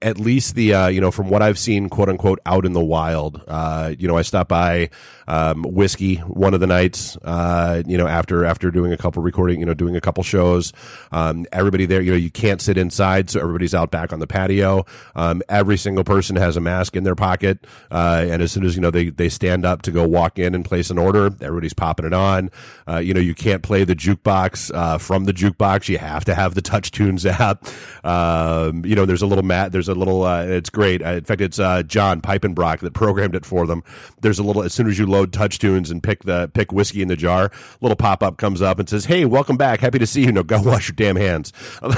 [0.00, 2.84] at least the uh, you know from what I've seen, quote unquote, out in the
[2.84, 3.42] wild.
[3.46, 4.90] Uh, you know, I stopped by
[5.28, 7.16] um, whiskey one of the nights.
[7.18, 10.72] Uh, you know, after after doing a couple recording, you know, doing a couple shows.
[11.10, 14.26] Um, everybody there, you know, you can't sit inside, so everybody's out back on the
[14.26, 14.84] patio.
[15.14, 18.74] Um, every single person has a mask in their pocket, uh, and as soon as
[18.74, 21.74] you know they they stand up to go walk in and place an order, everybody's
[21.74, 22.50] popping it on.
[22.88, 25.88] Uh, you know, you can't play the jukebox uh, from the jukebox.
[25.88, 27.66] You have to have the Touch Tunes app.
[28.04, 29.72] Um, you know, there's a little mat.
[29.72, 30.24] There's a little.
[30.24, 31.02] Uh, it's great.
[31.02, 33.82] Uh, in fact, it's John Pipenbrock that programmed it for them.
[34.20, 34.62] There's a little.
[34.62, 37.50] As soon as you load Touch Tunes and pick the pick whiskey in the jar,
[37.80, 39.80] little pop up comes up and says, "Hey, welcome back.
[39.80, 40.32] Happy to see you.
[40.32, 41.88] No, go wash your damn hands." You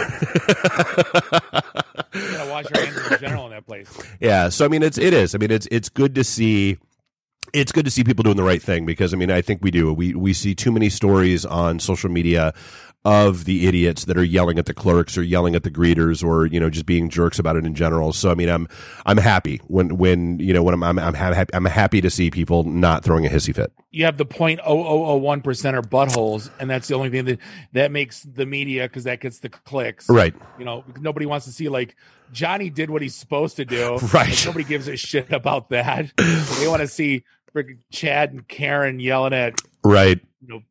[2.30, 3.88] gotta wash your hands in general in that place.
[4.20, 4.48] yeah.
[4.48, 5.34] So I mean, it's it is.
[5.34, 6.78] I mean, it's it's good to see.
[7.52, 9.70] It's good to see people doing the right thing because I mean I think we
[9.70, 9.92] do.
[9.92, 12.52] We we see too many stories on social media
[13.06, 16.46] of the idiots that are yelling at the clerks or yelling at the greeters or
[16.46, 18.12] you know just being jerks about it in general.
[18.12, 18.66] So I mean I'm
[19.04, 22.30] I'm happy when when you know when I'm I'm I'm, ha- I'm happy to see
[22.30, 23.72] people not throwing a hissy fit.
[23.90, 27.10] You have the point oh oh oh one percent are buttholes, and that's the only
[27.10, 27.38] thing that
[27.72, 30.08] that makes the media because that gets the clicks.
[30.08, 30.34] Right.
[30.58, 31.96] You know, nobody wants to see like
[32.32, 33.98] Johnny did what he's supposed to do.
[34.14, 34.30] Right.
[34.30, 36.10] Like, nobody gives a shit about that.
[36.16, 37.24] they want to see
[37.54, 40.20] freaking Chad and Karen yelling at Right.
[40.40, 40.62] you know.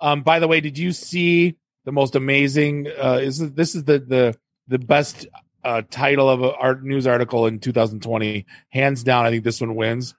[0.00, 2.86] Um, by the way, did you see the most amazing?
[2.88, 4.36] Uh, is this- is the the
[4.68, 5.26] the best
[5.64, 9.26] uh, title of a art news article in 2020, hands down.
[9.26, 10.14] I think this one wins.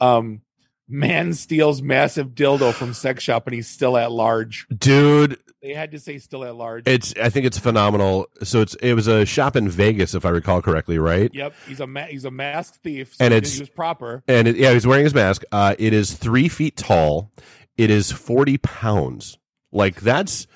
[0.00, 0.42] Um,
[0.90, 4.66] man steals massive dildo from sex shop and he's still at large.
[4.74, 6.84] Dude, They had to say still at large.
[6.86, 8.26] it's I think it's phenomenal.
[8.42, 11.30] So it's it was a shop in Vegas if I recall correctly, right?
[11.34, 13.14] yep, he's a ma- he's a masked thief.
[13.14, 14.22] So And it's- he was proper.
[14.28, 15.42] And it, yeah, he's wearing his mask.
[15.52, 17.30] Uh, it is three feet tall.
[17.76, 19.36] It is forty pounds.
[19.72, 20.46] Like that's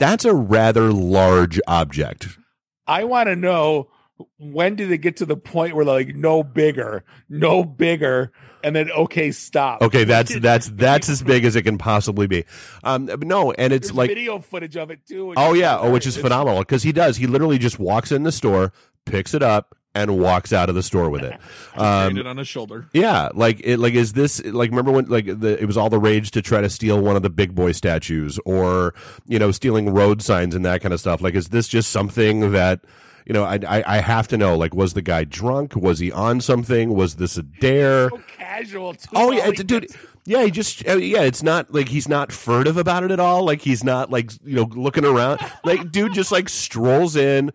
[0.00, 2.38] that's a rather large object.
[2.86, 3.90] I want to know
[4.38, 8.32] when did it get to the point where like no bigger, no bigger,
[8.64, 9.82] and then okay, stop.
[9.82, 12.44] Okay, that's that's that's as big as it can possibly be.
[12.82, 15.34] Um, no, and it's There's like video footage of it too.
[15.36, 17.18] oh yeah, oh which is phenomenal because he does.
[17.18, 18.72] He literally just walks in the store,
[19.06, 21.38] picks it up, and walks out of the store with it.
[21.76, 22.86] Um, it on his shoulder.
[22.92, 26.00] Yeah, like it like is this like remember when like the it was all the
[26.00, 28.92] rage to try to steal one of the big boy statues or
[29.26, 31.22] you know stealing road signs and that kind of stuff.
[31.22, 32.80] Like is this just something that
[33.24, 35.74] you know I I, I have to know like was the guy drunk?
[35.76, 36.92] Was he on something?
[36.92, 38.10] Was this a dare?
[38.10, 38.94] So casual.
[38.94, 39.08] Too.
[39.14, 39.86] Oh yeah, All it's, he dude.
[40.26, 41.22] Yeah, he just uh, yeah.
[41.22, 43.44] It's not like he's not furtive about it at all.
[43.44, 45.40] Like he's not like you know looking around.
[45.64, 47.52] Like dude just like strolls in,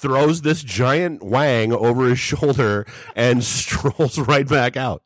[0.00, 5.02] throws this giant wang over his shoulder, and strolls right back out.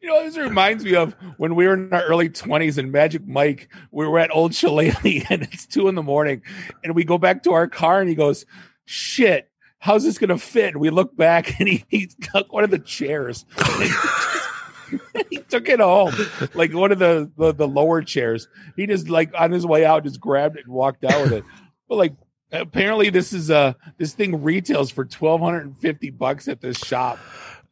[0.00, 3.26] You know, this reminds me of when we were in our early 20s and Magic
[3.26, 4.94] Mike, we were at Old Shillelagh
[5.30, 6.42] and it's two in the morning
[6.84, 8.46] and we go back to our car and he goes,
[8.84, 10.74] shit, how's this going to fit?
[10.74, 13.44] And we look back and he, he took one of the chairs.
[15.30, 16.14] he took it home,
[16.54, 18.46] like one of the, the, the lower chairs.
[18.76, 21.44] He just like on his way out, just grabbed it and walked out with it.
[21.88, 22.14] But like,
[22.52, 27.18] apparently this is uh this thing retails for 1250 bucks at this shop.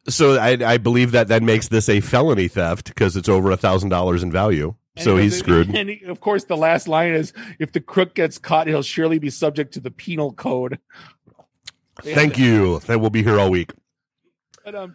[0.07, 3.57] So I, I believe that that makes this a felony theft because it's over a
[3.57, 4.75] thousand dollars in value.
[4.95, 5.75] And So he's screwed.
[5.75, 9.17] And he- of course, the last line is, "If the crook gets caught, he'll surely
[9.19, 10.79] be subject to the penal code."
[12.01, 12.79] Thank you.
[12.81, 13.71] That will be here all week.
[14.65, 14.93] Um.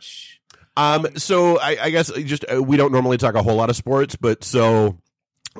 [0.77, 3.77] Um, so I, I guess just uh, we don't normally talk a whole lot of
[3.77, 4.98] sports, but so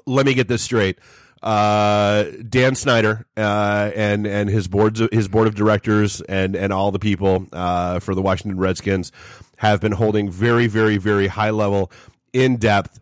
[0.07, 0.99] let me get this straight.
[1.43, 6.91] Uh, Dan Snyder uh, and and his boards his board of directors and and all
[6.91, 9.13] the people uh, for the Washington Redskins
[9.57, 11.91] have been holding very very very high level
[12.33, 13.01] in depth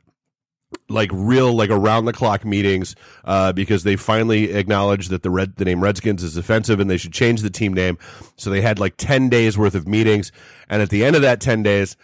[0.89, 2.95] like real like around the clock meetings
[3.25, 6.97] uh, because they finally acknowledged that the red the name Redskins is offensive and they
[6.97, 7.99] should change the team name.
[8.37, 10.33] So they had like ten days worth of meetings,
[10.69, 11.97] and at the end of that ten days,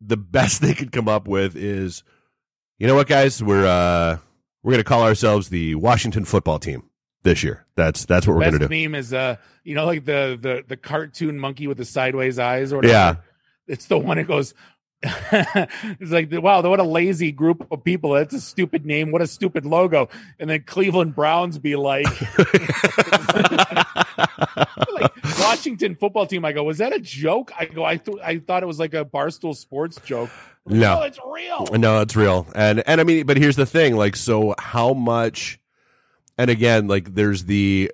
[0.00, 2.02] the best they could come up with is,
[2.78, 4.18] you know what, guys, we're uh,
[4.62, 6.84] we're gonna call ourselves the Washington Football Team
[7.22, 7.66] this year.
[7.76, 8.68] That's that's what we're gonna do.
[8.68, 12.38] The meme is uh, you know, like the the the cartoon monkey with the sideways
[12.38, 12.92] eyes or whatever.
[12.92, 13.16] Yeah.
[13.66, 14.54] It's the one that goes.
[15.02, 18.12] It's like wow, what a lazy group of people.
[18.12, 19.12] That's a stupid name.
[19.12, 20.10] What a stupid logo.
[20.38, 22.06] And then Cleveland Browns be like,
[24.92, 26.44] like Washington football team.
[26.44, 27.50] I go, was that a joke?
[27.58, 30.28] I go, I thought I thought it was like a barstool sports joke.
[30.66, 31.02] No.
[31.02, 31.66] it's real.
[31.72, 32.46] No, it's real.
[32.54, 35.58] And and I mean, but here's the thing, like, so how much?
[36.36, 37.90] And again, like, there's the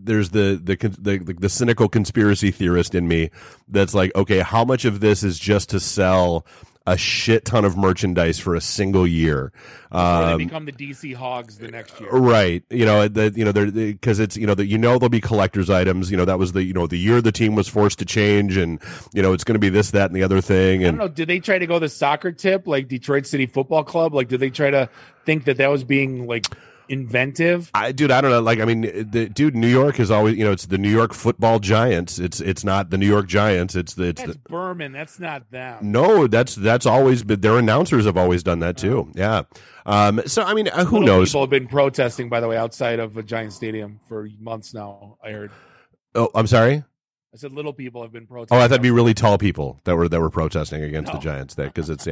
[0.00, 3.30] there's the the the, the, the cynical conspiracy theorist in me
[3.68, 6.46] that's like, okay, how much of this is just to sell
[6.86, 9.52] a shit ton of merchandise for a single year?
[9.92, 12.08] Or they Um, become the DC Hogs the next year.
[12.10, 15.10] Right, you know the you know they're because it's you know that you know there'll
[15.10, 16.10] be collectors items.
[16.10, 18.56] You know that was the you know the year the team was forced to change,
[18.56, 18.80] and
[19.12, 20.82] you know it's going to be this, that, and the other thing.
[20.82, 21.08] I don't know.
[21.08, 24.14] Did they try to go the soccer tip like Detroit City Football Club?
[24.14, 24.88] Like, did they try to
[25.26, 26.46] think that that was being like
[26.88, 27.70] inventive?
[27.74, 28.40] I, dude, I don't know.
[28.40, 31.12] Like, I mean, the, dude, New York is always, you know, it's the New York
[31.14, 32.18] Football Giants.
[32.18, 33.74] It's it's not the New York Giants.
[33.76, 34.92] It's the it's That's the, Berman.
[34.92, 35.78] That's not them.
[35.92, 36.26] no.
[36.26, 39.10] That's that's always been their announcers have always done that too.
[39.14, 39.42] Yeah.
[39.86, 40.20] Um.
[40.26, 41.30] So I mean, uh, who Little knows?
[41.30, 45.18] People have been protesting, by the way, outside of a Giant Stadium for months now.
[45.22, 45.50] I heard.
[46.14, 46.84] Oh, I'm sorry.
[47.38, 48.58] I said little people have been protesting.
[48.58, 51.18] Oh, I thought it'd be really tall people that were that were protesting against the
[51.18, 52.08] Giants there because it's,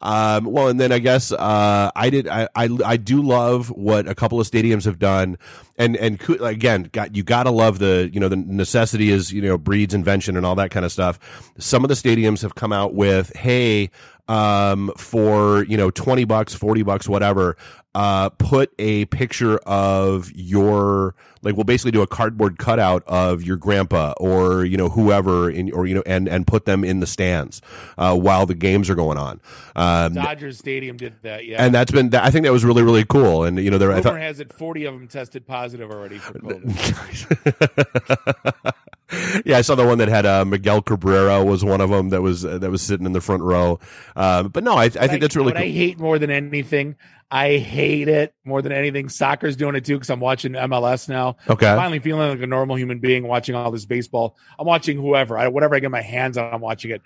[0.00, 4.06] um, well, and then I guess uh, I did I, I I do love what
[4.06, 5.36] a couple of stadiums have done,
[5.76, 9.42] and and again, got you got to love the you know the necessity is you
[9.42, 11.18] know breeds invention and all that kind of stuff.
[11.58, 13.90] Some of the stadiums have come out with hey.
[14.30, 17.56] Um, for you know, twenty bucks, forty bucks, whatever.
[17.98, 21.56] Uh, put a picture of your like.
[21.56, 25.84] We'll basically do a cardboard cutout of your grandpa or you know whoever in or
[25.84, 27.60] you know and and put them in the stands
[27.96, 29.40] uh, while the games are going on.
[29.74, 31.44] Um, Dodgers Stadium did that.
[31.44, 31.64] Yeah.
[31.64, 33.42] and that's been I think that was really really cool.
[33.42, 36.34] And you know there I thought has it 40 of them tested positive already for
[36.38, 37.52] COVID.
[39.44, 42.22] yeah, I saw the one that had uh, Miguel Cabrera was one of them that
[42.22, 43.80] was uh, that was sitting in the front row.
[44.16, 46.96] Um, but no, I, I think that's really what I hate more than anything.
[47.30, 49.08] I hate it more than anything.
[49.08, 51.36] Soccer's doing it too because I'm watching MLS now.
[51.48, 51.66] Okay.
[51.68, 54.36] I'm finally feeling like a normal human being watching all this baseball.
[54.58, 57.02] I'm watching whoever, I, whatever I get my hands on, I'm watching it.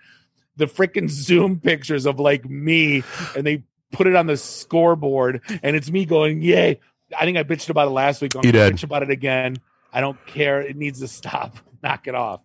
[0.56, 3.02] The freaking Zoom pictures of like me,
[3.36, 6.78] and they put it on the scoreboard, and it's me going, "Yay!"
[7.18, 8.34] I think I bitched about it last week.
[8.36, 8.76] I'm You gonna did.
[8.76, 9.56] bitch about it again.
[9.92, 10.60] I don't care.
[10.62, 11.56] It needs to stop.
[11.82, 12.40] Knock it off.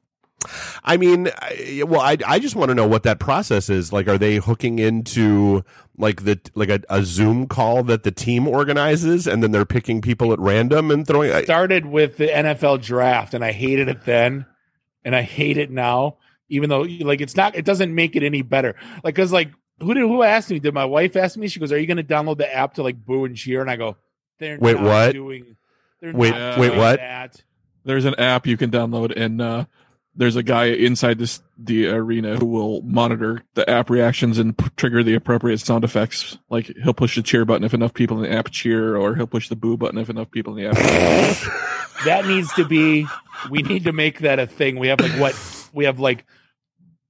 [0.84, 3.92] I mean, I, well, I I just want to know what that process is.
[3.92, 5.64] Like, are they hooking into
[5.98, 10.02] like the like a, a Zoom call that the team organizes, and then they're picking
[10.02, 11.32] people at random and throwing?
[11.32, 14.46] I, started with the NFL draft, and I hated it then,
[15.04, 16.18] and I hate it now.
[16.50, 18.76] Even though, like, it's not, it doesn't make it any better.
[19.04, 19.52] Like, cause like,
[19.82, 20.60] who did who asked me?
[20.60, 21.48] Did my wife ask me?
[21.48, 23.70] She goes, "Are you going to download the app to like boo and cheer?" And
[23.70, 23.98] I go,
[24.40, 25.14] "They're Wait, not what?
[25.14, 25.58] Doing,
[26.00, 27.00] they're Wait, wait, what?
[27.00, 27.42] That.
[27.88, 29.66] There's an app you can download, and uh,
[30.14, 34.66] there's a guy inside this the arena who will monitor the app reactions and p-
[34.76, 36.38] trigger the appropriate sound effects.
[36.50, 39.26] Like he'll push the cheer button if enough people in the app cheer, or he'll
[39.26, 41.74] push the boo button if enough people in the app.
[42.06, 43.08] That needs to be.
[43.50, 44.78] We need to make that a thing.
[44.78, 45.70] We have like what?
[45.74, 46.26] We have like.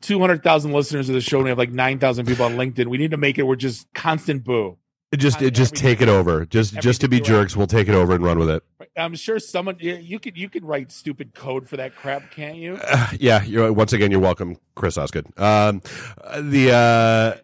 [0.02, 2.86] 200,000 listeners of the show and we have like 9,000 people on LinkedIn.
[2.86, 4.78] We need to make it we're just constant boo.
[5.16, 6.46] Just on just take it over.
[6.46, 8.64] Just just to be jerks, we'll take it over and run with it.
[8.98, 12.58] I'm sure someone you- you could you could write stupid code for that crap, can't
[12.58, 12.78] you?
[12.82, 15.28] Uh, yeah, you're, once again, you're welcome, Chris Osgood.
[15.40, 15.82] Um,
[16.40, 17.40] the uh,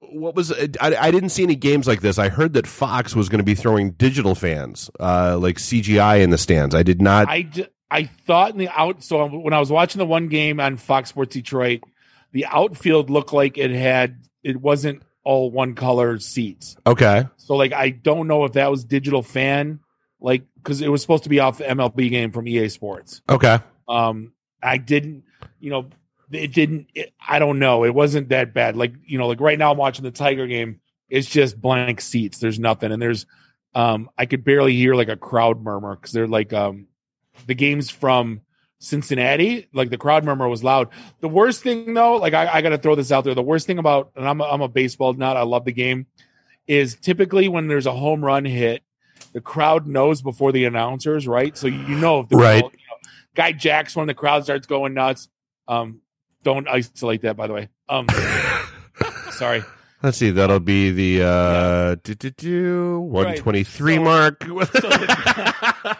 [0.00, 2.18] what was I, I didn't see any games like this.
[2.18, 6.30] I heard that Fox was going to be throwing digital fans, uh, like CGI in
[6.30, 6.74] the stands.
[6.74, 7.28] I did not.
[7.28, 10.58] I, ju- I thought in the out so when I was watching the one game
[10.60, 11.82] on Fox Sports Detroit,
[12.32, 16.76] the outfield looked like it had it wasn't all one color seats.
[16.86, 19.80] okay, So like I don't know if that was digital fan
[20.20, 23.22] like because it was supposed to be off the MLB game from EA Sports.
[23.28, 24.32] okay, Um,
[24.62, 25.24] I didn't,
[25.60, 25.88] you know,
[26.30, 26.86] it didn't.
[26.94, 27.84] It, I don't know.
[27.84, 28.76] It wasn't that bad.
[28.76, 30.80] Like you know, like right now I'm watching the Tiger game.
[31.10, 32.38] It's just blank seats.
[32.38, 33.26] There's nothing, and there's,
[33.74, 36.86] um, I could barely hear like a crowd murmur because they're like, um,
[37.46, 38.40] the games from
[38.78, 40.88] Cincinnati, like the crowd murmur was loud.
[41.20, 43.34] The worst thing though, like I, I got to throw this out there.
[43.34, 45.36] The worst thing about, and I'm a, I'm a baseball nut.
[45.36, 46.06] I love the game.
[46.66, 48.82] Is typically when there's a home run hit
[49.32, 51.56] the crowd knows before the announcers, right?
[51.56, 52.62] So you know if the Right.
[52.62, 52.96] you know,
[53.34, 55.28] guy jacks when the crowd starts going nuts.
[55.66, 56.00] Um,
[56.42, 57.68] don't isolate that, by the way.
[57.88, 58.06] Um,
[59.32, 59.62] sorry.
[60.04, 60.30] Let's see.
[60.30, 64.44] That'll be the uh, do, do, do, 123 So- mark.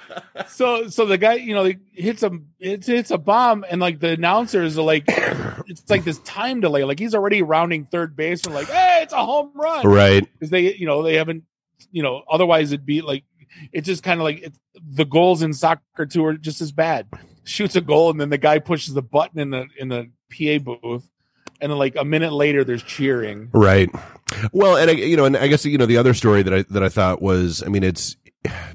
[0.48, 4.10] So, so the guy, you know, hits a it's hits a bomb, and like the
[4.10, 6.85] announcers are like, it's like this time delay.
[6.85, 9.86] Like he's already rounding third base, and like, hey, it's a home run.
[9.86, 10.22] right.
[10.32, 11.44] because they you know they haven't
[11.90, 13.24] you know otherwise it'd be like
[13.72, 17.09] it's just kind of like the goals in soccer too are just as bad
[17.44, 20.59] shoots a goal and then the guy pushes the button in the in the pa
[20.62, 21.09] booth
[21.60, 23.90] and then like a minute later there's cheering Right.
[24.52, 26.62] Well, and I, you know, and I guess you know the other story that I
[26.70, 28.16] that I thought was, I mean, it's,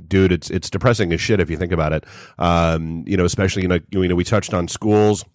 [0.08, 2.06] dude, it's it's depressing as shit if you think about it.
[2.38, 5.26] Um, you know, especially you know, you know, we touched on schools.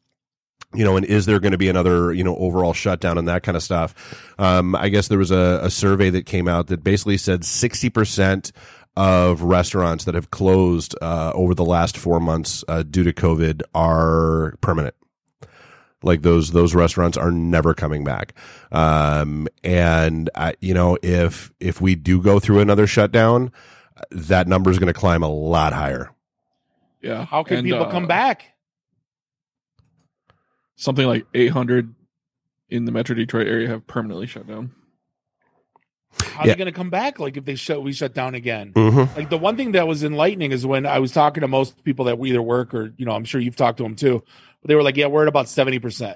[0.72, 3.44] You know, and is there going to be another, you know, overall shutdown and that
[3.44, 3.94] kind of stuff?
[4.40, 7.90] Um, I guess there was a, a survey that came out that basically said sixty
[7.90, 8.50] percent
[8.96, 13.62] of restaurants that have closed uh, over the last four months uh, due to COVID
[13.74, 14.94] are permanent.
[16.04, 18.34] Like those those restaurants are never coming back.
[18.70, 23.50] Um, and I, you know, if if we do go through another shutdown,
[24.10, 26.10] that number is going to climb a lot higher.
[27.00, 27.24] Yeah.
[27.26, 28.44] how can And, people uh, come back
[30.76, 31.94] Something like 800
[32.68, 34.72] in the Metro Detroit area have permanently shut down.
[36.20, 36.54] how are Yeah.
[36.54, 39.16] they going to come back like if they shut we shut down again Mm-hmm.
[39.16, 42.06] like the one thing that was enlightening is when i was talking to most people
[42.06, 44.22] that we either work or you know i'm sure you've talked to them too
[44.53, 46.14] but they were like yeah we're at about 70% and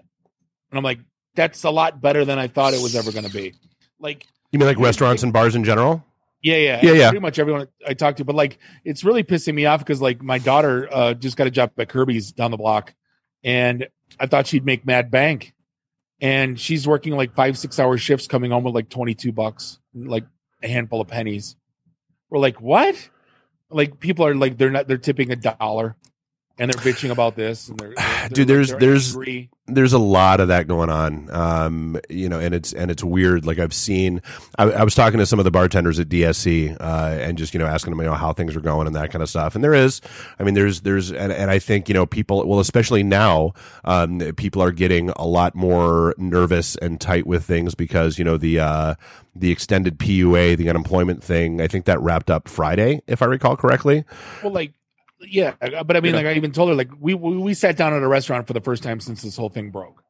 [0.72, 1.00] i'm like
[1.34, 3.54] that's a lot better than i thought it was ever going to be
[4.00, 6.04] like You mean like restaurants and bars in general?
[6.40, 7.08] Yeah, yeah, Yeah, yeah.
[7.10, 10.22] Pretty much everyone I talked to, but like it's really pissing me off because like
[10.22, 12.94] my daughter uh, just got a job at Kirby's down the block,
[13.42, 13.88] and
[14.20, 15.52] I thought she'd make mad bank,
[16.20, 19.80] and she's working like five six hour shifts, coming home with like twenty two bucks,
[19.92, 20.26] like
[20.62, 21.56] a handful of pennies.
[22.30, 22.94] We're like, what?
[23.68, 25.96] Like people are like they're not they're tipping a dollar,
[26.58, 29.50] and they're bitching about this, and they're, they're Dude, there's- they're there's- angry.
[29.66, 31.28] there's a lot of that going on.
[31.30, 33.44] Um, you know, and it's and it's weird.
[33.46, 34.22] Like I've seen,
[34.58, 36.84] I, I was talking to some of the bartenders at DSC, uh,
[37.20, 39.22] and just you know asking them you know how things are going and that kind
[39.22, 39.54] of stuff.
[39.54, 40.00] And there is,
[40.38, 43.52] I mean, there's there's and, and I think you know people, well, especially now,
[43.84, 48.36] um, people are getting a lot more nervous and tight with things because you know
[48.38, 48.94] the uh,
[49.36, 51.60] the extended PUA, the unemployment thing.
[51.60, 54.04] I think that wrapped up Friday, if I recall correctly.
[54.42, 54.72] Well, like,
[55.20, 56.18] yeah, but I mean, Yeah.
[56.18, 58.52] like, I even told her, like, we, we we sat down at a restaurant for
[58.52, 60.02] the first time since this whole thing broke.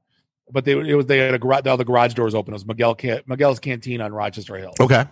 [0.51, 2.53] But they it was they had a garage, all the garage doors open.
[2.53, 5.05] It was Miguel Miguel's Canteen on Rochester Hill, Okay.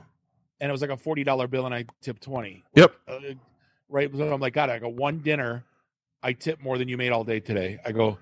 [0.60, 2.64] and it was like a forty dollar bill, and I tipped twenty.
[2.74, 2.94] Yep.
[3.06, 3.18] Uh,
[3.90, 4.10] right.
[4.14, 5.64] So I'm like, God, I go one dinner,
[6.22, 7.78] I tip more than you made all day today.
[7.84, 8.16] I go,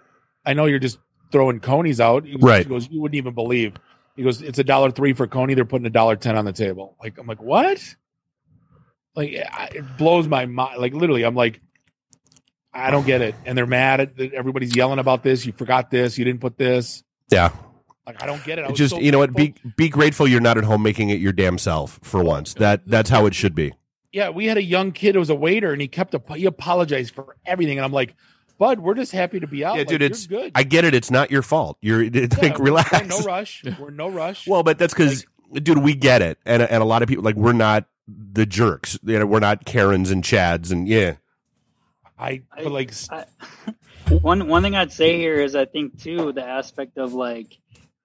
[0.45, 0.99] I know you're just
[1.31, 2.25] throwing conies out.
[2.25, 2.65] He goes, Right.
[2.67, 3.75] He goes, you wouldn't even believe.
[4.17, 5.55] He goes, it's a dollar three for coney.
[5.55, 6.97] They're putting a dollar ten on the table.
[7.03, 7.81] Like I'm like, what?
[9.15, 10.81] Like eh, it blows my mind.
[10.81, 11.61] Like literally, I'm like,
[12.73, 13.35] I don't get it.
[13.47, 15.47] And they're mad at everybody's yelling about this.
[15.47, 16.19] You forgot this.
[16.19, 17.03] You didn't put this.
[17.31, 17.51] Yeah.
[18.07, 18.65] Like I don't get it.
[18.65, 21.11] I was just so you know what be be grateful you're not at home making
[21.11, 23.73] it your damn self for once that that's how it should be
[24.15, 26.45] yeah, we had a young kid who was a waiter, and he kept a, he
[26.45, 28.15] apologized for everything, and I'm like,
[28.59, 29.75] Bud, we're just happy to be out.
[29.75, 30.53] Yeah, Like, dude, it's- good.
[30.55, 33.65] i get it it's not your fault you're Yeah, like relax We're no rush.
[33.81, 34.47] We're no rush.
[34.47, 37.35] well but that's because dude we get it and and a lot of people like
[37.35, 41.15] we're not the jerks you know we're not karens and chads and yeah
[42.19, 43.25] I but like I,
[44.09, 47.59] one one thing I'd say here is I think too the aspect of like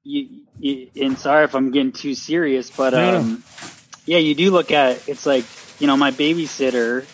[0.04, 3.18] you, you and sorry if I'm getting too serious, but No, no.
[3.20, 3.44] um,
[4.06, 5.46] yeah, you do look at it's like
[5.80, 7.06] you know my babysitter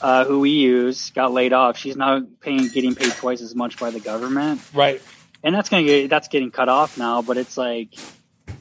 [0.00, 1.76] uh, who we use got laid off.
[1.76, 5.02] She's now paying getting paid twice as much by the government, right.
[5.44, 7.22] and that's gonna get that's getting cut off now.
[7.22, 7.94] But it's like.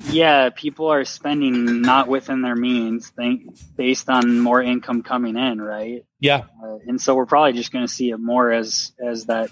[0.10, 5.62] Yeah, people are spending not within their means, think, based on more income coming in,
[5.62, 6.06] right?
[6.20, 9.50] Yeah, uh, and so we're probably just going to see it more as as that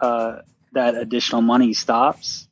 [0.00, 0.38] uh,
[0.72, 2.48] that additional money stops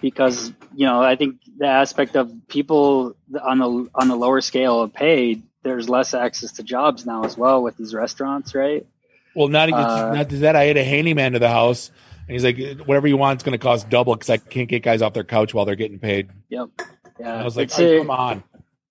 [0.00, 4.80] because you know I think the aspect of people on the on the lower scale
[4.82, 8.86] of paid there's less access to jobs now as well with these restaurants right
[9.34, 10.56] Well, not even Uh, not that.
[10.56, 11.90] I had a handyman to the house,
[12.28, 14.82] and he's like, "Whatever you want, it's going to cost double because I can't get
[14.82, 16.88] guys off their couch while they're getting paid." yep And
[17.20, 18.42] yeah I was like, it's, a- "Come on."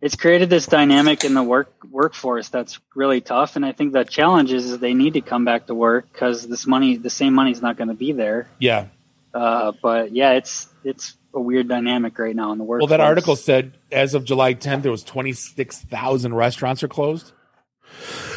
[0.01, 4.03] it's created this dynamic in the work workforce that's really tough and I think the
[4.03, 7.33] challenge is, is they need to come back to work because this money the same
[7.33, 8.87] money is not going to be there Yeah.
[9.33, 13.03] uh, but yeah it's it's a weird dynamic right now in the workforce Well, that
[13.03, 17.31] article said as of July 10th, there was 26,000 restaurants are closed.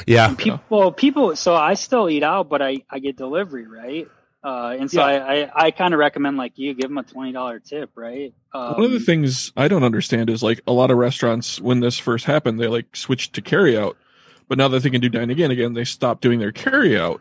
[0.06, 4.06] yeah people people so i still eat out but i i get delivery right
[4.46, 5.24] uh and so Yeah.
[5.24, 8.74] i i, I kind of recommend like you give them a $20 tip right um,
[8.76, 11.98] One of the things I don't understand is like a lot of restaurants when this
[11.98, 13.98] first happened, they like switched to carry out.
[14.48, 17.20] But now that they can do dine again, again, they stop doing their carry out.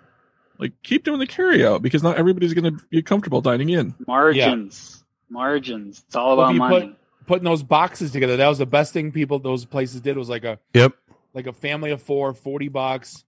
[0.60, 3.96] Like keep doing the carry out because not everybody's going to be comfortable dining in.
[4.08, 6.04] Margins, margins.
[6.08, 6.96] It's all about you money.
[7.28, 8.38] putting those boxes together.
[8.38, 10.94] That was the best thing people those places did was like a Yep.
[11.34, 13.25] like a family of four, 40 bucks,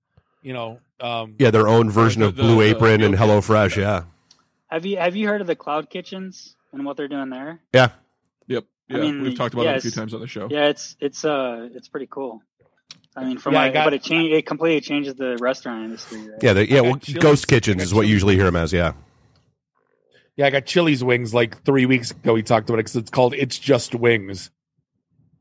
[0.48, 0.80] you know.
[1.00, 3.42] Um Yeah, their own version the- of the- Blue the Apron and meal Hello.
[3.42, 3.78] Fresh.
[3.78, 4.04] Yeah.
[4.72, 7.60] have you have you heard of the cloud kitchens and what they're doing there?
[7.74, 7.90] Yeah.
[8.48, 8.64] Yep.
[8.90, 10.48] I mean, we've talked about it a few times on the show.
[10.50, 12.42] Yeah, it's it's uh it's pretty cool.
[13.16, 15.84] I mean, from Yeah, I like, got- but it change it completely changes the restaurant
[15.86, 16.22] industry.
[16.22, 16.42] Right?
[16.42, 16.54] Yeah.
[16.54, 16.82] They, yeah.
[16.82, 18.72] Well, got Chili's- ghost kitchens is what you usually hear them as.
[18.72, 18.94] Yeah.
[20.38, 23.10] yeah, I got Chili's wings like 3 weeks ago we talked about it cuz it's
[23.12, 24.50] called It's Just Wings.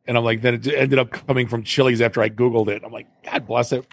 [0.07, 2.83] And I'm like then it ended up coming from Chili's after I googled it.
[2.85, 3.87] I'm like god bless it.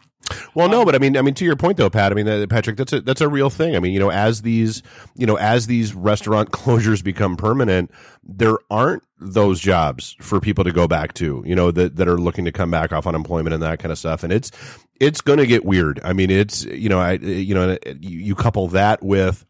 [0.56, 2.12] Well, no, but I mean, I mean, to your point though, Pat.
[2.12, 3.76] I mean, uh, Patrick, that's a that's a real thing.
[3.76, 4.82] I mean, you know, as these
[5.16, 7.92] you know as these restaurant closures become permanent,
[8.24, 11.44] there aren't those jobs for people to go back to.
[11.46, 13.98] You know, that that are looking to come back off unemployment and that kind of
[13.98, 14.24] stuff.
[14.24, 14.52] And it's
[15.00, 16.00] it's going to get weird.
[16.04, 19.46] I mean, it's you know, I you know, you, you couple that with.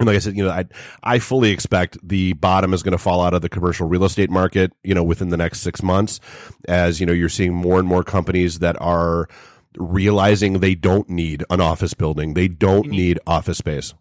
[0.00, 0.64] And like I said, you know, I
[1.02, 4.30] I fully expect the bottom is going to fall out of the commercial real estate
[4.30, 6.20] market, you know, within the next six months,
[6.68, 9.28] as you know, you're seeing more and more companies that are
[9.76, 13.94] realizing they don't need an office building, they don't Can you- need office space.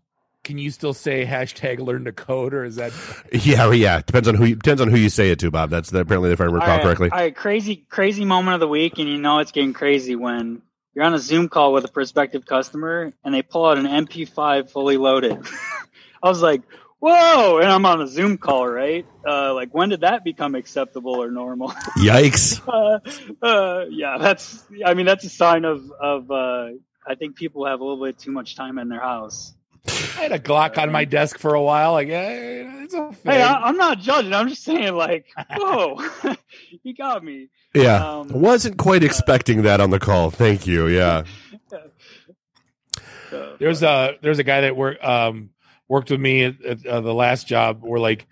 [0.44, 2.94] Can you still say hashtag learn to code or is that
[3.34, 5.70] Yeah, oh, yeah, depends on who you, depends on who you say it to, Bob.
[5.70, 7.10] That's the, apparently if I recall All right, correctly.
[7.12, 10.62] all right, crazy crazy moment of the week, and you know it's getting crazy when
[10.94, 14.70] you're on a Zoom call with a prospective customer and they pull out an MP5
[14.72, 15.38] fully loaded.
[16.24, 16.62] I was like,
[17.00, 19.06] "Whoa!" And I'm on a Zoom call, right?
[19.28, 21.70] Uh, like, when did that become acceptable or normal?
[21.98, 22.62] Yikes!
[22.68, 24.64] uh, uh, yeah, that's.
[24.86, 26.30] I mean, that's a sign of of.
[26.32, 26.70] Uh,
[27.08, 29.54] I think people have a little bit too much time in their house.
[29.88, 31.94] I had a Glock on my desk for a while.
[31.94, 33.32] Like, yeah, it's a thing.
[33.32, 34.34] Hey, I, I'm not judging.
[34.34, 36.02] I'm just saying, like, whoa,
[36.84, 37.48] you got me.
[37.74, 40.30] Yeah, Um, wasn't quite expecting that on the call.
[40.32, 40.88] Thank you.
[40.88, 41.24] Yeah,
[43.60, 45.52] there's a there's a guy that work um
[45.88, 48.28] worked with me at, at uh, the last job where like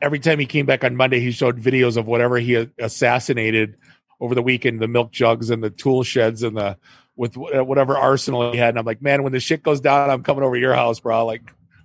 [0.00, 3.76] every time he came back on Monday he showed videos of whatever he assassinated
[4.20, 6.76] over the weekend the milk jugs and the tool sheds and the
[7.16, 10.22] with whatever arsenal he had and I'm like man when the shit goes down I'm
[10.22, 11.42] coming over to your house bro like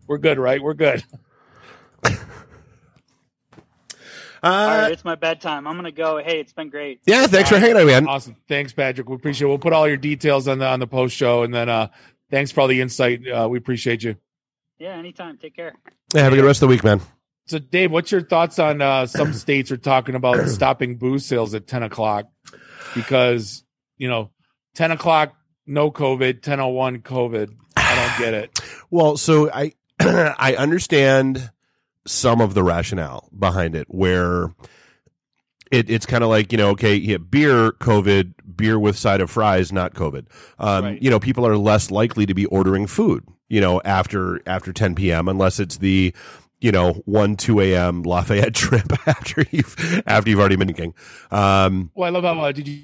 [0.07, 1.03] we're good right we're good
[2.03, 2.13] uh,
[4.43, 5.67] right, it's my bedtime.
[5.67, 6.17] I'm gonna go.
[6.17, 7.01] Hey, it's been great.
[7.05, 7.27] yeah.
[7.27, 7.67] Thanks for All right.
[7.75, 8.07] hanging out, man.
[8.07, 10.87] awesome thanks Patrick we appreciate it we'll put all your details on the on the
[10.87, 11.87] post show and then uh
[12.31, 14.15] thanks for all the insight uh, we appreciate you
[14.79, 15.37] Yeah, anytime.
[15.37, 15.75] Take care.
[16.13, 17.01] Yeah, have a good rest of the week, man.
[17.47, 21.53] So, Dave, what's your thoughts on uh, some states are talking about stopping booze sales
[21.53, 22.25] at 10 o'clock
[22.95, 23.63] because,
[23.97, 24.31] you know,
[24.75, 25.33] 10 o'clock,
[25.67, 27.53] no COVID, 1001 COVID.
[27.75, 28.59] I don't get it.
[28.91, 31.51] Well, so I I understand
[32.07, 34.45] some of the rationale behind it, where
[35.69, 39.29] it, it's kind of like you know, okay, yeah, beer, COVID, beer with side of
[39.29, 40.25] fries, not COVID.
[40.57, 41.01] Um, Right.
[41.03, 44.95] You know, people are less likely to be ordering food, you know, after after 10
[44.95, 45.27] p.m.
[45.27, 46.13] unless it's the
[46.61, 48.03] you know one two a.m.
[48.03, 50.93] Lafayette trip after you've after you've already been drinking.
[51.31, 52.83] Um, Well, I love how, uh, did you,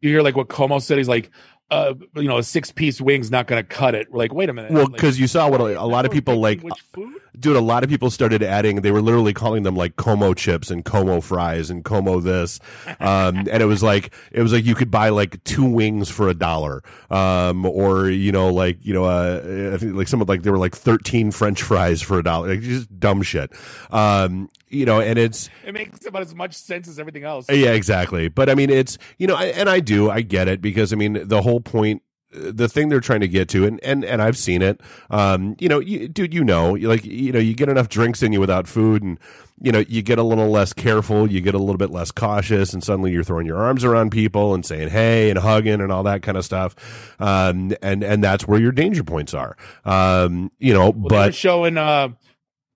[0.00, 0.98] you hear like what Cuomo said?
[0.98, 1.30] He's like,
[1.70, 4.10] uh, you know, a six piece wing's not going to cut it.
[4.10, 4.72] We're like, wait a minute.
[4.72, 6.62] well, Like, because you saw what a, a lot of people like.
[6.62, 7.20] Which food?
[7.40, 8.80] dude, a lot of people started adding.
[8.82, 12.60] They were literally calling them like Cuomo chips and Cuomo fries and Cuomo this,
[13.00, 16.28] um, and it was like it was like you could buy like two wings for
[16.28, 20.28] a dollar, um, or you know, like you know, uh, I think like some of
[20.28, 23.52] like there were like thirteen French fries for a dollar, like just dumb shit,
[23.90, 27.46] um, you know, and it's It makes about as much sense as everything else.
[27.48, 28.28] yeah, exactly.
[28.28, 30.96] But I mean, it's you know, I, and I do, I get it because I
[30.96, 34.36] mean, the whole point, the thing they're trying to get to, and and and I've
[34.36, 34.80] seen it.
[35.10, 38.22] Um, you know, you, dude, you know, you like you know, you get enough drinks
[38.22, 39.18] in you without food, and
[39.60, 42.72] you know, you get a little less careful, you get a little bit less cautious,
[42.74, 46.02] and suddenly you're throwing your arms around people and saying hey and hugging and all
[46.02, 46.76] that kind of stuff.
[47.18, 49.56] Um, and and that's where your danger points are.
[49.86, 52.10] Um, you know, Well, but showing uh,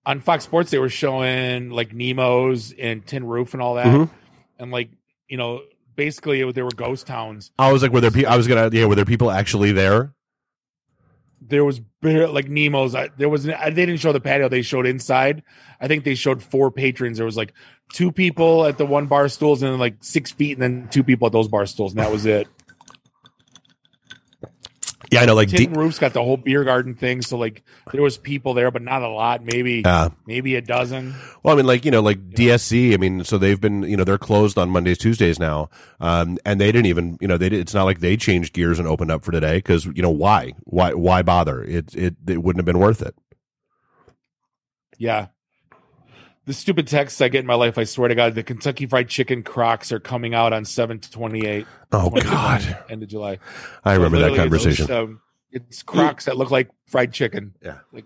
[0.05, 4.09] on Fox Sports, they were showing like Nemo's and Tin Roof and all that, Mhm.
[4.57, 4.89] and like
[5.29, 5.61] you know,
[5.95, 7.51] basically it, they were ghost towns.
[7.57, 8.11] I was like, were there?
[8.11, 10.13] Pe- I was gonna, yeah, were there people actually there?
[11.41, 12.95] There was bare- like Nemo's.
[12.95, 15.43] I, there was I, they didn't show the patio; they showed inside.
[15.79, 17.17] I think they showed four patrons.
[17.17, 17.53] There was like
[17.91, 21.03] two people at the one bar stools, and then like six feet, and then two
[21.03, 22.47] people at those bar stools, and that was it.
[25.13, 27.63] Yeah, I know, like, Tin D- Roof's got the whole beer garden thing, so like
[27.91, 29.43] there was people there, but not a lot.
[29.43, 31.15] Maybe uh, maybe a dozen.
[31.43, 32.93] Well, I mean, like you know, like DSC.
[32.93, 35.69] I mean, so they've been, you know, they're closed on Mondays, Tuesdays now,
[35.99, 38.79] um, and they didn't even, you know, they did, it's not like they changed gears
[38.79, 41.63] and opened up for today because you know why, why, why bother?
[41.63, 43.15] It, it, it wouldn't have been worth it.
[44.97, 45.27] Yeah.
[46.45, 49.07] The stupid texts I get in my life, I swear to God, the Kentucky Fried
[49.09, 51.67] Chicken Crocs are coming out on seven to twenty eight.
[51.91, 53.39] Oh God, end of July.
[53.85, 54.87] I remember that conversation.
[54.87, 55.21] those, um,
[55.51, 57.53] it's Crocs that look like fried chicken.
[57.61, 57.79] Yeah.
[57.91, 58.05] Like,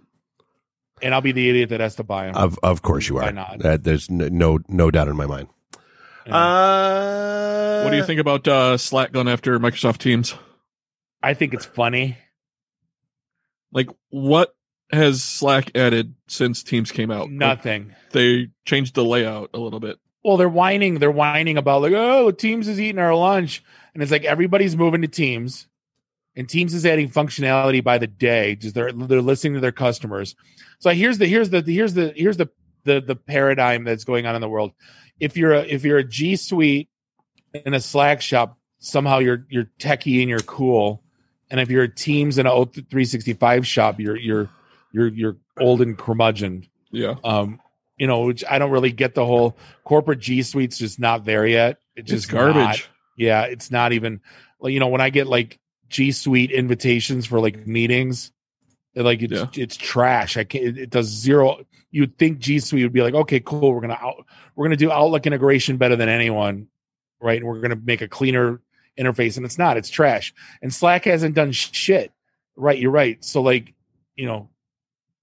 [1.02, 2.36] and I'll be the idiot that has to buy them.
[2.36, 3.32] Of of course you Why are.
[3.32, 3.60] not?
[3.60, 5.48] That, there's no no doubt in my mind.
[6.30, 10.36] Uh, What do you think about uh, Slack going after Microsoft Teams?
[11.24, 12.18] I think it's funny.
[13.72, 14.54] Like, what
[14.92, 17.24] has Slack added since Teams came out?
[17.24, 17.96] Like, Nothing.
[18.12, 19.98] they changed the layout a little bit.
[20.24, 21.00] Well, they're whining.
[21.00, 25.02] They're whining about like, oh, Teams is eating our lunch, and it's like everybody's moving
[25.02, 25.68] to Teams,
[26.36, 28.56] and Teams is adding functionality by the day.
[28.56, 30.36] Just they're they're listening to their customers.
[30.80, 32.50] So here's the here's the here's the here's the
[32.84, 34.72] the the paradigm that's going on in the world.
[35.20, 36.90] If you're a if you're a G Suite
[37.54, 41.04] in a Slack shop, somehow you're you're techie and you're cool,
[41.50, 44.50] and if you're a Teams in a 365 shop, you're you're
[44.92, 46.68] you're you're old and curmudgeon.
[46.92, 47.16] Yeah.
[47.24, 47.60] um
[47.98, 51.46] you know which i don't really get the whole corporate g suite's just not there
[51.46, 51.80] yet.
[51.96, 52.56] It's It's just garbage.
[52.56, 52.88] not-
[53.18, 54.22] yeah it's not even
[54.60, 55.60] like you know when i get like
[55.90, 58.32] g suite invitations for like meetings
[58.96, 59.46] like it's, Yeah.
[59.54, 60.38] it's trash.
[60.38, 63.74] I can't it, it does zero you'd think g suite would be like okay cool
[63.74, 66.68] we're gonna out we're gonna do outlook integration better than anyone
[67.20, 67.38] right?
[67.40, 68.62] And we're gonna make a cleaner
[68.98, 70.34] interface and it's not it's trash.
[70.62, 72.12] And slack hasn't done shit.
[72.56, 73.24] Right you're right.
[73.26, 73.74] So like
[74.16, 74.50] you know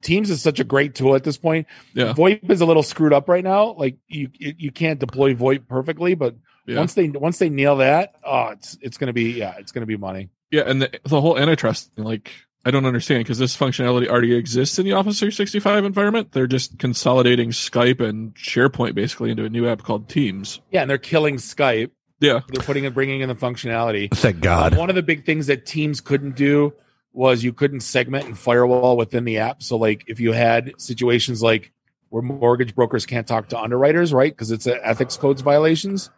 [0.05, 2.13] teams is such a great tool at this point Yeah.
[2.13, 3.73] VoIP is a little screwed up right now.
[3.73, 6.37] Like you, you you can't deploy VoIP perfectly, but
[6.67, 6.79] Yeah.
[6.79, 9.97] once they once they nail that, oh, it's it's gonna be yeah, it's gonna be
[9.97, 10.29] money.
[10.53, 12.31] Yeah, and the, the whole antitrust, thing, like,
[12.65, 16.31] I don't understand because this functionality already exists in the Office 365 environment.
[16.33, 20.61] They're just consolidating Skype and SharePoint basically into a new app called Teams.
[20.71, 21.91] Yeah, and they're killing Skype.
[22.21, 22.41] Yeah.
[22.49, 24.09] They're putting and bringing in the functionality.
[24.15, 24.77] Thank God.
[24.77, 26.73] One of the big things that Teams couldn't do
[27.15, 29.63] was you couldn't segment and firewall within the app.
[29.63, 31.73] So like if you had situations like
[32.11, 34.33] where mortgage brokers can't talk to underwriters, right?
[34.33, 36.11] Because it's a ethics codes violations.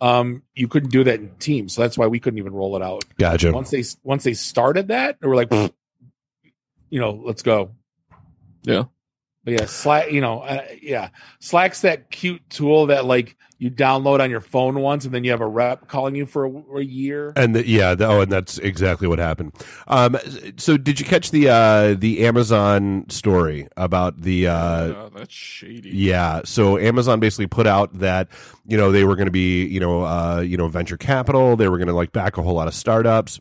[0.00, 1.74] Um, you couldn't do that in Teams.
[1.74, 3.04] So that's why we couldn't even roll it out.
[3.18, 3.52] Gotcha.
[3.52, 5.50] once they once they started that, they were like,
[6.90, 7.70] you know, let's go.
[8.64, 8.84] Yeah.
[9.44, 10.10] But yeah, Slack.
[10.10, 11.10] You know, uh, yeah,
[11.40, 15.30] Slack's that cute tool that like you download on your phone once, and then you
[15.30, 17.32] have a rep calling you for a, a year.
[17.34, 19.54] And the, yeah, the, oh, and that's exactly what happened.
[19.88, 20.18] Um,
[20.58, 25.88] so did you catch the uh, the Amazon story about the uh, Yeah, that's shady.
[25.88, 26.42] Yeah.
[26.44, 28.28] So Amazon basically put out that
[28.66, 31.56] you know they were going to be you know uh, you know venture capital.
[31.56, 33.40] They were going to like back a whole lot of startups.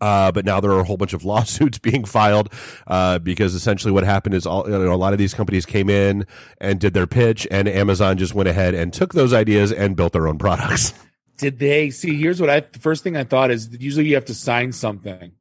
[0.00, 2.52] Uh, but now there are a whole bunch of lawsuits being filed
[2.86, 5.88] uh, because essentially what happened is all, you know, a lot of these companies came
[5.88, 6.26] in
[6.58, 10.12] and did their pitch, and Amazon just went ahead and took those ideas and built
[10.12, 10.94] their own products.
[11.38, 12.16] Did they see?
[12.16, 12.60] Here's what I.
[12.60, 15.32] The first thing I thought is that usually you have to sign something,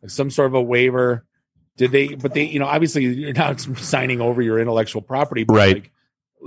[0.00, 1.26] like some sort of a waiver.
[1.76, 2.14] Did they?
[2.14, 5.74] But they, you know, obviously you're not signing over your intellectual property, but Right.
[5.74, 5.92] Like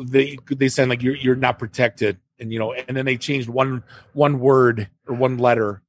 [0.06, 3.50] they they said like you're you're not protected, and you know, and then they changed
[3.50, 5.82] one one word or one letter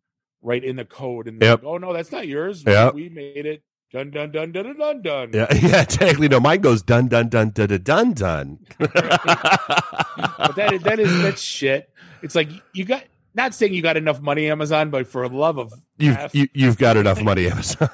[0.44, 1.62] right in the code, and Yep.
[1.64, 2.62] like, oh no, that's not yours.
[2.66, 2.94] Yep.
[2.94, 3.62] we made it.
[3.92, 5.30] Dun dun dun dun dun dun dun.
[5.32, 5.84] Yeah, yeah.
[5.84, 6.38] Technically, no.
[6.40, 8.58] Mine goes dun dun dun dun dun dun dun.
[8.78, 11.90] But that is that is that's shit.
[12.22, 13.04] It's like you got.
[13.36, 16.34] Not saying you got enough money, Amazon, but for love of You've F.
[16.36, 17.88] you, you've got enough money, Amazon.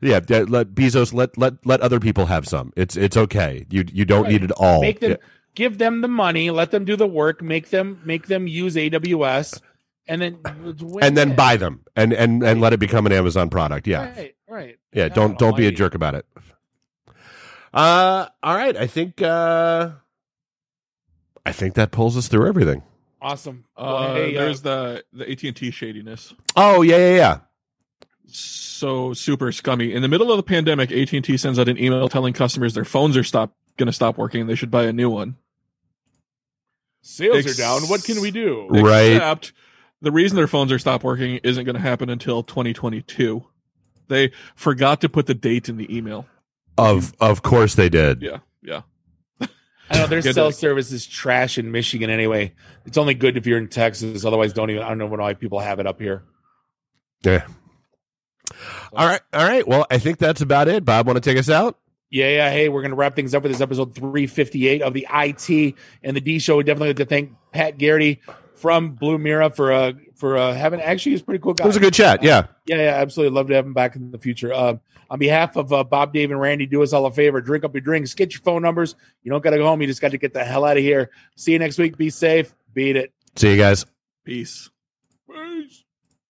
[0.00, 2.72] yeah, yeah, let Bezos let let let other people have some.
[2.76, 3.66] It's it's okay.
[3.68, 4.32] You you don't Right.
[4.32, 4.80] need it all.
[4.80, 5.16] make them Yeah.
[5.54, 9.60] give them the money let them do the work make them make them use aws
[10.08, 10.38] and then
[11.02, 13.86] and then buy them and and and let it become an Amazon product.
[13.86, 15.08] Yeah, right right yeah.
[15.08, 15.76] God Don't don't be a almighty.
[15.76, 16.26] jerk about it.
[17.74, 18.76] Uh, all right.
[18.76, 19.90] I think uh,
[21.44, 22.82] I think that pulls us through everything.
[23.20, 26.32] awesome Uh, Well, hey, uh, there's the the AT and T shadiness.
[26.54, 27.38] Oh yeah yeah yeah.
[28.28, 29.92] So super scummy.
[29.92, 32.74] In the middle of the pandemic, AT and T sends out an email telling customers
[32.74, 35.36] their phones are stop going to stop working and they should buy a new one.
[37.02, 39.12] sales ex- are down what can we do Right.
[39.16, 39.52] Except
[40.06, 43.44] the reason their phones are stop working isn't going to happen until 2022.
[44.06, 46.26] They forgot to put the date in the email.
[46.78, 48.22] Of of course they did.
[48.22, 48.82] Yeah, yeah.
[49.90, 50.54] i know their Good cell luck.
[50.54, 52.52] service is trash in michigan anyway
[52.86, 55.58] it's only good if you're in texas otherwise don't even i don't know why people
[55.60, 56.22] have it up here
[57.24, 57.46] Yeah.
[58.92, 59.20] All right.
[59.32, 59.66] All right.
[59.66, 60.84] Well, I think that's about it.
[60.84, 61.78] Bob, want to take us out?
[62.10, 62.50] Yeah, yeah.
[62.50, 65.74] Hey, we're going to wrap things up with this episode 358 of the IT
[66.04, 66.56] and the D show.
[66.56, 68.20] We definitely like to thank Pat Garrity
[68.56, 71.64] from Blumira for uh for uh having actually he's a pretty cool guy.
[71.64, 72.22] It was a good chat.
[72.22, 72.46] Yeah.
[72.66, 73.34] Yeah, yeah, absolutely.
[73.34, 74.52] Love to have him back in the future.
[74.52, 77.40] Um, on behalf of uh, Bob, Dave, and Randy, do us all a favor.
[77.40, 78.12] Drink up your drinks.
[78.14, 78.96] Get your phone numbers.
[79.22, 79.80] You don't got to go home.
[79.80, 81.10] You just got to get the hell out of here.
[81.36, 81.96] See you next week.
[81.96, 82.52] Be safe.
[82.74, 83.12] Beat it.
[83.36, 83.86] See you guys.
[84.24, 84.68] Peace.